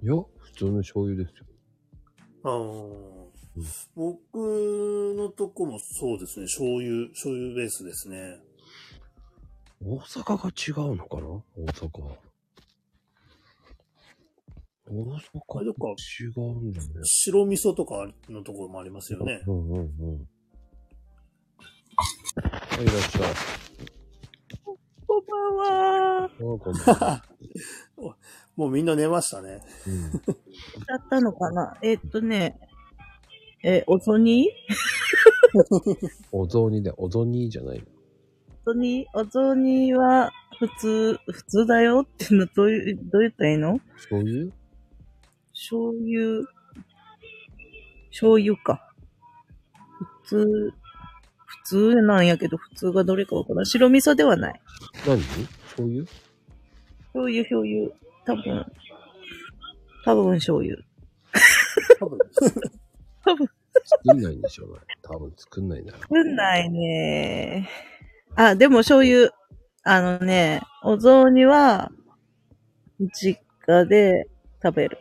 [0.02, 1.46] いや、普通の醤油ですよ。
[2.44, 2.54] ああ、
[3.96, 4.16] 僕
[5.18, 6.46] のとこもそうですね。
[6.46, 8.40] 醤油、醤油ベースですね。
[9.84, 11.28] 大阪が違うのかな？
[11.28, 12.18] 大阪。
[14.92, 16.88] 大阪あれどっか違うんだね。
[17.04, 19.44] 白味噌とかのところもありますよね。
[19.48, 20.28] うんうんうん。
[22.38, 23.34] はい、いらっしゃい。
[25.06, 26.24] こんばんは。
[26.26, 27.24] あこんばんは。
[28.60, 29.62] もうみんな寝ましたね。
[29.88, 30.12] うん
[30.86, 31.78] だったのかな？
[31.82, 32.60] えっとね、
[33.64, 34.50] え、おぞに
[36.34, 37.86] お雑煮で、お雑煮じゃないの。
[38.66, 43.80] おぞに、おぞには普通、普通だよっていうのどういう、どう言ったらいいの？
[43.96, 44.52] 醤油？
[45.54, 46.46] 醤油、
[48.12, 48.94] 醤油か。
[50.24, 50.74] 普通、
[51.46, 53.66] 普通なんやけど、普通がどれかわからん。
[53.66, 54.62] 白味噌ではない。
[55.08, 55.18] 何？
[55.24, 56.06] 醤油？
[57.14, 57.92] 醤油、醤油。
[58.30, 58.66] 多分、
[60.06, 60.78] 多分醤油。
[62.00, 62.20] 多分。
[63.26, 63.50] 多分、
[63.86, 64.80] 作んないんでしょうね。
[65.02, 67.68] 多分作んないんだろ作んないね。
[68.36, 69.32] あ、でも醤油。
[69.84, 71.92] あのね、お雑煮は、
[73.00, 74.30] 実家で
[74.62, 75.00] 食べる。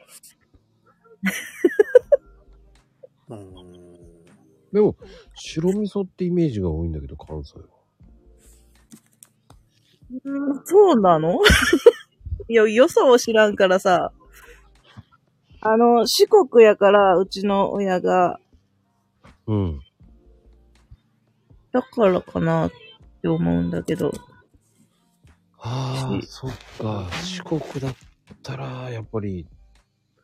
[4.72, 4.96] でも、
[5.34, 7.66] 白味噌ってイメージが多いんだけど、関西は。
[10.24, 11.38] うんそうなの？
[12.48, 14.12] いや、よそを知らんからさ。
[15.60, 18.40] あの、四国やから、うちの親が、
[19.46, 19.80] うん。
[21.72, 22.72] だからかなっ
[23.22, 24.12] て思うんだけど。
[25.58, 27.08] ああ、しそっか。
[27.22, 27.96] 四国だっ
[28.42, 29.46] たら、やっぱり、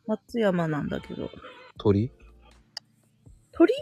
[0.07, 1.31] 松山なんだけど。
[1.79, 2.13] 鳥？
[3.53, 3.73] 鳥？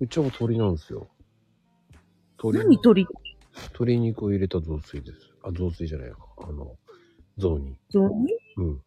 [0.00, 1.08] うちは鳥なんですよ。
[2.38, 2.58] 鳥。
[2.58, 3.06] 何鳥？
[3.54, 5.30] 鶏肉を入れた雑炊です。
[5.42, 6.18] あ、雑炊じゃないか。
[6.38, 6.76] あの、
[7.38, 7.76] 雑煮。
[7.90, 8.82] 雑煮うん。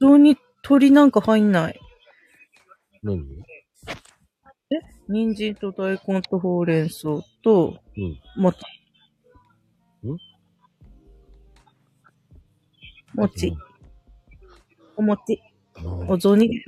[0.00, 1.80] 雑煮鳥なんか入んない。
[3.02, 3.24] 何？
[5.08, 8.20] 人参と大根とほうれん草と、うん。
[8.36, 8.58] 餅。
[10.04, 10.18] ん？
[13.14, 13.56] 餅。
[14.96, 15.40] お餅。
[15.76, 16.64] あーお雑煮でし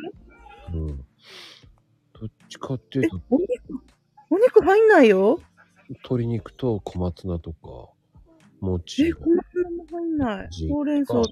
[0.72, 0.86] ょうん。
[0.86, 1.04] ど
[2.26, 3.08] っちかっていうえ？
[3.08, 3.50] と、、お肉？
[4.30, 5.40] お肉入んないよ
[5.88, 7.56] 鶏肉と小松菜とか、
[8.14, 8.18] え、
[8.60, 10.68] 餅、こんなのも入んないじ。
[10.68, 11.28] ほうれん草だ。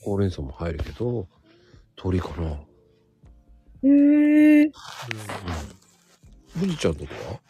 [0.00, 1.26] ほうれん草も入るけど、
[1.96, 2.50] 鶏かな。
[2.50, 4.70] へえー。
[6.58, 7.40] 富士ちゃんとこは？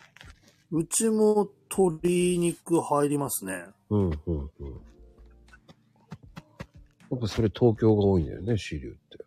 [0.70, 3.64] うちも鶏肉入りますね。
[3.90, 4.50] うん、うん、うん。
[7.10, 9.24] やっぱそれ東京が多いんだよね、支流って。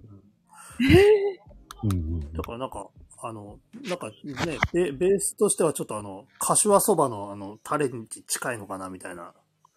[1.84, 2.20] うん、うん。
[2.34, 2.88] だからなんか、
[3.24, 4.12] あの、なんか
[4.46, 9.34] ね、ベベースとしてはちょっとあの、柏そばのあの、タレに近いのかなみたいな。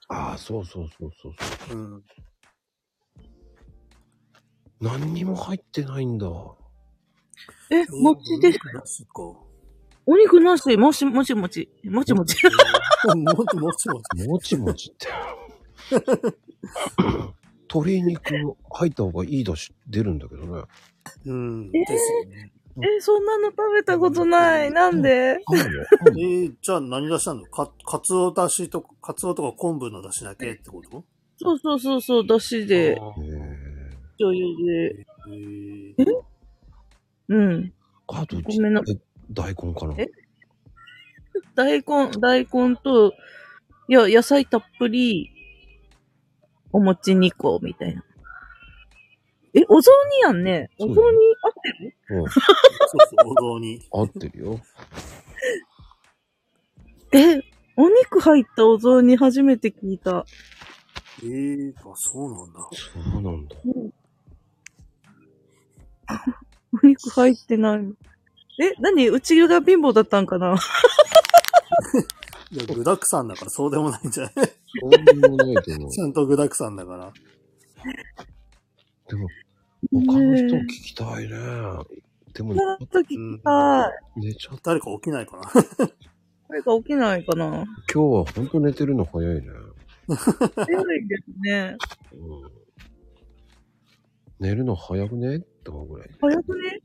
[0.09, 1.33] ああ、そうそうそうそう
[1.69, 1.79] そう。
[1.79, 2.05] うん。
[4.81, 6.27] 何にも入ってないんだ。
[7.71, 9.23] え、餅で、なしか？
[10.07, 12.37] お肉なし、もし、もちもち、もちもち。
[12.45, 14.27] もちもちもち。
[14.29, 15.09] もちもちって。
[17.71, 18.23] 鶏肉
[18.71, 20.63] 入った方がいいだし出るんだけどね。
[21.25, 21.71] うん。
[21.75, 22.53] えーですよね。
[22.83, 24.73] え、そんなの食べたことない。
[24.73, 25.11] なんで？
[25.11, 27.45] えよー、じゃあ何出したの？
[27.45, 31.05] か、かつおだしとか、かつおとか昆布のだしだけってこと？
[31.37, 32.95] そうそうそうそう、だしで。
[32.95, 35.07] 醤油で。
[35.29, 35.95] ー。
[35.99, 36.05] え？
[36.05, 36.07] ー
[37.29, 37.73] うん。
[38.09, 38.83] あと、ごめんな。
[38.89, 38.99] え
[39.31, 39.95] 大根かな？
[39.99, 40.09] え？
[41.55, 43.13] 大根、大根と、
[43.89, 45.31] いや、野菜たっぷり、
[46.73, 48.05] お餅2個みたいな。
[49.57, 50.71] え、お雑煮やんね。
[50.79, 52.25] お雑煮合ってるうん。
[52.29, 53.81] そうそう、お雑煮。
[53.91, 54.61] 合ってるよ。
[57.13, 57.41] え、
[57.77, 60.27] お肉入ったお雑煮初めて聞いた。
[61.23, 62.59] えー、あ、そうなんだ。
[62.73, 63.57] そうなんだ。
[66.83, 67.81] お肉入ってない。
[68.61, 69.09] え、何？
[69.09, 70.57] うちが貧乏だったんかな？
[72.51, 74.35] いや、具沢山だからそうでもないんじゃない？
[74.81, 75.91] そうでもないと思う。
[75.95, 77.13] ちゃんと具沢山だから。
[79.09, 79.29] でも、
[79.95, 81.37] 他の人聞きたいね。
[82.35, 84.21] でも、ちょっと聞きたい。
[84.21, 84.71] 寝ちゃった。
[84.71, 85.45] 誰か起きないかな
[86.49, 89.43] 誰か起きないかな今日は本当寝てるの早いね。
[90.09, 91.77] 強いですね。
[92.13, 92.17] う
[92.47, 92.51] ん、
[94.41, 96.11] 寝るの早くねって思うぐらい。
[96.21, 96.81] 早くね？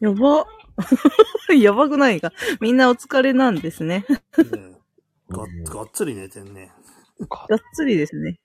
[0.00, 0.46] やば。
[1.56, 2.32] やばくないか。
[2.60, 4.04] みんなお疲れなんですね。
[4.08, 4.76] ね
[5.28, 6.72] がうん がっつり寝てんね。
[7.28, 8.38] かがっつりですね。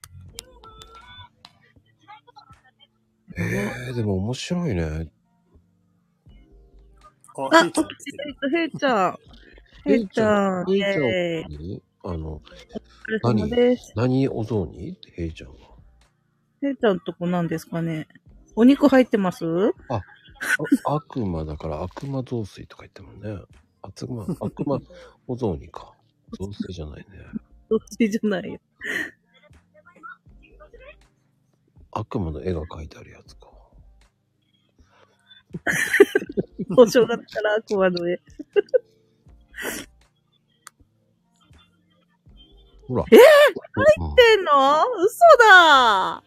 [3.38, 5.10] えー、でも面白いね。
[7.38, 9.18] あ、あ、ひーちゃんへいちゃん。
[9.86, 10.66] へいちゃん。
[10.66, 12.42] ヘイちゃんあの、お
[13.30, 13.94] 疲れ様です。
[13.96, 14.98] 何お雑煮？
[15.14, 15.56] ヘイちゃんは。
[16.64, 18.08] へいちゃんとこなんですかね。
[18.56, 19.46] お肉入ってます？
[19.90, 20.02] あ
[20.86, 23.42] 悪魔だから悪魔雑炊とか言ってもんね。
[23.82, 24.80] 悪魔、悪魔
[25.28, 25.94] お雑煮か。
[26.38, 27.06] 雑炊じゃないね。
[27.70, 28.60] どっちじゃないよ。
[31.92, 33.48] 悪魔の絵が描いてあるやつか。
[36.78, 38.20] お正月から悪魔の絵。
[42.88, 43.06] ほら。
[43.12, 43.24] え入
[44.14, 44.84] ってんの？
[45.06, 46.24] 嘘だ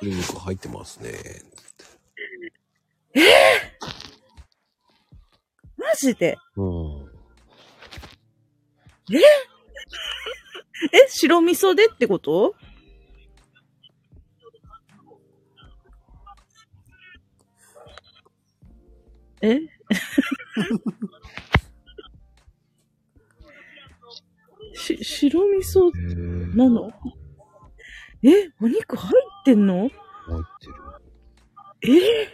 [0.00, 1.12] 鶏肉入ってますね。
[5.76, 6.38] マジで？
[6.56, 7.08] うん。
[9.10, 9.20] え、
[11.08, 12.54] 白味噌でってこと？
[19.40, 19.60] え？
[24.74, 25.90] し、白味噌
[26.56, 26.92] なの？
[28.22, 29.88] えお肉入ってんの？
[29.88, 29.90] 入っ
[30.60, 32.02] てる。
[32.24, 32.28] え？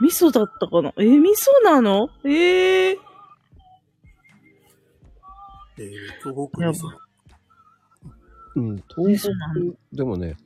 [0.00, 0.92] 味噌だったかな？
[0.98, 2.08] え味噌なの？
[2.24, 2.98] ええー、
[5.78, 5.86] えー、
[6.22, 6.88] 東北味噌。
[8.56, 9.36] うん、味東北、
[9.92, 10.36] でもね、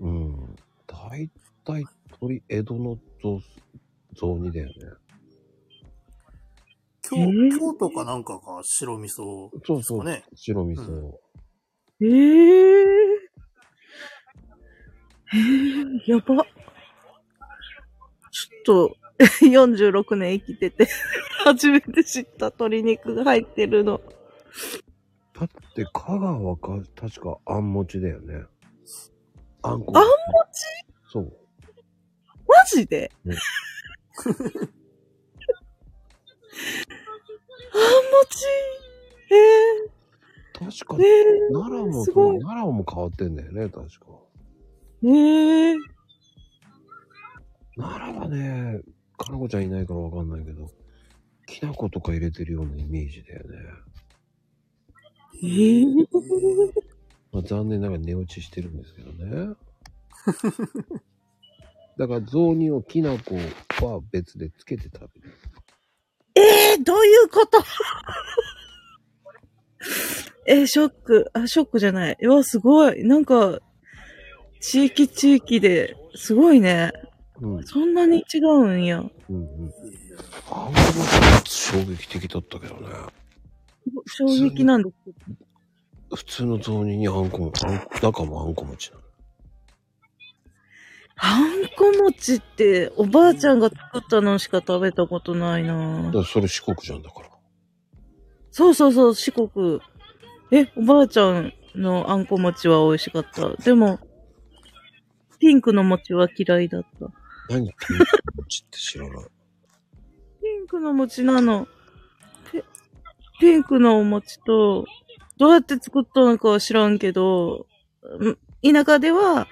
[0.00, 0.56] うん、
[0.86, 1.30] 大
[1.64, 1.84] 体
[2.18, 3.40] 鳥、江戸の雑
[4.14, 4.74] 雑煮だよね。
[7.02, 7.58] 京えー？
[7.58, 10.04] 京都かなんかが白味噌そうそう。
[10.04, 10.24] ですかね。
[10.34, 10.82] 白味噌。
[10.82, 11.20] う
[12.00, 13.28] ええー？
[15.34, 16.44] えー、やば。
[18.30, 18.96] ちょっと、
[19.42, 20.88] 46年生きてて、
[21.44, 24.00] 初めて知った鶏肉が入ってるの。
[25.34, 28.42] だって、香川か、確かあん餅だよね。
[29.62, 29.92] あんこ。
[29.96, 30.04] あん
[31.10, 31.32] そう。
[32.46, 33.36] マジで、ね
[34.18, 34.38] あん餅？
[39.30, 39.34] え
[40.52, 41.06] 確かー、、え
[41.52, 42.04] 奈良も
[42.40, 44.06] 奈良も変わってんだよね、確か。
[45.02, 45.76] ー、えー、
[47.76, 48.80] 奈良はね、
[49.16, 50.70] かなこちゃんいないからわかんないけど、
[51.46, 53.56] きな粉とか入れてるようなイメージだよね。
[55.42, 56.06] えー、
[57.32, 59.54] まあ、残念ながら寝落ちしてるんですけどね。
[61.98, 63.34] だから雑煮をきな粉
[63.86, 65.34] は別でつけて食べる。
[66.34, 67.58] えー、どういうこと？
[70.46, 71.30] えー、ショック。
[71.34, 72.16] あ、ショックじゃない。
[72.22, 73.04] うわ、すごい。
[73.04, 73.60] なんか、
[74.60, 76.92] 地域地域で、すごいね。
[77.40, 77.64] うん。
[77.64, 79.04] そんなに違うんや。
[79.28, 79.72] うんうん。
[80.50, 80.84] あんまり
[81.44, 82.88] 衝撃的だったけどね。
[84.06, 86.16] 衝撃なんですけど。
[86.16, 89.02] 普通の雑煮にあんこも、あんこ中もあんこ餅なの。
[91.20, 97.28] あんこ餅って、おばあちゃんが作ったのしか食べたことないなだからそれ四国じゃんだから。
[98.52, 99.80] そうそうそう、四国。
[100.50, 103.56] え、おばあちゃんのあんこ餅は美味しかった。
[103.62, 103.98] でも、
[105.38, 107.10] ピンクの餅は嫌いだった。
[107.48, 108.06] 何ピンク
[108.36, 109.26] 餅って知らない。
[110.40, 111.66] ピンクの餅なの。
[113.40, 114.84] ピピンクのお餅と、
[115.38, 117.66] どうやって作ったのかは知らんけど、
[118.62, 119.46] ん田舎では、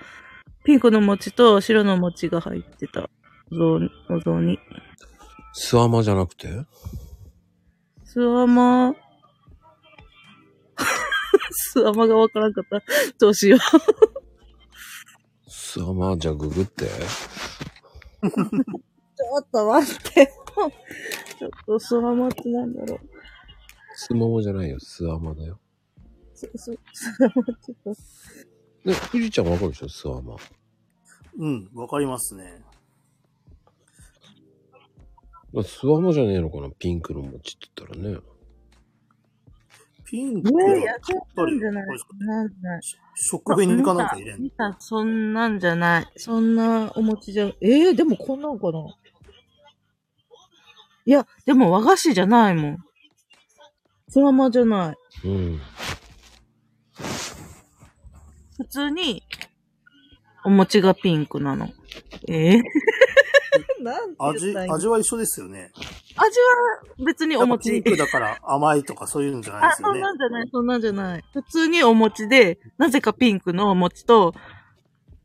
[0.65, 3.09] ピンクの餅と白の餅が入ってた。
[3.53, 4.59] お雑お雑煮。
[5.53, 6.49] スワマじゃなくて？
[8.05, 8.95] スワマ、
[11.51, 12.83] スワマがわからんかった。
[13.19, 13.61] どうしよう。
[15.49, 16.87] スワマじゃあググって。
[16.87, 20.33] ちょっと待って。
[21.39, 23.16] ちょっとスワマってなんだろう。
[23.99, 24.79] スモモじゃないよ。
[24.79, 25.59] スワマだよ。
[26.35, 27.91] す、す、スワマちょっと。
[28.85, 29.89] ね、富士ちゃんわかるでしょ？
[29.89, 30.37] スワマ。
[31.39, 32.63] うん、わかりますね。
[35.65, 36.69] スワマじゃねえのかな？
[36.79, 38.19] ピンクの餅って言ったらね。
[40.05, 42.81] ピンクやねえ、やっちゃったんじゃなんじゃない。
[43.15, 44.43] 食紅かなんか入れんの？
[44.43, 46.13] 見た、そんなんじゃない。
[46.17, 48.81] そんなお餅じゃ、ええでもこんなんかな？
[51.07, 52.86] いや、でも和菓子じゃないもん。
[54.09, 54.97] そのままじゃない。
[55.27, 55.61] うん。
[58.57, 59.23] 普通に、
[60.45, 61.69] お餅がピンクなの。
[62.29, 62.55] え？
[62.57, 62.63] え
[63.83, 65.71] なんて味味は一緒ですよね。
[66.17, 66.41] 味
[66.99, 67.83] は別におやっぱピ餅ン。
[67.83, 70.01] クだから甘いとかそういうんじゃないであ、そんすよね。
[70.01, 71.25] なんじゃない、そんなんじゃない。
[71.33, 74.35] 普通にお餅で、なぜかピンクのお餅と、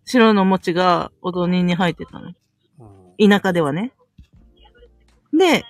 [0.05, 2.29] 白のお餅がお雑煮に入ってたの。
[2.29, 3.93] うん田舎ではね。
[5.31, 5.63] で、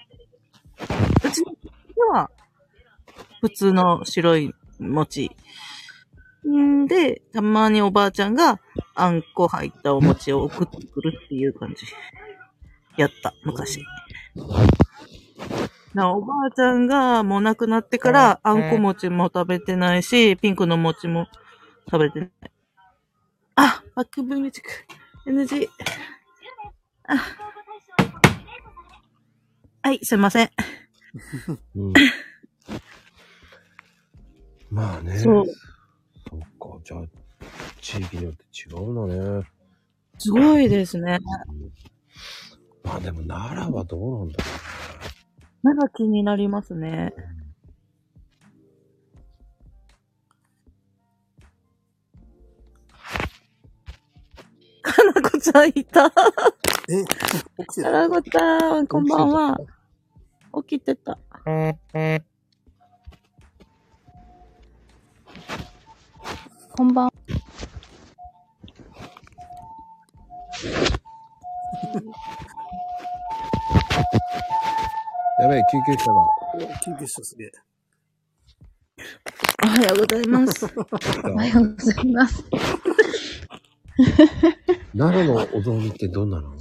[1.26, 2.32] うちの家は、
[3.42, 5.36] 普通の白い餅。
[6.48, 8.60] んで、たまにおばあちゃんが、
[8.96, 11.86] あんこ入ったお餅を送ってくるっていう感じ。
[12.98, 13.84] やった、昔。
[15.94, 21.28] なおばあちゃんがもう亡くなってから、あんこ餅も食べてないし、ピンクの餅も
[21.90, 22.32] 食べてない。
[23.56, 24.70] あ、バックブーミュージック。
[25.26, 25.68] NG。
[27.08, 27.16] あ。
[29.84, 30.50] はい、すいません。
[31.76, 31.94] うん。
[34.72, 35.20] まあね。
[35.20, 35.46] そう。
[35.46, 37.04] そっか、じゃあ、
[37.82, 39.48] 地域によって違うんだね。
[40.18, 41.20] すごいですね。
[41.50, 41.72] うん
[42.84, 44.40] まあでも奈良はどうなんだ
[45.64, 47.14] ろなんか気になりますね。
[54.82, 56.10] かなこちゃんいた。
[56.10, 56.24] か
[56.90, 57.92] え、起きてた？
[57.92, 59.60] なこちゃん、こんばんは。
[60.64, 61.20] 起きてた？
[66.78, 67.12] こんばんは。
[75.40, 75.42] う。
[75.44, 76.28] やべえ、救急車が。
[76.84, 77.52] 救急車すげえ。
[79.64, 80.66] おはようございます。
[81.26, 82.44] おはようございます。
[84.98, 86.52] 奈良のお雑煮ってどんなの？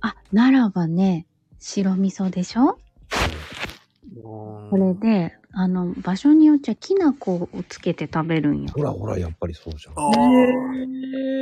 [0.00, 1.26] あ、奈良はね、
[1.58, 2.78] 白味噌でしょ？
[4.22, 8.72] ここれで、あの、場所によっちゃきな粉をつけて食べるんよ。
[8.74, 9.94] ほらほら、やっぱりそうじゃん。
[9.96, 10.12] あ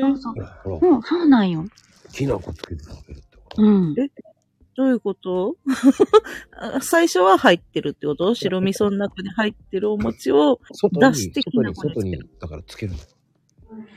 [0.00, 0.40] そうそうほ。
[0.40, 1.64] らほら、うん、そうなんよ。
[2.12, 3.62] きな粉つけて食べるってこと。
[3.62, 3.94] うん。
[3.94, 5.56] どういうこと？
[6.56, 8.34] あ最初は入ってるってこと？
[8.34, 12.98] 白味噌の中に入ってるお餅を、外に、出してき外に、な粉につける外に、だからつけるの。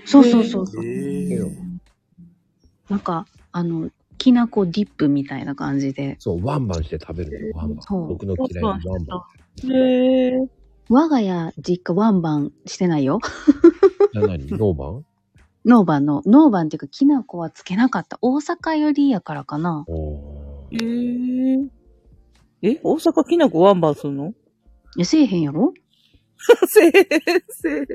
[0.06, 0.86] そうそうそうそう。
[0.86, 1.40] ええ
[2.90, 6.18] なんか、あの、きな粉ディップみたいな感じで。
[6.20, 7.82] そう、ワンバンして食べるのよ、ワンバン。
[7.84, 9.22] そう僕の嫌いなワンバン。
[9.64, 10.32] へえ。
[10.90, 13.20] 我が家、実家ワンバンしてないよ。
[14.14, 15.06] じゃあ何ノーバン？
[15.64, 18.18] ノーバンの、ノーバンっていうかきな粉はつけなかった。
[18.22, 19.86] 大阪よりやからかな。
[19.88, 21.68] おえー。
[22.64, 24.34] え大阪きな粉ワンバンするの？
[25.00, 25.74] え、せえへんやろ？
[26.68, 26.92] 先
[27.50, 27.88] 生。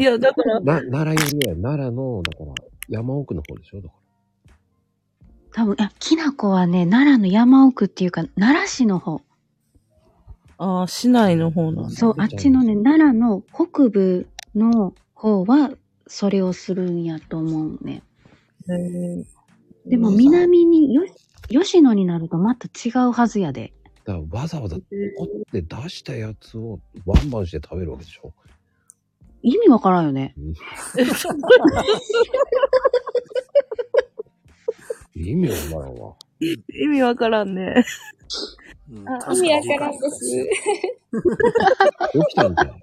[0.00, 2.52] いや、だから、な、奈良よりは、奈良の、だから、
[2.88, 3.80] 山奥の方でしょ？
[3.80, 3.94] だか
[5.54, 9.20] 多分、いや、きな粉はね、奈良の山奥っていうか、奈良市の方。
[10.58, 11.90] ああ、市内の方なんだ。
[11.90, 15.70] そう、あっちのね、奈良の北部の方は、
[16.06, 18.02] それをするんやと思うね。
[18.68, 19.24] へえ
[19.86, 21.02] でも、南に、よ、
[21.48, 23.72] 吉野になるとまた違うはずやで。
[24.04, 24.84] ら、だからわざわざ取っ
[25.50, 28.32] て出したやつをワンバンして食べるわけでしょ
[29.42, 30.34] 意味わからんよね。
[35.14, 36.14] 意味わからんわ。
[36.40, 37.84] 意味わからんね。
[38.92, 40.48] 意味わからんです。
[42.12, 42.74] 起きたんだよ。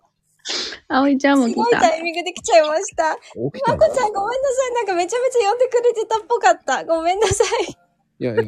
[0.88, 1.62] 葵ちゃんもす来た。
[1.62, 3.16] ごいタイミングで来ちゃいました。
[3.16, 3.76] 起きた。
[3.76, 4.74] まこちゃんごめんなさい。
[4.74, 6.84] なんかめちゃめちゃ呼んでくれてたっぽかった。
[6.86, 7.78] ごめんなさい。
[8.22, 8.44] いやいや、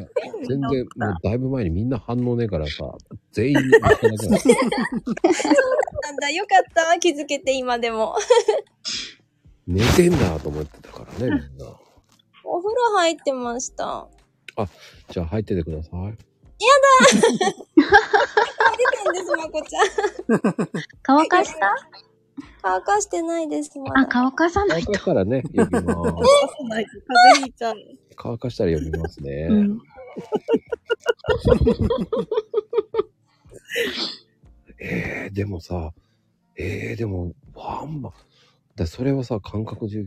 [0.46, 2.92] 全然、もうだいぶ前にみんな反応ねえからさ、
[3.30, 4.44] 全員に言ってなくなる
[6.02, 6.98] なんだ、よかった。
[6.98, 8.16] 気づけて今でも。
[9.66, 11.74] 寝てんだと思ってたからね、みんな。
[12.44, 14.08] お風呂入ってました。
[15.08, 16.31] じゃあ入っててください。
[17.76, 17.82] 出
[19.04, 19.86] たんです、まこちゃん。
[21.02, 21.74] 乾かした？
[22.62, 24.08] 乾かしてないです、まあ、だ。
[24.10, 24.92] 乾かさないと。
[24.92, 25.74] 乾かしたらね、呼びます。
[25.74, 25.82] 風
[26.80, 27.76] 邪ひいちゃう。
[28.16, 29.48] 乾かしたら呼びますね。
[29.50, 29.78] うん。
[34.78, 35.92] えー、でもさ、
[36.56, 38.12] えー、でも、ワンバン。
[38.76, 40.06] だそれはさ、感覚で、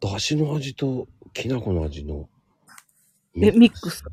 [0.00, 2.28] だしの味ときな粉の味の。
[3.36, 4.04] え、ミックス？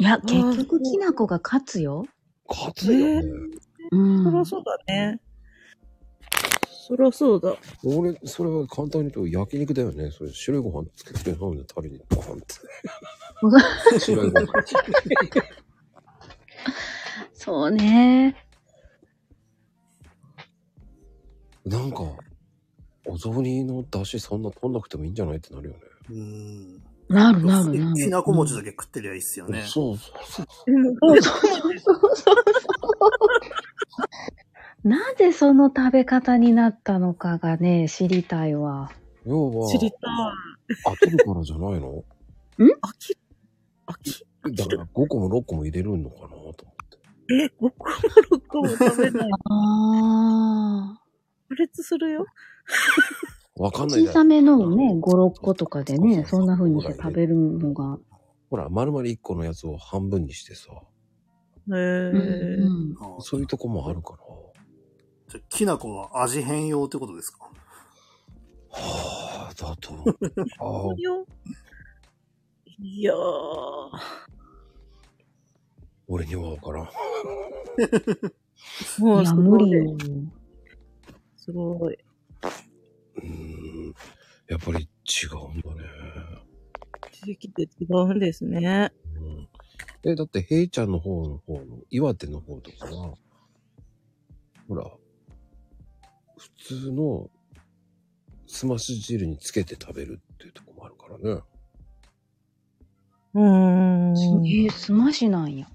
[0.00, 2.06] いや、結局きな粉が勝つよ。
[2.48, 3.22] 勝つよね。
[3.92, 4.24] うん。
[4.24, 5.20] そりゃそうだね。
[6.88, 7.54] そりゃそうだ。
[7.84, 10.10] 俺、それは簡単に言うと焼肉だよね。
[10.10, 12.38] それ白いご飯つけて飲んで食べに、ボンっ
[13.90, 14.00] て。
[14.00, 14.46] 白いご飯。
[17.34, 18.34] そうね。
[21.66, 21.98] なんか、
[23.06, 25.36] お雑煮の出汁そんな取んなくてもいいんじゃない？
[25.36, 25.80] ってなるよね。
[26.10, 26.82] うん。
[27.10, 27.94] なるなるなる。
[27.94, 29.64] きなこ餅だけ食ってりゃいいっすよね。
[29.66, 30.46] そうそうそう。
[34.88, 38.92] なぜその食べ方になったのかがね、知りたいわ。
[39.26, 40.00] 要は、知りたい。
[40.94, 42.04] 飽きるからじゃないの？
[42.58, 43.18] 飽き、
[43.86, 44.24] 飽き、
[44.56, 46.64] だから5個も6個も入れるのかなと思って。
[47.34, 47.94] え、5個も
[48.38, 49.30] 6個も食べない。
[49.32, 51.00] ああ。
[51.48, 52.24] 破裂するよ。
[53.60, 57.98] わかんない小さめのをね、5、6個とかでね、そんな風にして食べるのが。
[58.48, 60.76] ほら、丸々1個のやつを半分にしてさ、へ
[61.72, 62.94] うんえ。
[63.20, 64.18] そういうとこもあるから。
[65.28, 67.50] じゃあきなこは味変用ってことですか？
[68.70, 69.92] はあ、だと。
[70.58, 70.94] ああ
[72.82, 73.18] いや、ー。
[76.08, 76.88] 俺にはわからん。
[78.98, 79.96] もいや、無理よ。
[81.36, 81.98] すごい。
[83.22, 83.94] うーん。
[84.48, 85.88] やっぱり違うんだね。
[87.12, 88.92] 地域って違うんですね。
[90.04, 90.10] うん。
[90.10, 93.14] え、だって、ヘイちゃんの方の方の、岩手の方とかは、
[94.68, 94.90] ほら、
[96.36, 97.30] 普通の、
[98.46, 101.42] すまし汁につけて食べるっていうとこもあるからね。
[103.34, 104.46] うーん。
[104.46, 105.68] えー、すましなんや。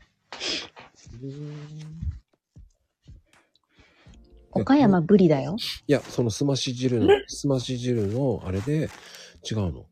[4.56, 5.58] 岡山ブリだよ。
[5.86, 8.90] いや、そのすまし汁の、すまし汁のあれで
[9.50, 9.86] 違うの。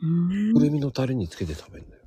[0.00, 2.02] うーんくるみのタレにつけて食べるんだよ。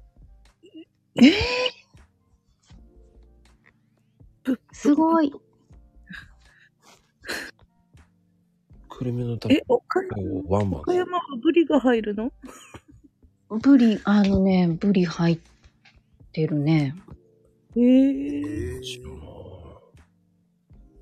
[4.72, 5.34] すごい。
[8.88, 12.32] くるみのタレえ、岡をワンバン岡山はブリが入るの？
[13.62, 15.40] ブリ、あのね、ブリ入っ
[16.32, 16.96] てるね。
[17.76, 18.80] へえ。
[18.82, 19.29] 知らない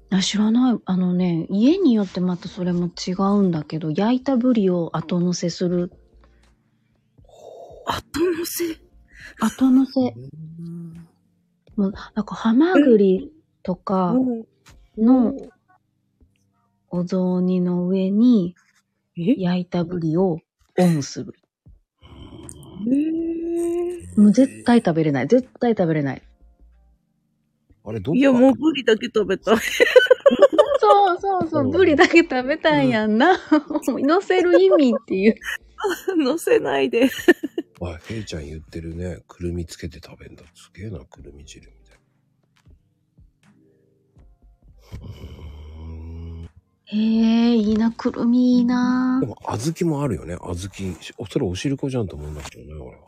[0.10, 0.80] あ知らない。
[0.86, 5.92] あのね、家によってまたそれも違うんだけど、焼いたブリを後乗せする。
[7.86, 8.78] 後乗せ？
[9.40, 10.14] 後乗せ。
[10.60, 11.08] うん
[11.76, 13.32] もう、なんか、ハマグリ
[13.62, 14.16] とか
[14.98, 15.34] の
[16.90, 18.56] お雑煮の上に
[19.16, 19.40] え？
[19.40, 20.40] 焼いたブリを
[20.80, 21.34] オンする。
[24.16, 25.28] もう絶対食べれない。
[25.28, 26.22] 絶対食べれない。
[27.88, 29.58] あれ、どいや、もうブリだけ食べたい。
[30.80, 33.40] そうそうそう、ブリだけ食べたんやんな。
[33.86, 35.36] 乗せる意味っていう。
[36.18, 37.10] 乗せないで。
[37.82, 39.20] あ、ヘイちゃん言ってるね。
[39.30, 40.44] くるみつけて食べんだ。
[40.54, 41.98] すげえな、くるみ汁みたい
[45.00, 46.50] な。
[46.90, 49.28] へえ、いいな、くるみいいなで。
[49.28, 50.36] も、小豆もあるよね。
[50.36, 50.98] 小豆。
[51.18, 53.04] おそれおしるこじゃんと思うんだけどね、俺は。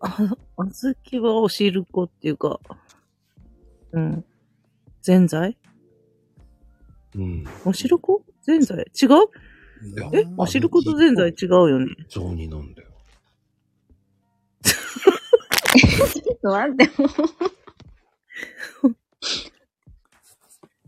[0.00, 2.60] あ、小豆はおしるこっていうか、
[3.92, 4.24] うん。
[5.02, 5.56] ぜんざい？
[7.14, 7.44] うん。
[7.64, 8.78] おしるこぜんざい？
[9.00, 9.10] 違う？
[10.12, 10.24] え？
[10.24, 11.86] あおしることぜんざい違うよね。
[12.08, 12.88] 雑煮なんだよ。
[14.62, 17.08] ちょっと待って、も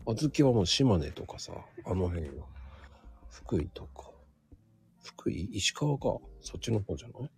[0.15, 1.53] 小豆はもう島根とかさ、
[1.85, 2.47] あの辺よ。
[3.29, 4.11] 福井とか。
[5.03, 5.43] 福井？
[5.53, 6.17] 石川か。
[6.41, 7.29] そっちの方じゃない？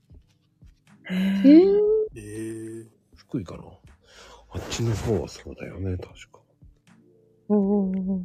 [1.10, 1.18] へえ。
[2.16, 3.64] えー、福井かな
[4.56, 6.40] あっちの方はそうだよね、確か。
[7.50, 8.22] おー不思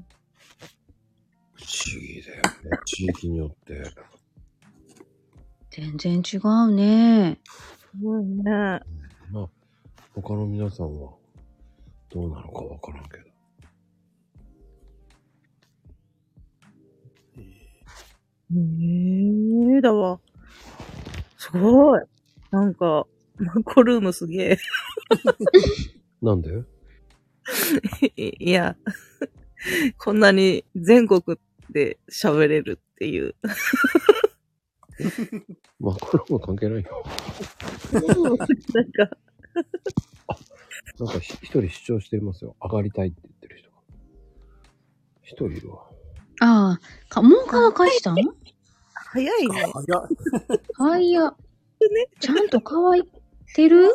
[2.01, 2.49] 議だよね。
[2.85, 3.83] 地域によって。
[5.71, 7.41] 全然違うね。
[7.45, 8.43] すごいね。
[9.31, 9.49] まあ、
[10.15, 11.13] 他の皆さんは
[12.11, 13.29] どうなのかわからんけど。
[18.51, 18.55] へ
[19.77, 20.21] えだわ。
[21.37, 22.01] すごい。
[22.51, 23.07] なんか、
[23.39, 24.59] マコルームすげえ。
[26.23, 26.65] なんで？
[28.16, 28.77] いや、
[29.99, 31.23] こんなに全国
[31.70, 33.35] で喋れるっていう。
[35.79, 37.05] まあ、これも関係ないよ。
[37.93, 39.16] なんか、
[40.99, 42.57] なんかひ一人主張してますよ。
[42.61, 43.77] 上がりたいって言ってる人が。
[45.23, 45.87] 一人いるわ。
[46.41, 48.16] ああ、か、もう乾かしたん
[48.95, 49.73] 早いね。
[49.73, 50.09] 早っ。
[50.75, 51.12] はい
[51.85, 52.07] や。
[52.21, 53.03] ちゃんと乾い
[53.55, 53.95] てる？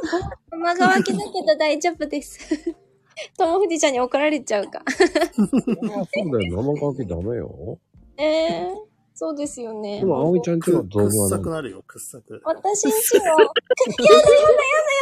[0.52, 2.76] 生乾きだけど大丈夫です。
[3.38, 4.80] 友藤ちゃんに怒られちゃうか。
[4.80, 6.62] あそうだよ。
[6.62, 7.80] 生乾きダメよ。
[8.18, 10.06] ええそうですよねで。
[10.06, 12.42] も、葵ちゃんちのくっ動画はなんださくなるよ、くっさく。
[12.44, 14.54] 私んちは、やだやだやだや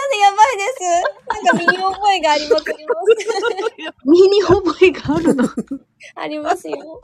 [0.09, 0.83] だやばいです。
[1.27, 4.05] なんか身に覚えがありまくります。
[4.05, 5.45] 身に覚えがあるの。
[6.15, 7.01] ありますよ。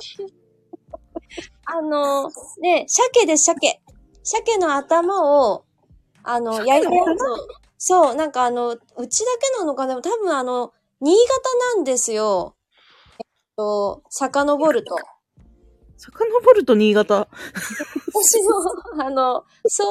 [1.65, 2.29] あの、
[2.59, 3.79] ね、鮭です、鮭。
[4.23, 5.63] 鮭の頭を、
[6.29, 7.47] あの、焼いたやつを、
[7.77, 8.77] そう、なんかあの、う
[9.07, 10.01] ちだけなのかな？
[10.01, 12.55] 多分あの、新潟なんですよ。
[13.55, 14.95] と、遡ると、
[15.97, 17.27] 遡ると新潟？
[18.13, 19.83] 私の、あの、祖、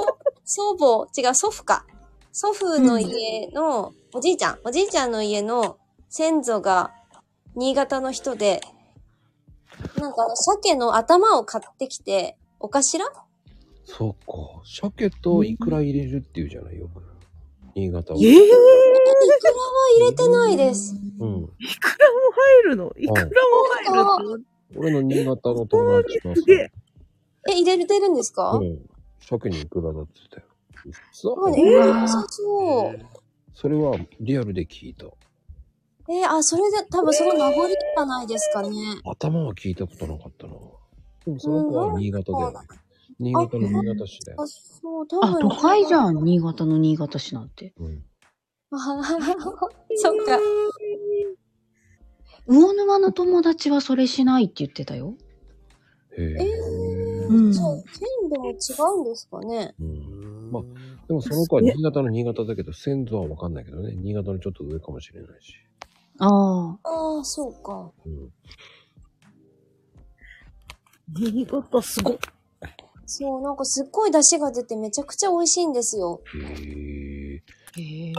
[0.44, 1.86] 祖母、違う、祖父か。
[2.32, 5.78] 祖父の家の、おじいちゃん、おじいちゃんの家の
[6.10, 6.92] 先祖が
[7.54, 8.60] 新潟の人で、
[9.98, 13.04] なんかあの、鮭の頭を買ってきて、お頭
[13.86, 14.62] そうか。
[14.64, 17.02] 鮭とイクラ入れるっていうじゃないよく。
[17.74, 18.18] 新潟は。
[18.20, 19.64] ええイクラは
[19.98, 20.94] 入れてないです。
[21.20, 21.28] うん。
[21.58, 22.92] いくらも入るの？
[22.98, 23.30] いくらも
[24.18, 24.44] 入る。
[24.76, 26.72] 俺の新潟の友達がさすげえ。
[27.48, 28.78] え、入れてるんですか、うん。
[29.20, 30.46] 鮭にいくらだって言ってたよ。
[31.12, 33.06] そうそうね、えー、良さそう。
[33.54, 35.06] それはリアルで聞いた。
[36.08, 38.70] えーあ、それで、多分その名残じゃないですかね。
[39.04, 40.52] 頭は聞いたことなかったな。
[41.24, 42.58] でもその子は新潟だよね。
[43.18, 44.46] 新潟の新潟市だよあ、。
[44.46, 45.48] そう、多あ、分。
[45.48, 46.22] 都会じゃん。
[46.24, 47.72] 新潟の新潟市なんて。
[47.78, 48.04] うん。
[48.72, 48.78] あ
[49.96, 50.38] そっか。
[52.46, 55.14] 魚沼の友達はそれしないって言ってたよ。
[56.16, 56.36] へえ。
[57.28, 57.54] うん。
[57.54, 59.74] そう、県でも違うんですかね？
[59.80, 60.50] うん。
[60.52, 60.62] まあ、
[61.08, 63.94] でもその子は新潟の新潟だけど、先祖はわかんないけどね。
[63.96, 65.54] 新潟のちょっと上かもしれないし。
[66.18, 66.78] ああ。
[66.84, 67.90] ああ、そうか。
[68.04, 68.32] うん。
[71.14, 72.18] 新潟すごっ。
[73.06, 76.20] そう、なんかすっごい出汁が出てめちゃくちゃ美味しいんですよ。
[76.34, 78.16] へえ。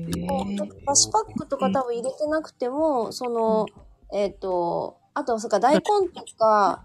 [0.85, 3.65] だしパックとか多分入れてなくても、その、
[4.13, 6.83] えっ、と、あと、そっか、大根とか、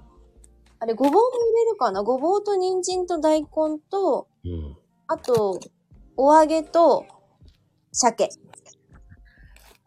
[0.80, 2.02] あれ、ごぼうも入れるかな？
[2.02, 3.48] ごぼうと人参と大根
[3.88, 4.76] と、うん。
[5.06, 5.60] あと、
[6.16, 7.06] お揚げと、
[7.92, 8.30] 鮭。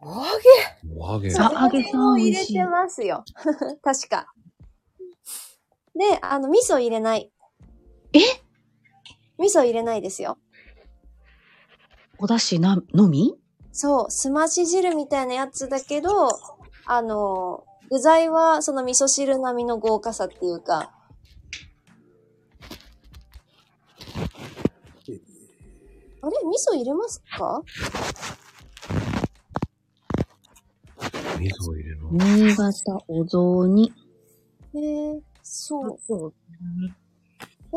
[0.00, 0.22] お揚
[0.96, 1.34] お揚げ。
[1.36, 3.24] あ揚げさん入れてますよ。
[3.82, 4.32] 確か。
[5.94, 7.30] で、あの、味噌入れない。
[8.12, 8.18] え？
[9.38, 10.38] 味噌入れないですよ。
[12.18, 13.34] お出汁な、のみ？
[13.72, 16.28] そう、すまし汁みたいなやつだけど、
[16.86, 20.92] あの、具材はその味噌汁並みの豪華さっていうか、
[26.22, 26.32] あれ？
[26.48, 27.62] 味噌入れますか？
[31.38, 32.10] 味噌を入れるの。
[32.12, 33.92] 新潟お雑煮。
[34.74, 35.98] えー、そう。
[36.06, 36.34] そう。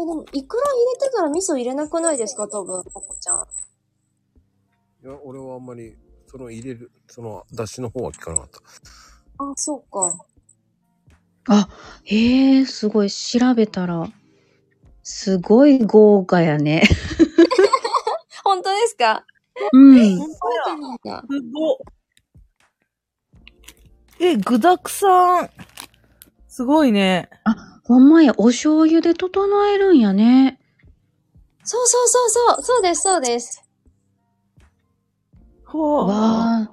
[0.02, 3.48] え、でも、いくら入れてたら味噌入れなくないですか多分、ポコちゃん。
[5.04, 5.96] いや、俺はあんまり、
[6.28, 8.60] その入れる、その、出汁の方は聞かなかった。
[9.44, 10.18] あ、そうか。
[11.50, 11.70] あ、
[12.06, 13.10] へえ、すごい。
[13.12, 14.08] 調べたら、
[15.04, 16.84] すごい豪華やね。
[18.44, 19.26] 本当ですか？
[19.74, 20.18] うん。
[20.18, 20.30] 本
[20.66, 21.24] 当なんだ。
[21.30, 21.78] すごっ。
[24.20, 25.50] え、具沢山。
[26.60, 27.30] すごいね。
[27.86, 30.60] ほんまや、お醤油で整えるんやね。
[31.64, 33.64] そうそうそうそう、そうです、そうです。
[35.64, 36.08] ほう。
[36.10, 36.16] わ
[36.58, 36.72] あ。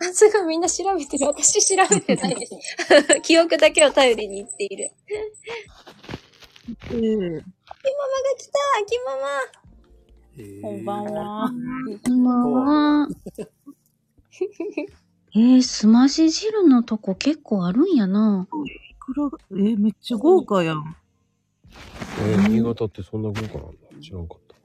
[0.00, 1.28] あ、すごいみんな調べてる。
[1.28, 2.56] 私調べてないです。
[3.22, 4.90] 記憶だけを頼りに言っている。
[5.06, 7.44] ええ秋ママが
[8.36, 9.22] 来た秋ママ
[10.62, 11.48] こんばんは。
[12.04, 13.08] こんばんは。
[15.32, 18.48] えー、すまし汁のとこ結構あるんやな。
[18.90, 20.96] いくら、えめっちゃ豪華やん。
[22.22, 24.02] えー、新潟ってそんな豪華なんだ。
[24.02, 24.56] 知らんかった。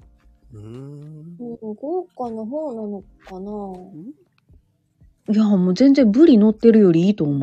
[0.56, 1.38] うーん。
[1.40, 7.40] うん豪華な方なのかないや、もう全然ブリ乗ってるよりいいと思う。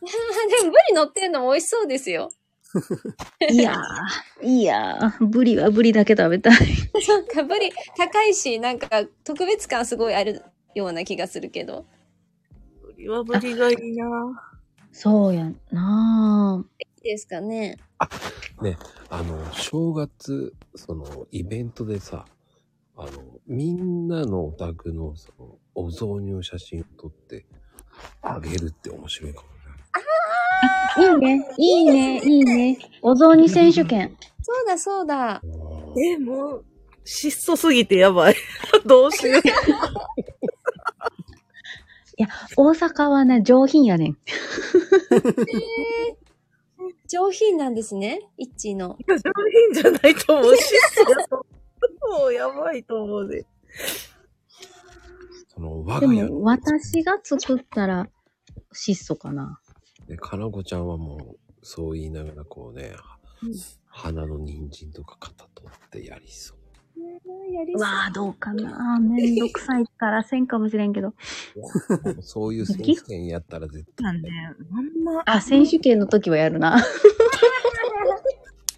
[0.60, 2.30] でもブリ乗ってるのも美味しそうですよ。
[3.50, 6.58] いやー、いやー、ブリはブリだけ食べたい。
[7.08, 10.42] なんかブリ高いし、なんか特別感すごいある
[10.74, 11.86] ような気がするけど。
[13.00, 14.06] ブリはブリがいいな。
[14.92, 17.78] そうやないいですかね。
[19.08, 22.26] あの、正月、その、イベントでさ、
[22.96, 23.10] あの、
[23.46, 27.46] みんなのお宅の、その、お雑煮の写真を撮って、
[28.20, 29.50] あげるって面白いかもね。
[30.98, 32.78] いいね、いいね、いいね。
[33.00, 34.16] お雑煮選手権。
[34.42, 35.40] そうだそうだ。
[35.96, 36.64] え、もう、
[37.04, 38.34] 質素すぎてやばい。
[38.84, 39.42] どうしよう。
[42.56, 44.18] 大阪はね、上品やねん。
[47.08, 48.20] 上品なんですね。
[48.36, 48.96] イッチーの。
[49.08, 49.16] 上
[49.72, 50.56] 品じゃないと思う。
[50.56, 50.64] 質
[50.94, 51.44] 素やと思
[52.18, 52.20] う。
[52.22, 53.46] もうやばいと思うで。
[55.48, 58.08] その、我でが家の、も、私が作ったら、
[58.72, 59.60] 質素かな。
[60.08, 62.94] ね、かなこちゃんはもう、そう言いながらこうね、
[63.86, 66.59] 花の人参とか肩取ってやりそう。
[67.52, 68.98] やりうわあ、どうかな。
[69.00, 71.14] めんどくさいからせんかもしれんけど。
[72.20, 74.04] そういう選手権やったら絶対。
[74.04, 74.54] なんで、あん
[75.04, 76.76] ま、あ、選手権の時はやるな。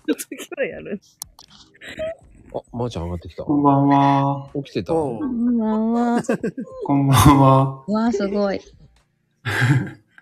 [0.07, 1.01] 時はやる。
[2.55, 3.44] あ、まー、ちゃん上がってきた。
[3.44, 4.51] こんばんは。
[4.55, 4.93] 起きてた？
[4.93, 6.23] こんばんは。
[6.86, 7.85] こんばんは。
[7.86, 8.61] わあ、すごい。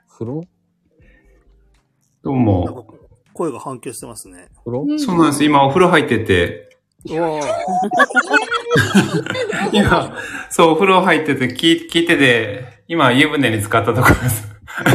[0.09, 0.43] 風呂？
[2.23, 2.65] どうも。
[2.65, 2.85] か
[3.33, 4.49] 声が反響してますね。
[4.65, 4.99] 風呂？
[4.99, 5.45] そうなんです。
[5.45, 6.70] 今お風呂入ってて、
[9.73, 10.15] 今、
[10.51, 14.49] そう、お風呂入ってて聞い聞いてて、今湯船に浸かったところです。
[14.75, 14.93] 風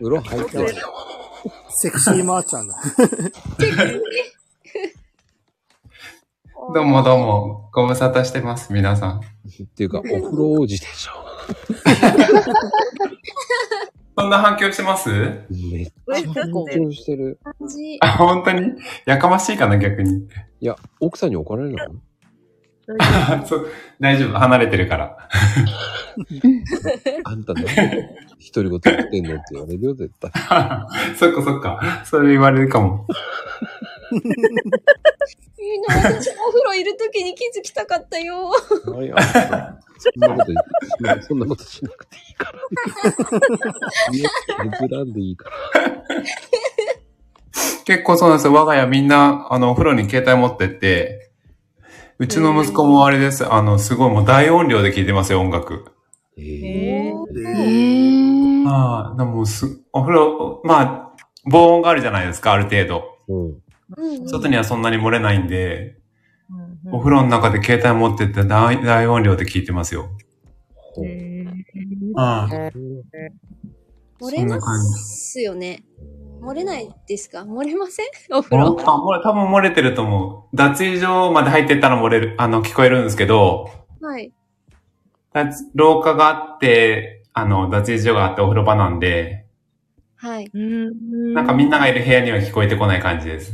[0.00, 0.68] 呂入ってる。
[1.70, 2.76] セクシーマーちゃんだ。
[6.74, 9.20] どうもどうも、ご無沙汰してます、皆さん。
[9.20, 9.22] っ
[9.76, 11.12] ていうか、お風呂王子でしょ。
[14.18, 15.10] そんな反響してます？
[15.10, 16.12] めっちゃ
[16.42, 17.38] 緊張してる。
[17.42, 17.98] 感じ。
[18.00, 18.72] あ、本当に？
[19.04, 20.26] やかましいかな、逆に。
[20.60, 21.86] いや、奥さんに怒られるの
[23.46, 23.68] そう、
[24.00, 25.18] 大丈夫、離れてるから。
[27.24, 28.08] あんたなんで
[28.54, 29.34] 独り言言ってんの？
[29.34, 30.30] って言われるよ、絶対。
[31.16, 32.02] そっかそっか。
[32.06, 33.06] それ言われるかも。
[34.12, 38.50] いいな、私もお風呂いるときに気づきたかったよ。
[38.50, 42.60] はいあんたそんなこと言って、そんなことしなくていいから。
[44.12, 44.30] いや、
[44.78, 45.56] 削らんでいいから。
[47.84, 48.52] 結構そうなんですよ。
[48.52, 51.30] 我が家みんな、あの、お風呂に携帯持ってって、
[52.18, 53.50] うちの息子もあれです。
[53.50, 55.84] あの、すごいもう大音量で聞いてますよ、音楽。
[56.38, 58.68] えええへー。
[58.68, 61.12] ああ、でもす、お風呂、まあ、
[61.44, 63.04] 防音があるじゃないですか、ある程度。
[63.28, 63.62] うん。
[63.96, 70.08] うん外にはそんなに漏れないんで、ーお風呂の中で携帯持ってって大大音量で聞いてますよ。
[70.74, 71.06] ほう
[72.16, 72.70] ああ、
[74.20, 74.58] 漏れま。
[74.94, 75.84] すよね。
[76.40, 77.42] 漏れないですか？
[77.42, 78.06] 漏れません？
[78.30, 78.78] お風呂？
[78.80, 80.56] あ、漏れ、多分漏れてると思う。
[80.56, 84.32] 脱衣所まで入ってったら漏れる、あの、聞こえるんですけど、はい。
[85.32, 89.46] 脱廊下があって、あの、脱衣所があってお風呂場なんで、
[90.16, 90.50] はい。
[90.52, 91.34] うん。
[91.34, 93.52] なんかみんながいる部屋には聞こえてこない感じです。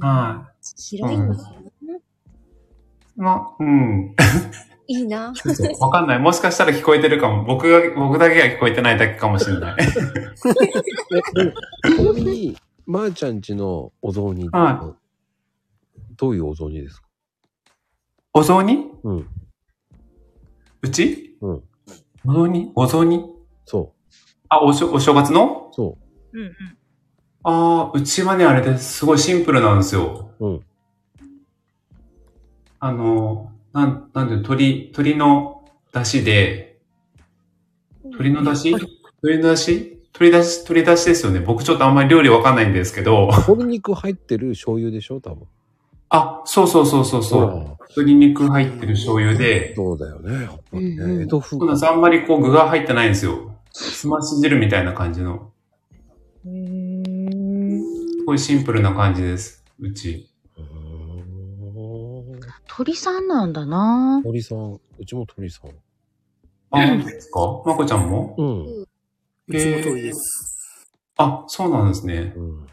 [0.00, 0.08] ーん。
[0.08, 1.44] は広いんです
[1.82, 1.96] ね。
[1.96, 2.00] い。
[3.16, 4.14] まあ、うん。
[4.86, 5.34] いいな。
[5.80, 6.18] わかんない。
[6.18, 7.44] もしかしたら聞こえてるかも。
[7.44, 9.78] 僕が、僕だけが聞こえてないだけかもしれない。
[9.86, 9.94] ち
[12.02, 12.56] なみに、
[12.86, 14.96] まー、ちゃんちのお雑煮って、は
[16.16, 17.08] どういうお雑煮ですか？
[18.32, 18.86] お雑煮？
[19.04, 19.28] うん。
[20.80, 21.36] うち？
[21.42, 21.62] うん。
[22.24, 22.72] お雑煮？
[22.74, 23.26] お雑煮？
[23.66, 23.92] そ
[24.48, 25.68] あ、おしょ、お正月の？
[25.70, 25.74] う。
[25.74, 25.98] そ
[26.32, 26.54] うんうん。
[27.44, 28.98] ああ、うちはね、あれです。
[28.98, 30.30] すごいシンプルなんですよ。
[30.40, 30.46] う。
[30.46, 30.64] うん。
[32.80, 36.78] あの、なん、なんで、鶏、鶏の出汁で、
[38.04, 38.76] 鶏の出汁？
[39.22, 39.98] 鶏の出汁？
[40.14, 41.40] 鶏出汁、鶏出汁ですよね。
[41.40, 43.28] 僕ちょっとあんまり料理わかんないんですけど。
[43.30, 45.20] 鶏肉入ってる醤油でしょ？
[45.20, 45.46] 多分。
[46.10, 47.76] あ、そうそうそうそうそう。
[47.96, 50.42] 鶏肉入ってる醤油で、そうだよね。
[50.44, 51.02] やっぱりね。
[51.02, 51.86] うんうん江戸風そうなんです。
[51.88, 53.54] あんまりこう具が入ってないんですよ。
[53.72, 55.52] すまし汁みたいな感じの。
[58.28, 59.64] ごいシンプルな感じです。
[59.80, 60.28] うち。
[62.66, 64.78] 鳥さんなんだな鳥さん。
[64.98, 65.70] うちも鳥さん。
[66.70, 67.40] あ、本当ですか？
[67.64, 68.34] まこちゃんも？
[68.36, 68.82] うん。
[68.82, 68.86] う
[69.50, 70.92] ちも鳥です。
[71.16, 72.34] あ、そうなんですね。
[72.36, 72.66] うん。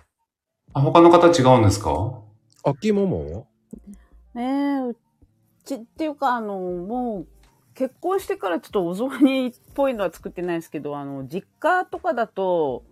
[0.74, 2.20] あ、他の方違うんですか？
[2.66, 3.44] 秋ママは？
[4.34, 4.98] ねえ、う
[5.64, 7.28] ちっていうか、あの、もう、
[7.76, 12.84] 結婚してからちょっとお雑煮っぽいのは作ってないですけど、あの、実家とかだと、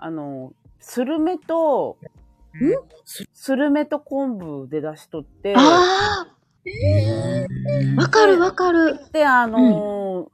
[0.00, 0.52] あの、
[0.82, 1.96] スルメと、
[3.32, 6.26] スルメと昆布で出しとって、ああ
[7.96, 8.98] わかるわかる。
[9.12, 10.30] で、あの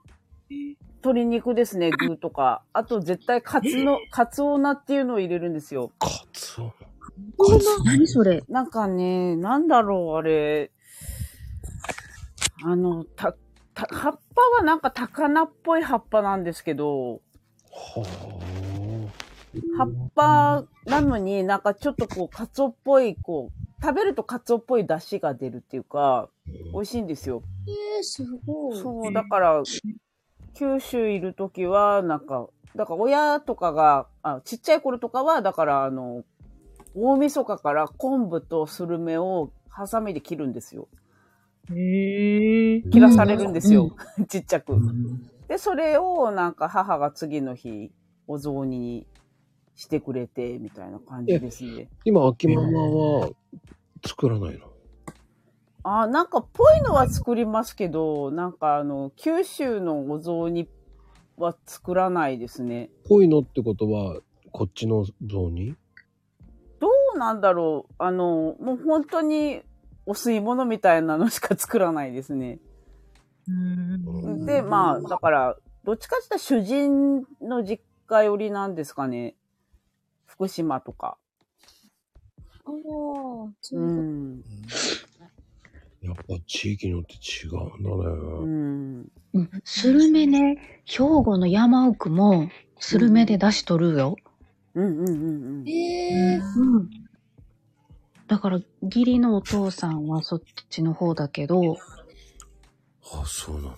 [0.50, 2.62] 鶏肉ですね、具とか。
[2.72, 5.92] あと絶対カツの、カツオナっていうのを入れるんですよ。
[5.98, 6.72] カツオ。
[7.84, 8.42] 何それ？
[8.48, 10.70] なんかね、なんだろう、あれ。
[12.64, 13.34] あの、た、
[13.74, 17.20] た、葉っぱはなんか高菜っぽい葉っぱなんですけど、
[17.70, 18.77] は
[19.76, 26.28] 葉っぱなのになんかちょっとこう、カツオっぽい、こう、食べるとカツオっぽい出汁が出るっていうか、
[26.72, 27.42] 美味しいんですよ。
[27.66, 28.76] えー、すごい。
[28.76, 29.62] そう、だから、
[30.54, 36.24] 九州いるときは、なんか、だから親とかが、あちっちゃい頃とかは、だからあの、
[36.94, 40.88] 大晦日から昆布とスルメをハサミで切るんですよ。
[41.70, 42.82] へえ。
[42.82, 43.94] 切らされるんですよ。
[44.28, 44.74] ちっちゃく。
[44.74, 47.90] うんで、それをなんか母が次の日、
[48.26, 49.06] お雑煮に
[49.78, 51.88] してくれて、みたいな感じですね。
[52.04, 53.30] 今、秋ママは
[54.04, 54.66] 作らないの？
[55.84, 60.68] あ、なんかぽいのは作りますけど、なんかあの、九州のお雑煮
[61.36, 62.90] は作らないですね。
[63.08, 65.14] ぽいのってことは、こっちの雑
[65.48, 65.76] 煮？
[66.80, 69.62] どうなんだろうあの、もう本当に
[70.06, 72.58] お吸い物みたいなのしか作らないですね。
[73.46, 79.36] うんで、まあ、だから、どっちかって言ったら主人の実家寄りなんですかね。
[80.38, 81.18] 福島とか。
[82.64, 82.72] ああ、
[83.60, 84.42] そうん。
[86.00, 87.90] やっぱ地域によって違うんだ
[88.38, 88.46] うね。
[88.46, 89.12] ん。
[89.34, 92.48] うんスルメね、兵庫の山奥も
[92.78, 94.16] スルメで出し取るよ。
[94.74, 95.68] うんうんうんうん。
[95.68, 96.90] えー、うん。
[98.28, 101.78] だから、義理のお父さんはそっちの方だけど、
[103.12, 103.74] あ、そうなんだ。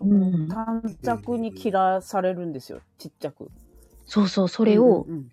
[0.00, 0.48] うん。
[0.48, 2.82] 短冊に切らされるんですよ。
[2.98, 3.50] ちっちゃく。
[4.06, 5.28] そうそう、それをうんうん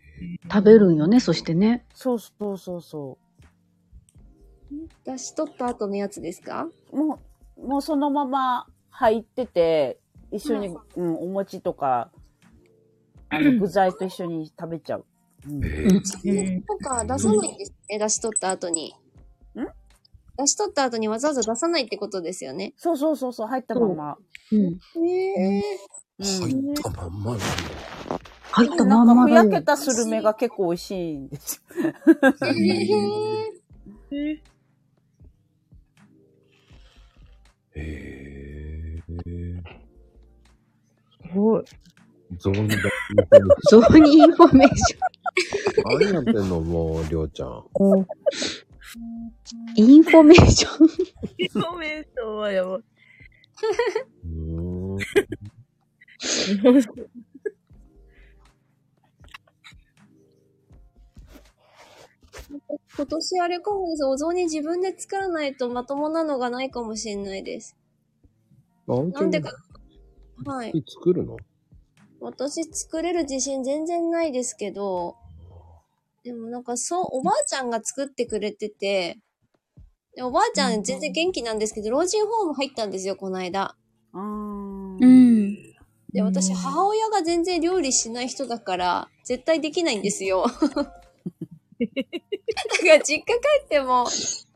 [0.51, 1.85] 食べるんよね、そしてね。
[1.93, 3.17] そうそうそうそ
[5.05, 6.67] 出し取った後のやつですか？
[6.91, 6.97] う。
[6.97, 7.19] も
[7.57, 9.99] う、もうそのまま入ってて、
[10.31, 12.11] 一緒に、ううん、お餅とか、
[13.29, 15.05] あの、具材と一緒に食べちゃう。
[15.47, 18.95] うんとか出さないんですね、出し取った後に。
[19.55, 19.61] ん？
[20.37, 22.73] 出し取った後にわざわざ出さないってことですよね。
[22.77, 24.17] そうそうそうそう、入ったまま。
[24.51, 24.79] うん。
[25.05, 25.61] へえ
[26.19, 27.45] うん入ったまんまなんだ。
[28.55, 29.49] 入ったなんか、まんまだよ。
[29.49, 31.83] ふやけたスルメが結構美味しいんですよ。
[34.11, 34.39] ー。
[37.75, 39.61] へえへえ。
[41.21, 41.63] すごい。
[42.37, 42.63] ゾー。
[42.63, 42.75] ンだ。
[43.69, 43.97] ゾー。
[43.99, 44.13] ニー。
[44.13, 44.69] インフォメー。
[44.75, 44.99] ション
[45.83, 47.65] 何やってんのもう、りょうちゃん。
[49.75, 50.45] インフォメー。
[50.45, 50.87] ション。
[51.37, 52.03] インフォメー。
[52.03, 52.81] ションはやばい。
[54.23, 54.27] う
[54.95, 54.97] ん。
[62.95, 64.05] 今年あれかもです。
[64.05, 67.75] お雑煮自分で作らないとまともなのがないかもしれないです。
[68.87, 69.51] なんでか。
[70.45, 70.73] はい。
[70.87, 71.37] 作るの？
[72.19, 75.15] 私作れる自信全然ないですけど、
[76.23, 79.19] でもなんかそう、おばあちゃんが作ってくれてて、
[80.15, 83.75] でおばあちゃん全然元気なんですけど、老人ホーム入ったんですよ、この間。
[84.13, 84.97] うん。
[86.13, 90.45] で、私、母親が全然料理しない人だから、絶対できないんですよ。
[91.85, 93.23] だから実家帰
[93.65, 94.05] っても、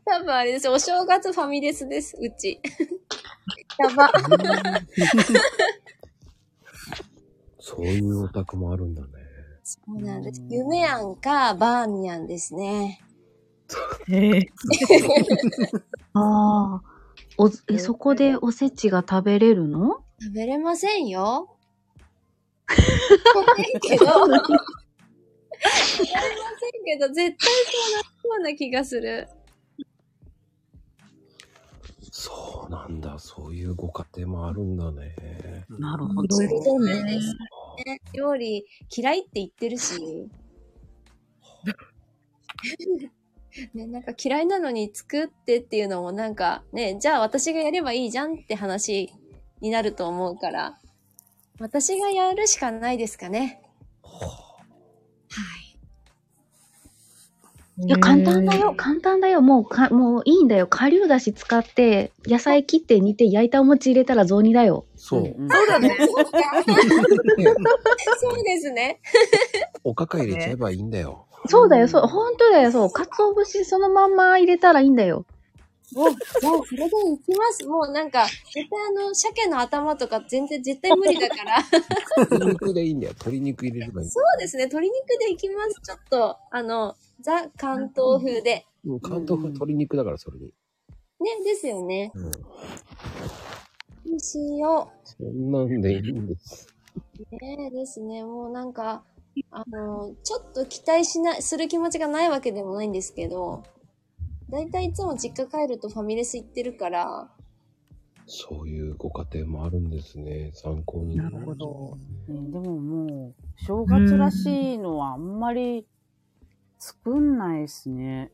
[0.04, 2.60] 多分あれですよ、お正月ファミレスです、うち。
[3.78, 4.10] やば。
[7.58, 9.08] そういうオタクもあるんだね。
[9.62, 10.42] そうなんです。
[10.48, 13.00] 夢やんか、バーミヤンですね。
[14.08, 14.48] へえ。
[16.14, 16.82] ああ。
[17.38, 20.02] お、え、そこでおせちが食べれるの？
[20.20, 21.56] 食べれませんよ。
[23.34, 24.06] ごめんけど。
[25.62, 26.20] 食べれま
[26.60, 27.48] せんけど、絶対
[28.22, 29.28] そうなそうな気がする。
[32.12, 33.18] そうなんだ。
[33.18, 35.14] そういうご家庭もあるんだね。
[35.68, 37.02] なるほいろいろだね。
[37.04, 40.28] ね料理嫌いって言ってるし。
[43.74, 49.12] ね、なんか嫌いなのに作ってっていうのもなんかね、じゃあ私がやればいいじゃんって話
[49.60, 50.78] になると思うから、
[51.58, 53.62] 私がやるしかないですかね。
[54.02, 54.49] はい。
[57.82, 58.74] いや、簡単だよ。
[58.76, 59.40] 簡単だよ。
[59.40, 60.66] もうか、もういいんだよ。
[60.66, 64.84] 顆粒だし使って、野菜切って煮て焼いたお餅入れたら雑煮だよ。
[64.96, 65.20] そう。
[65.22, 65.96] んそうだね。
[68.18, 69.00] そうですね。
[69.82, 71.26] おかか入れちゃえばいいんだよ。
[71.46, 72.02] そうだよ、そう。
[72.06, 72.90] 本当だよ、そう。
[72.90, 75.24] 鰹節そのまんま入れたらいいんだよ。
[75.94, 76.10] もう、
[76.40, 77.66] じゃあそれでいきます。
[77.66, 81.56] もうなんか、絶対あの、鮭の頭とか全然絶対無理だから。
[82.16, 83.12] 鶏肉でいいんだよ。
[83.14, 84.08] 鶏肉入れればいい。
[84.08, 84.64] そうですね。
[84.64, 85.80] 鶏肉でいきます。
[85.82, 88.66] ちょっと、あの、ザ関東風で。
[88.84, 90.46] うん関東風鶏肉だから、それに。
[90.46, 90.52] ね、
[91.44, 92.12] ですよね。
[92.14, 92.30] うん。
[94.12, 96.68] にしよそんなんでいいんです。
[97.30, 97.36] う。
[97.44, 98.24] ねですね。
[98.24, 99.04] もうなんか、
[99.50, 103.62] あの、ちょっと期待しな、する気持ちがないわけでもないんですけど、
[104.50, 107.30] だいたいいつも実家帰るとファミレス行ってるから、
[108.26, 110.52] そういうご家庭もあるんですね。
[110.54, 111.16] 参考に。
[111.16, 111.98] なるほど。
[112.28, 115.84] ね、でももう、正月らしいのはあんまり
[116.78, 118.30] 作んないですね。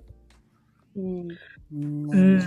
[0.96, 1.28] うん。
[1.72, 2.10] うん。
[2.10, 2.40] うん。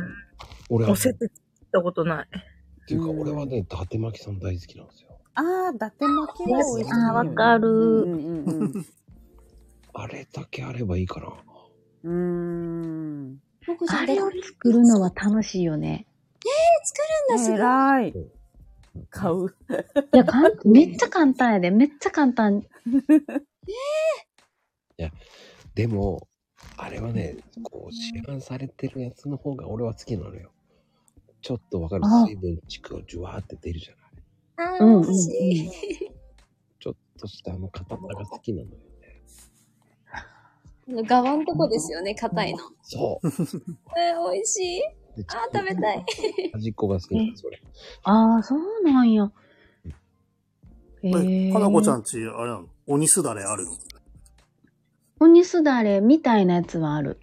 [0.69, 1.29] 俺は、おせち作っ
[1.71, 2.27] たことない。
[2.27, 5.09] っていうか、俺はね、伊達巻さん大好きなんですよ。
[5.33, 6.93] ああ、伊達巻きは美味しい。
[6.93, 8.85] あーわかるうんうんうん
[9.93, 11.33] あれだけあればいいかな。
[12.03, 13.39] うん。
[13.63, 16.05] う僕じゃあれを作るのは楽しいよね。
[17.35, 17.55] ーん。
[17.55, 18.13] えらい。
[19.09, 19.47] 買う。
[20.13, 21.71] いや、かん、めっちゃ簡単やで。
[21.71, 22.65] めっちゃ簡単。
[25.79, 26.27] でも、
[26.75, 30.51] あれはね、こう、市販されてるやつの方が俺は好きなのよ。
[31.41, 34.77] ちょっとわかるあ水分地区をジュワーって出るじゃない。
[34.79, 35.05] あー、うんうん。
[35.05, 38.77] ちょっとしたあの硬さが好きなのよ
[41.05, 42.59] 側んとこですよね、硬いの。
[42.81, 43.27] そう。
[43.27, 44.81] えー、美味しい？
[45.17, 46.05] であー、食べたい。
[46.53, 47.61] 端っこが好きなの、それ。
[48.03, 49.31] ああ、そうなんや。
[51.01, 51.51] へえ、え。
[51.51, 52.67] かなこちゃんち、あれなの？
[52.87, 53.71] 鬼すだれあるの？
[55.21, 57.19] 鬼すだれみたいなやつはある。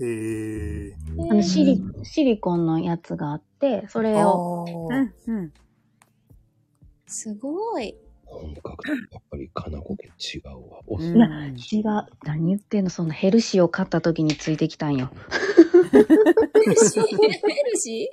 [0.00, 0.96] へえ。
[1.30, 5.52] あの、シリ、シリコンのやつがあって、それを、あうんうん。
[7.06, 7.96] すごい。
[8.38, 8.90] 本格的。
[9.12, 10.80] やっぱり金子家違うわ。
[10.86, 12.06] お酢いや、違う。
[12.24, 15.10] 何言ってんのそんなヘルシーを買った時についてきたんよ。
[15.92, 17.06] ヘルシー？
[17.06, 18.10] ヘルシ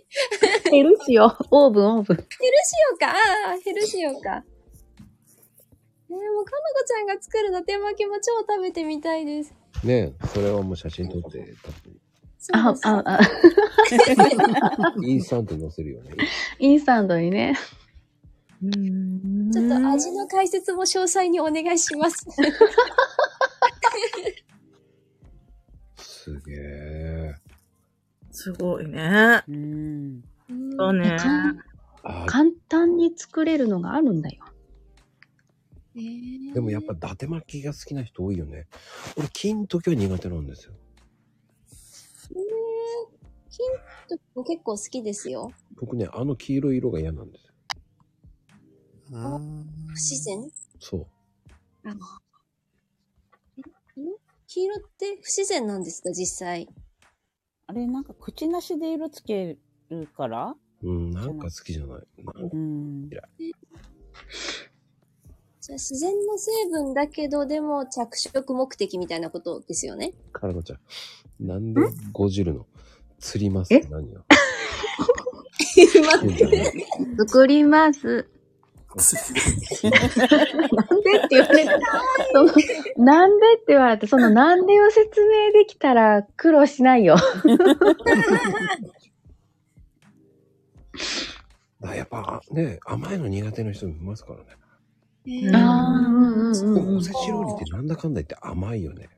[0.66, 0.72] ー？
[0.72, 1.38] ヘルシーよ。
[1.52, 2.18] オーブン、オーブン。
[2.18, 2.32] ヘルシ
[2.94, 3.08] オか？
[3.08, 3.14] あ
[3.56, 4.44] あ、ヘルシオか。
[6.10, 9.54] えー、もう、かなこちゃんが作る伊達巻きも超食べてみたいです。
[9.84, 11.54] ねえ、それはもう写真撮って、
[12.54, 13.20] あ、あ、あ、
[15.04, 16.12] インスタントに載せるよね。
[16.60, 17.58] インスタントにね。
[19.52, 22.26] ちょっと味の解説も詳細にお願いします。
[25.98, 27.36] すげえ。
[28.32, 29.44] すごいね。
[29.48, 30.24] うん。
[30.78, 31.18] そうね。
[32.26, 34.46] 簡単に作れるのがあるんだよ。
[36.54, 38.68] でもやっぱ伊達巻きが好きな人多いよね。
[39.18, 40.74] 俺、金時は苦手なんですよ。
[42.32, 42.38] えー、
[43.50, 43.64] ヒ
[44.16, 45.52] ントも結構好きですよ。
[45.76, 47.53] 僕ね、あの黄色い色が嫌なんですよ。
[49.88, 50.50] 不自然？
[50.80, 51.06] そう。
[51.86, 52.00] あの
[54.48, 56.68] 黄色って不自然なんですか、実際？
[57.68, 59.58] あれ、なんか口なしで色つけ
[59.90, 60.56] るから？
[60.84, 62.02] うん、なんか好きじゃない。
[62.18, 63.10] なんかうん。
[63.10, 63.22] じゃ
[65.76, 70.12] あ自然の成分だけど、でも着色目的みたいなことですよね？
[70.34, 70.80] かなこちゃん。
[71.40, 71.80] なんで
[72.12, 72.68] ごじるの
[73.20, 73.74] 釣ります？
[73.78, 74.26] って何よ。
[77.28, 78.28] 作ります。
[78.96, 81.80] なんでって言われた。
[82.32, 82.44] そ
[82.98, 87.16] のなんでって言われて、そのなんでを説明できたら苦労しないよ。
[91.84, 94.46] あやっぱね、甘いの苦手な人もいますからね。
[95.54, 99.10] あーうんうんうんうんおせち料理ってなんだかんだ言って甘いよね。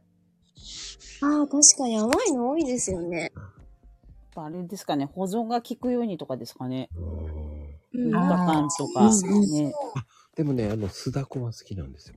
[1.21, 3.31] ああ、確かに甘いの多いですよね。
[4.35, 6.89] あれですかね、保存が効くようにとかですかね。
[6.97, 7.01] う
[7.41, 7.44] ん
[7.95, 9.09] 3日間とか、
[9.47, 9.73] ね。
[10.35, 12.15] でもね、あの、酢だこは好きなんですよ。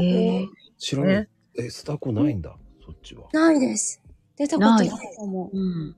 [0.00, 0.48] へえ
[0.78, 1.28] 知らない。
[1.58, 3.28] え、酢だこないんだ、そっちは。
[3.32, 4.00] ないです。
[4.36, 4.96] 出たことないか
[5.26, 5.50] も。
[5.52, 5.96] うん。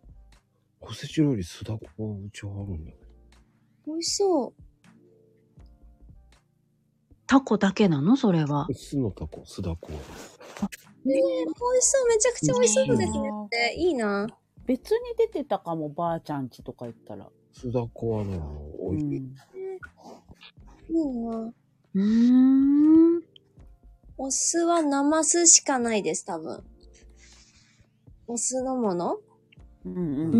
[0.80, 2.96] おせち料理酢だこうちはあるんだよ。
[3.86, 4.54] 美味しそう。
[7.26, 8.16] タコだけなの？
[8.16, 8.68] それは。
[8.72, 9.90] 酢のタコ、酢だこ。
[9.90, 12.06] ねえ、美味しそう。
[12.06, 13.74] めちゃくちゃ美味しそうですね。
[13.76, 14.26] いいな。
[14.66, 17.28] 別に出てたかも、ばあちゃんちとか行ったら。
[17.52, 18.38] 酢だこはね、
[18.90, 19.16] 美味しい。
[19.16, 21.38] いいな。
[21.38, 23.22] うーん。
[24.18, 26.64] お酢は生酢しかないです、多分。
[28.26, 29.18] お酢のもの？
[29.84, 30.34] うんうん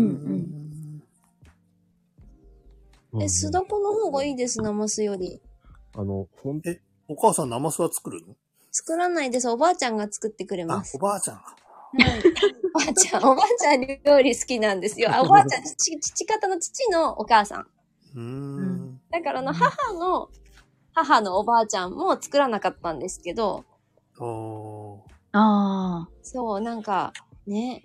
[3.13, 5.41] うんえ、酢だこの方がいいです、生酢より。
[5.95, 8.35] あの、ほんえ、お母さん生酢は作るの？
[8.71, 9.49] 作らないです。
[9.49, 10.97] おばあちゃんが作ってくれます。
[10.97, 11.41] おばあちゃん。
[11.93, 15.09] おばあちゃん、おばあちゃん料理好きなんですよ。
[15.15, 17.67] あ、おばあちゃん、父、父方の父のお母さん。
[18.15, 19.01] うーん。
[19.11, 20.29] だからあの、母の、
[20.93, 23.65] 母のおばあちゃんも作らなかったんですけど、
[25.31, 26.09] ああ。
[26.23, 27.13] そう、なんか、
[27.45, 27.83] ね。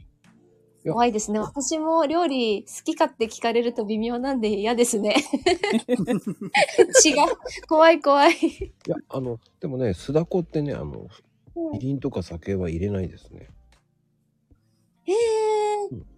[0.84, 1.38] 怖いですね。
[1.38, 5.14] 私も料理好きかって聞かれると微妙なんで嫌ですね。
[7.04, 7.66] 違う。
[7.68, 8.32] 怖い怖い。
[8.32, 11.06] いや、あの、でもね、酢だこってね、あの、
[11.54, 13.50] うんみりんとか酒は入れないですね。
[15.04, 15.16] へえ。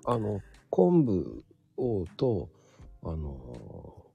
[0.04, 0.40] あの、
[0.70, 1.44] 昆布
[1.76, 2.48] をと、
[3.02, 4.06] あの、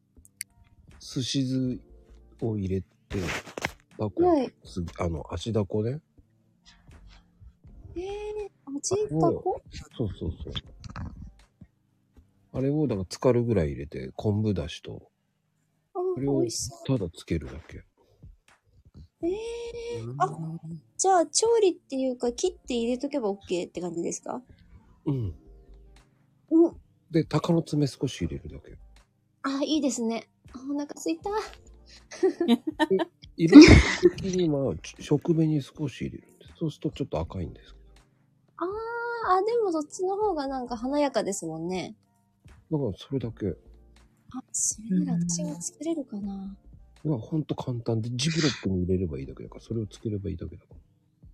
[1.00, 1.80] 寿司酢
[2.42, 2.88] を入れて、
[3.98, 6.00] だこ、はいすあの、足だこね。
[7.96, 9.62] ええ味だこ？
[9.98, 10.54] そうそうそう。
[12.54, 15.12] あれを、だから、浸かるぐらい入れて、昆布だしと、
[15.94, 17.78] あ、それを美味しそただつけるだけ。
[17.78, 17.84] う。
[19.24, 20.28] ええあ、
[20.98, 24.42] じゃあ、調理っていうか、切って入れとけば OK って感じですか？
[25.10, 25.36] うん。
[26.52, 26.76] うん。
[27.12, 28.78] で、鷹の爪少し入れるだけ。
[29.44, 30.30] あ、いいですね。
[30.54, 31.30] あお腹すいた。
[33.38, 33.60] 色
[34.02, 36.24] 的には、食紅に少し入れる。
[36.60, 37.76] そうするとちょっと赤いんです。
[38.58, 38.68] あー
[39.32, 41.96] あ、でもそっちの方がなんか華やかですもんね。
[42.72, 43.48] だから、それだけ。
[43.48, 46.56] あ、それなら私も作れるかな。
[47.04, 50.89] まあ、ほんと簡単で、ジブロップに入れればいいだけだから、それをつければいいだけだから。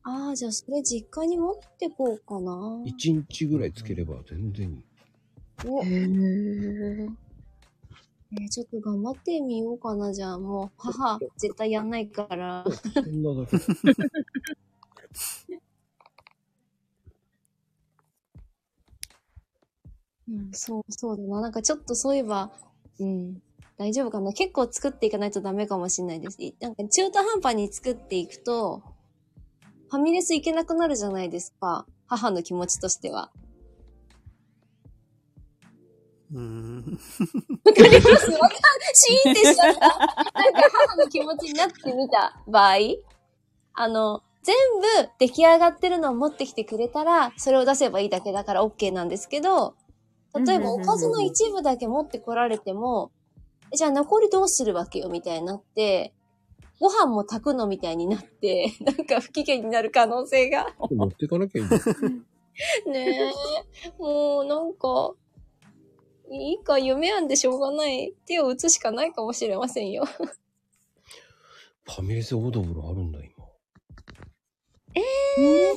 [0.07, 2.79] ああ、じゃあそれ実家に持ってこうかな。
[2.85, 4.85] 一日ぐらいつければ全然いい。
[5.67, 7.09] おへえ。
[8.33, 10.13] えーちょっと頑張ってみようかな。
[10.13, 12.65] じゃあもう、母、絶対やんないから。
[13.03, 13.57] そんなだけ。
[20.27, 21.41] うん、そう、そうだな。
[21.41, 22.51] なんかちょっとそういえば、
[22.99, 23.41] うん、
[23.77, 24.33] 大丈夫かな。
[24.33, 26.41] 結構作っていかないとダメかもしれないです。
[26.43, 28.83] いなんか中途半端に作っていくと、
[29.95, 31.85] ファミレス行けなくなるじゃないですか。
[32.07, 33.31] 母の気持ちとしては。
[36.33, 36.99] うーん。
[37.63, 38.31] わかります？
[38.31, 38.51] わかる。
[38.93, 39.79] シーンってしちゃった。
[39.79, 42.75] なんか母の気持ちになってみた場合、
[43.73, 44.55] あの、全
[45.03, 49.75] 部出来上がってるのを持ってきてくれたら、それを出せばいいだけだから OK なんですけど、
[50.35, 53.11] 例えばおかずの一部だけ持ってこられても、
[53.71, 56.13] えじゃあ残りどうするわけよみたいになって、
[56.79, 60.75] ご飯も炊くのみたいになって、 なんか不機嫌になる可能性が。
[60.91, 61.69] 持っていかなきゃいい。
[62.89, 63.33] ねえ、
[64.01, 65.13] もうなんか、
[66.31, 68.13] いいか、夢あんでしょうがない。
[68.25, 70.05] 手を打つしかないかもしれませんよ。
[71.83, 73.31] ファミレスオードブルあるんだ、今。
[74.95, 75.01] え
[75.37, 75.73] え、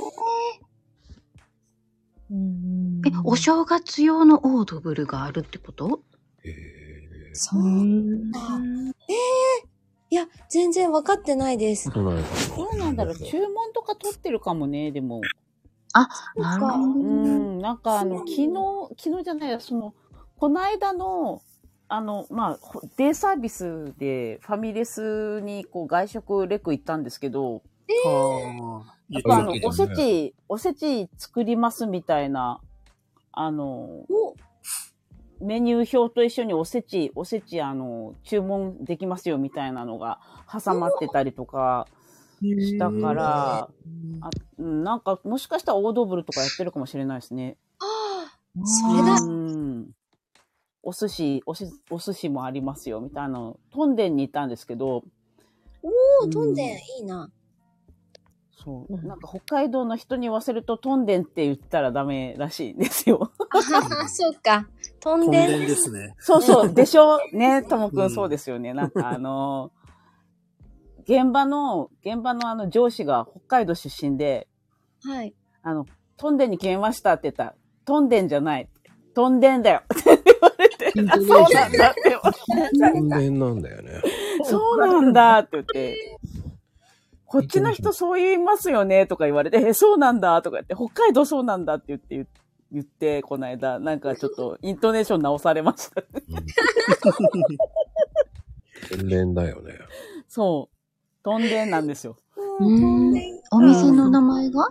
[3.24, 6.02] お正月用のオードブルがあるってこと？
[7.32, 8.40] そうなんだ。
[9.08, 9.77] ええ
[10.10, 11.90] いや、全然分かってないです。
[11.90, 13.16] どうなんだろう。
[13.16, 15.20] 注文とか取ってるかもね、でも。
[15.92, 16.84] あ、なるほど。
[16.84, 18.48] うん、なんかあの、昨日、
[18.96, 19.94] 昨日じゃないや、その、
[20.38, 21.42] この間の、
[21.88, 27.62] あの、まあ、ほデイサービスでファミレスにこう外食レク行ったんですけど、
[29.08, 32.60] やっぱあの、おせち、おせち作りますみたいな、
[33.32, 34.04] あの、
[35.40, 40.20] メニュー表と一緒におせち、おせち、あの、注文できますよみたいなのが
[40.50, 41.86] 挟まってたりとか
[42.40, 43.58] したから、
[44.20, 47.56] あうんなんか、もしかしたらオードブルとかやってるかもしれないですね。
[48.64, 49.14] それだ。
[49.22, 49.90] うん。
[50.82, 53.60] お寿司、おし、お寿司もありますよ、みたいなの。
[53.70, 55.04] トンデンに行ったんですけど、
[55.82, 57.30] おー、飛んで、いいな。
[58.64, 59.06] そう。
[59.06, 63.30] なんか北海道の人に言わせるとトンデンって言ったらダメらしいんですよ。
[63.50, 64.68] あはは、そうか。
[65.00, 65.46] 飛んで。
[65.46, 66.14] 飛んでんですね。
[66.18, 66.72] そうそう。
[66.74, 68.74] でしょね、ともくんそうですよね。
[68.74, 69.78] なんかあのー
[71.08, 74.46] 現場の、現場のあの上司が北海道出身で、
[75.02, 75.34] はい。
[75.62, 75.86] あの、
[76.18, 77.54] トンデンに決めましたって言ったら、
[77.86, 78.68] トンデンじゃない。
[79.14, 82.92] トンデンだよ って言われて、あそうなんだって言われて。
[82.92, 84.02] 本弁なんだよね。
[84.44, 86.18] そうなんだって言って、
[87.24, 92.26] こっちの人そう言いますよねとか言われて、え、そうなんだとか言って、北海道そうなんだって言って、言
[92.70, 96.02] 言って、この間、なんかちょっとイントネーション直されました。
[98.96, 99.78] 本弁だよね。
[100.28, 100.74] そう。
[101.24, 102.16] 飛んでんなんですよ。
[102.36, 103.14] うん。
[103.50, 104.68] お店の名前が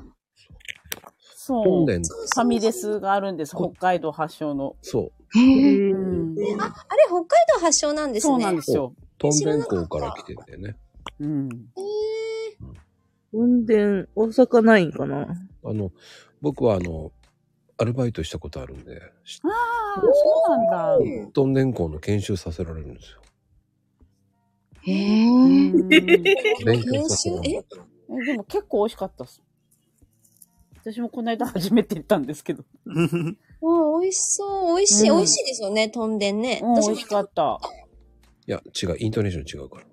[1.36, 1.86] そう。
[1.86, 3.56] ファミレスがあるんです。
[3.56, 4.76] 北海道発祥の。
[4.82, 5.40] そう。
[5.40, 5.92] へえ。
[5.92, 6.36] うん。
[6.62, 8.34] あ、あれ、北海道発祥なんですね。
[8.34, 8.94] そうなんですよ。
[9.18, 10.76] トンデン港から来てんだよね。
[11.20, 11.50] うん。
[13.34, 15.28] 運転、大阪ないんかな？
[15.64, 15.92] あの、
[16.42, 17.12] 僕はあの、
[17.80, 20.10] アルバイトしたことあるんで、しああ、そ
[20.48, 21.32] うなんだ。
[21.34, 23.22] トンデン港の研修させられるんですよ。
[24.82, 25.28] へえ。
[25.30, 27.66] うん勉強させられる。
[28.10, 29.44] えでも結構美味しかったっす。
[30.80, 32.64] 私もこの間初めて行ったんですけど。
[33.62, 34.78] おー美味しそう。
[34.78, 36.62] 美味しい、うん美味しいですよね、飛んでんね。
[36.64, 37.60] うん、美味しかった。
[38.48, 39.86] いや、違う、イントネーション違うから。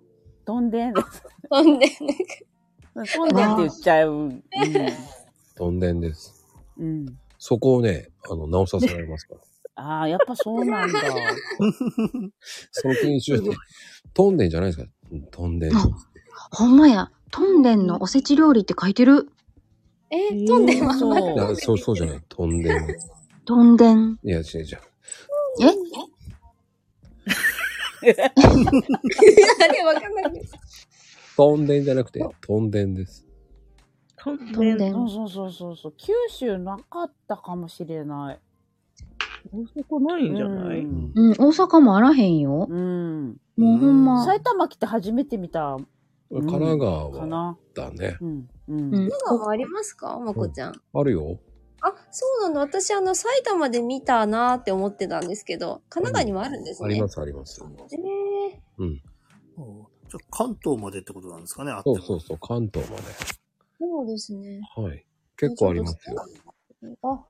[0.46, 1.22] 飛んでんです。
[1.50, 2.16] 飛んでんね。
[2.94, 4.12] 飛んでんって言っちゃう。
[4.12, 4.42] うん。
[5.56, 6.46] トンデンです。
[6.78, 7.06] うん。
[7.46, 9.40] そこをね、あの、直させられますから。
[9.76, 10.98] ああ、やっぱそうなんだ。
[12.72, 13.50] その研修で、
[14.14, 14.90] トンデンじゃないですか。
[15.12, 15.72] うんトンデン。
[16.52, 17.10] ほんまや。
[17.30, 19.28] トンデンのおせち料理って書いてる。
[20.10, 21.56] え、飛んでんは、そいやう。
[21.56, 22.22] そう、そうじゃない。
[22.30, 22.86] トンデン。
[23.44, 24.18] トンデン。
[24.24, 24.66] いや、違う違う。
[25.60, 25.66] え？
[28.06, 30.54] あれ、わかんないです。
[31.36, 33.26] トンデンじゃなくて、トンデンです。
[34.24, 34.92] トントンデン。
[34.92, 35.94] そうそうそうそうそう。
[35.98, 38.40] 九州なかったかもしれない。
[39.52, 41.12] 大阪ないんじゃない、うん。
[41.14, 42.66] うん、大阪もあらへんよ。
[42.68, 43.36] うん。
[43.56, 44.24] もうほんま。
[44.24, 45.76] 埼玉来て初めて見た
[46.30, 47.20] 神奈川は？
[47.20, 47.58] かな。
[47.74, 48.16] だね。
[48.20, 48.28] うん。
[48.28, 48.72] う。
[48.72, 48.90] うんん。
[48.90, 50.18] 神奈川ありますか？
[50.18, 50.72] まこちゃん。
[50.94, 51.38] あるよ。
[51.82, 52.60] あ、そうなんだ。
[52.60, 56.86] 私、あの、埼玉で見たなーって思ってたんですけど、神奈川にもあるんですね。
[56.86, 57.62] あります、あります。
[57.62, 59.02] えー、うん。
[59.58, 63.02] おじゃあ関東までってことなんですかねあそうそうそう、関東まで。
[64.04, 64.60] そうですね。
[64.76, 65.06] はい。
[65.36, 66.16] 結構ありますよ。
[67.02, 67.24] あ、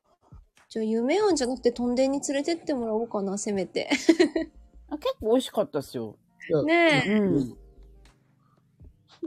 [0.68, 3.88] じゃあ、夢音じゃなくて、トンデンに連れてってもらおうかな、せめて。
[4.90, 6.16] あ結構美味しかったですよ。
[6.66, 7.10] ねえ。
[7.10, 7.56] うん。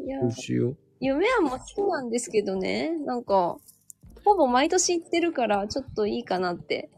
[0.04, 0.76] いや美、味しいよ。
[1.00, 2.90] 夢音も好きなんですけどね。
[3.00, 3.58] なんか、
[4.26, 6.90] ほぼ毎年行ってるから、ちょっといいかなって。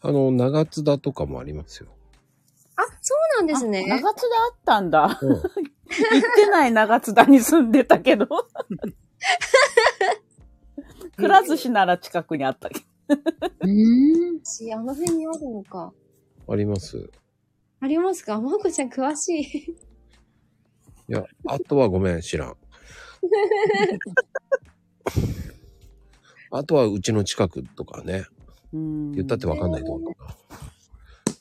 [0.00, 1.88] あの、長津田とかもありますよ。
[2.74, 3.84] あ、そうなんですね。
[3.86, 5.18] あ長津田あったんだ。
[5.22, 5.42] うん。
[5.92, 8.26] 行ってない長津田に住んでたけど。
[11.16, 12.84] くら寿司なら近くにあったけど。
[13.60, 14.40] うん。
[14.44, 15.92] 私、あの辺にあるのか。
[16.48, 17.10] あります。
[17.80, 18.40] ありますか？
[18.40, 19.42] まこちゃん詳しい。
[21.08, 22.56] いや、あとはごめん、知らん。
[26.50, 28.26] あとはうちの近くとかね。
[28.72, 30.36] うん言ったってわかんないと思うか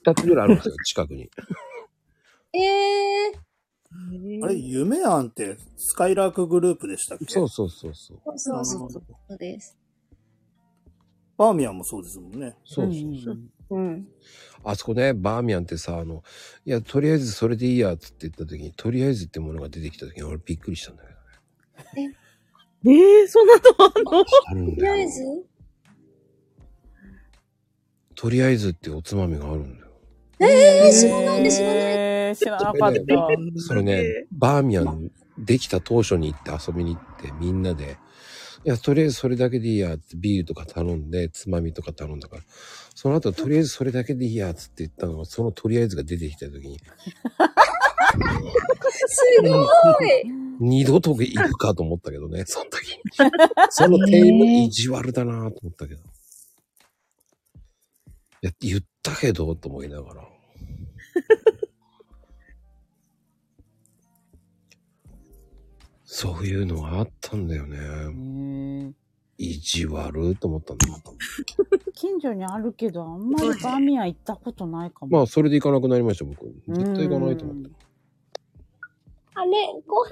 [0.04, 1.30] 二つぐらいあるんですよ、近くに。
[2.54, 3.32] ええ
[4.44, 7.26] あれ、夢庵ってスカイラークグループでしたっけ？
[7.28, 8.18] そうそうそうそう。
[8.18, 9.04] ー、そうそうそう。
[9.28, 9.78] そうです。
[11.38, 12.56] バーミヤンもそうですもんね。
[12.64, 12.94] そうそう
[13.24, 13.40] そう。
[13.72, 14.08] うん。
[14.64, 16.24] あそこね、バーミヤンってさ、あの、
[16.66, 21.10] いや、とりあえずそれでいいや、つって言った時に、とりあえずってものが出てきた時に、俺びっくりしたんだけ
[21.96, 22.16] どね。
[22.86, 22.92] え？
[23.24, 23.62] えそんなの
[24.48, 24.74] あんの？
[24.76, 25.24] とりあえず？
[28.16, 29.88] とりあえずっておつまみがあるんだよ。
[30.40, 32.11] えー、知らないで知らない。
[32.32, 33.02] えー、知らなかった。
[33.58, 37.98] それね、バーミヤンできた当初に行って遊びに行って、みんなで、
[38.64, 42.44] いや、とりあえずそれだけでいいやってビールとか頼んで、つまみとか頼んだから、
[42.94, 46.80] その後とりあえずそれだけでいいやつって言ったのが、そのとりあえずが出てきた時に、
[49.08, 49.52] すごい。
[50.60, 53.02] 二度と行くかと思ったけどね、その時に。
[53.72, 56.02] その店員も意地悪だなと思ったけど。
[58.44, 60.31] いや、言ったけど、と思いながら。
[66.14, 67.80] そういうのがあったんだよね。
[68.14, 68.94] ね
[69.38, 70.86] 意地悪と思ったんだ。
[71.96, 75.20] 近所にあるけど、あんまりバーミヤン行ったことないかも。
[75.20, 76.54] まあ、それで行かなくなりました、僕。
[76.68, 77.70] 絶対行かないと思った。
[79.42, 79.52] あれ、
[79.88, 80.10] ご飯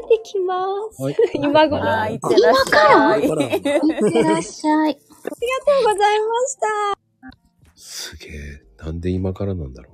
[0.00, 1.02] 食べてきます。
[1.02, 1.84] はい 今頃。
[1.84, 3.24] あー、あり行ってらっしゃい。
[3.26, 3.52] 今から？
[3.52, 4.94] いってらっしゃい。
[4.96, 5.36] がと
[5.82, 7.38] うございました。
[7.74, 8.62] すげえ。
[8.78, 9.93] なんで今からなんだろう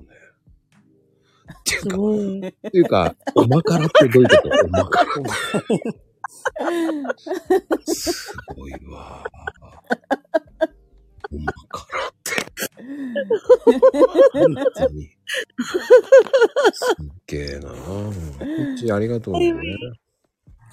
[1.51, 2.47] っていうか、すごい。
[2.47, 4.49] っていうか、おまからってどういうこと？
[4.65, 5.09] おまから。
[7.85, 9.23] すごいわ。
[11.31, 12.31] おまからって。
[14.33, 15.09] 本当に。
[16.73, 18.75] すっげえなぁ。
[18.75, 19.53] 一致ありがとうね。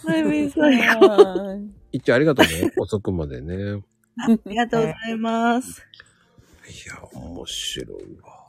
[0.04, 0.72] はい、みんさん、
[1.92, 2.72] 一致ありがとうね。
[2.78, 3.82] 遅くまでね。
[4.46, 5.82] りがとうございます。
[6.68, 8.46] いや、面白いわ。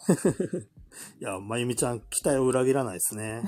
[1.20, 3.44] いや、まゆみちゃん、期待を裏切らないですね。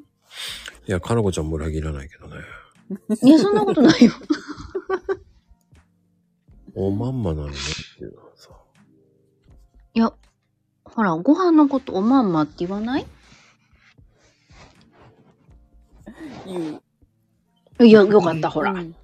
[0.88, 2.36] いや、かなこちゃんも裏切らないけどね。
[3.22, 4.12] いや、そんなことないよ。
[6.74, 8.50] おまんまなのねっていうのはさ。
[9.94, 10.12] いや、
[10.84, 13.06] ほら、ご飯のことおまんまって言わない？
[16.46, 16.80] 言
[17.78, 17.86] う。
[17.86, 18.72] いや、よかった、ほら。
[18.72, 18.94] うん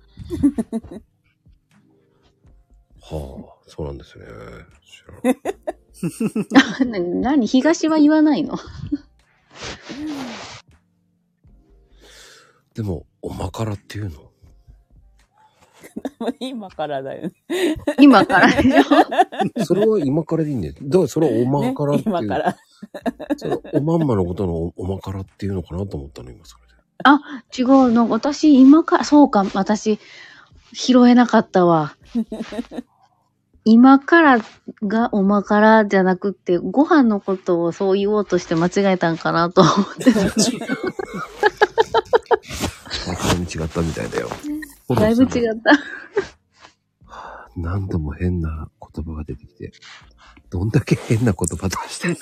[3.01, 4.27] はあ、そうなんですね。
[4.85, 5.40] 知らない。
[5.65, 5.77] な
[6.87, 8.59] 何東は言わないの？
[12.75, 14.31] でも、おまからっていうの？
[16.39, 17.33] 今からだよね。
[18.01, 19.65] 今からでしょ？
[19.65, 20.75] それは今からでいいんだよ。
[20.81, 22.16] だからそれはおまからっていう。
[22.16, 22.57] 今から。
[23.37, 26.69] それおまんまのことのおおまからっていうのかなと思ったの、今それで。
[27.62, 28.09] 違うの。
[28.09, 29.99] 私、今から、そうか、私、
[30.73, 31.97] 拾えなかったわ。
[33.70, 34.39] 今から
[34.82, 40.20] がおまからじゃなくって、ご飯のことをそう言おうとして間違えたんかなと思ってた。
[43.49, 44.31] 違ったみたいだよ。
[44.89, 45.31] だいぶ違っ
[45.62, 45.73] た。
[47.57, 49.73] 何度も変な言葉が出てきて、
[50.49, 52.16] どんだけ変な言葉出してる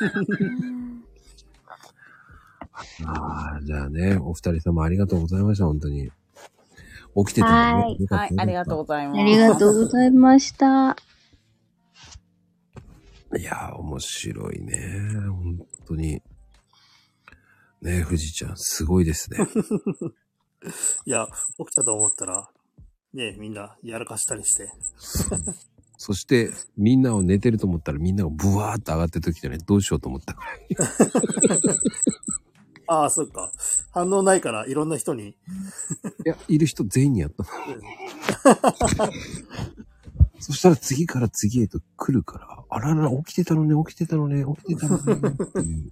[3.04, 6.10] ああ、じゃあね、お二人様ありがとうございました、本当に。
[7.24, 9.20] 起きててもねはいよかったはい、ありがとうございます。
[9.20, 10.96] ありがとうございました。
[13.34, 15.00] いやー、面白いね。
[15.28, 16.22] 本当に。
[17.82, 19.38] ね富士ちゃん、すごいですね。
[21.06, 21.26] いや、
[21.58, 22.48] 起きたと思ったら、
[23.12, 24.68] ねみんなやらかしたりして。
[25.98, 30.56] そして、みんなを寝てると思ったら、みんながブワーっと上がってる時ってね、どうしようと思ったから。
[30.56, 30.76] い
[32.88, 33.52] ああ、そっか。
[33.90, 35.36] 反応ないから、いろんな人に。
[36.24, 37.48] や、いる人全員にやったの。
[40.38, 45.90] そしたら次から次へと来るから、あらら、起きてたのね、起きてたのね、起きてたのね、っていう。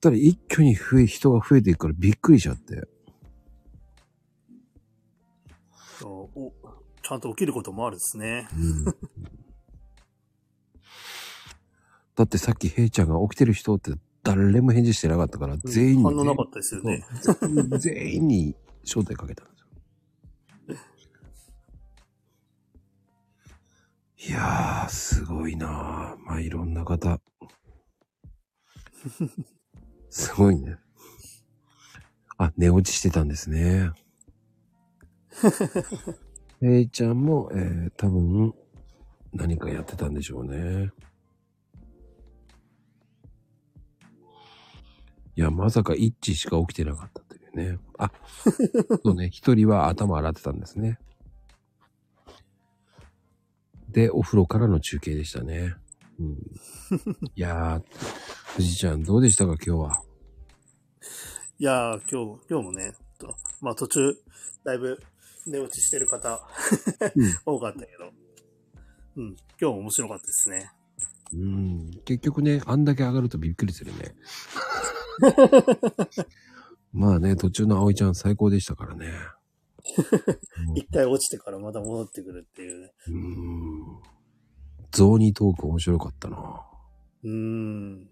[0.00, 2.88] たら一挙に増え、人が増えていくからびっくりしちゃって。
[5.98, 6.52] そうお
[7.02, 8.48] ちゃんと起きることもあるんですね。
[8.54, 8.94] うん
[12.16, 13.92] だってさっきヘイちゃんが起きてる人って
[14.22, 17.02] 誰も返事してなかったから、全員に、反応なかったですよね。
[17.78, 18.54] 全員に
[18.84, 19.59] 招待かけたんです
[24.22, 27.20] いやー、すごいなーまあ、いろんな方。
[30.10, 30.76] すごいね。
[32.36, 33.92] あ、寝落ちしてたんですね。
[36.60, 38.54] ヘイちゃんも、えー、多分、
[39.32, 40.90] 何かやってたんでしょうね。
[45.34, 47.78] いや、まさか一致しか起きてなかったというね。
[47.96, 48.12] あ、
[49.02, 50.98] そうね、一人は頭洗ってたんですね。
[53.92, 55.74] で、お風呂からの中継でしたね。
[56.18, 56.36] うん、
[57.34, 57.82] いやー、
[58.56, 60.02] 藤ちゃんどうでしたか今日は？
[61.58, 64.14] いやー、今日、今日もね、とまあ途中、
[64.64, 65.00] だいぶ
[65.46, 66.40] 寝落ちしてる方、
[67.44, 68.12] 多かったけど、
[69.16, 70.70] うん、今日も面白かったですね。
[71.32, 74.14] うん、結局ね、あんだけ上がるとびっくりするね。
[76.92, 79.12] まあね、途中の葵ちゃん最高でしたからね。
[80.74, 82.92] 一回落ちてからまた戻ってくるっていうね。
[83.08, 83.84] うん。
[84.90, 86.62] ゾーニートーク面白かったな。
[87.24, 88.08] うーん。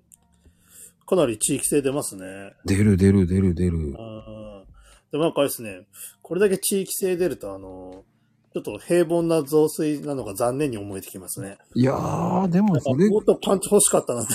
[1.07, 2.53] かなり地域性出ますね。
[2.65, 3.95] 出る出る出る出る。
[3.99, 5.87] あーでもなんかあれですね、
[6.21, 8.05] これだけ地域性出ると、あの、
[8.53, 11.57] ちょっと平凡な増水なのが残念に思えてきますね。
[11.75, 14.33] いやー、でもそれ、いもっとパンチ欲しかったなって。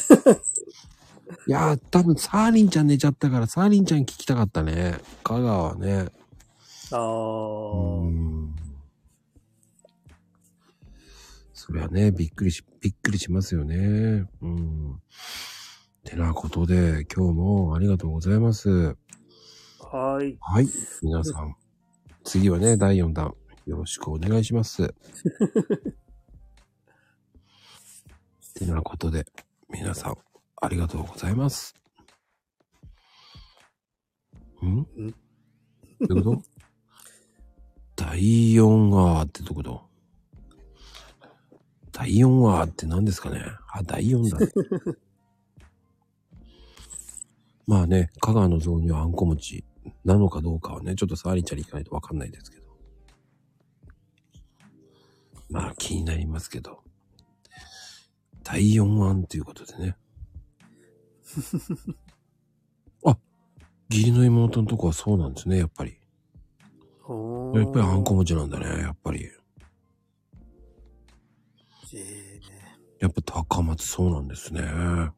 [1.47, 4.95] やー、多分サーリンちゃん寝ちゃったから、サーリンちゃん聞きたかったね。
[5.23, 6.07] 香川はね。
[6.95, 8.55] あーうん。
[11.53, 14.27] そりゃね、びっくりし、びっくりしますよね。
[14.41, 15.01] うん。
[16.03, 18.95] てなことで、今日もありがとうございます。
[19.79, 20.39] はい。
[20.39, 20.67] はい。
[21.01, 21.55] 皆さん。
[22.23, 23.33] 次はね、第4弾。
[23.65, 24.93] よろしくお願いします。
[28.55, 29.25] てなことで、
[29.69, 30.17] 皆さん、
[30.61, 31.73] ありがとうございます。
[34.63, 34.85] ん？
[36.07, 36.43] どういうこと？
[37.95, 39.83] 第4話ってどこと
[41.91, 44.39] 第4話って何ですかねあ、第4だ。
[47.65, 49.63] まあね、香川の雑煮はあんこ餅
[50.03, 52.63] なのかどうかはね、ちょっとサーリンちゃんに行かないとわかんないですけど。
[55.49, 56.83] まあ気になりますけど。
[58.43, 59.95] 第4話ということでね。
[63.05, 63.17] あ、
[63.89, 66.02] 義理の妹のとこはそうなんですね、やっぱり。
[67.13, 69.29] ほやっぱりあんこ餅なんだね、やっぱり。
[71.95, 72.39] え
[72.99, 74.61] やっぱ高松そうなんですね。
[74.61, 75.11] ー、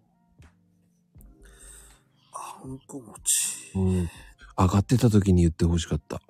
[2.34, 3.72] あんこ餅。
[3.76, 4.10] うん。
[4.58, 6.22] 上がってた時に言ってほしかった。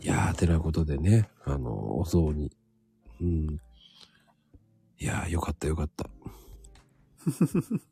[0.00, 2.50] いやー、てなことでね、あの、お雑煮。
[3.20, 3.60] うん。
[4.98, 6.06] いやー、よかったよかった。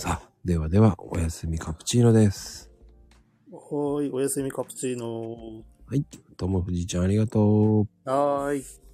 [0.00, 2.70] さあ、ではでは、おやすみカプチーノです。
[3.50, 5.64] はーい、おやすみカプチーノ。
[5.86, 6.04] はい。
[6.36, 7.40] ともふじちゃんありがと
[7.80, 8.08] う。
[8.08, 8.87] はーい。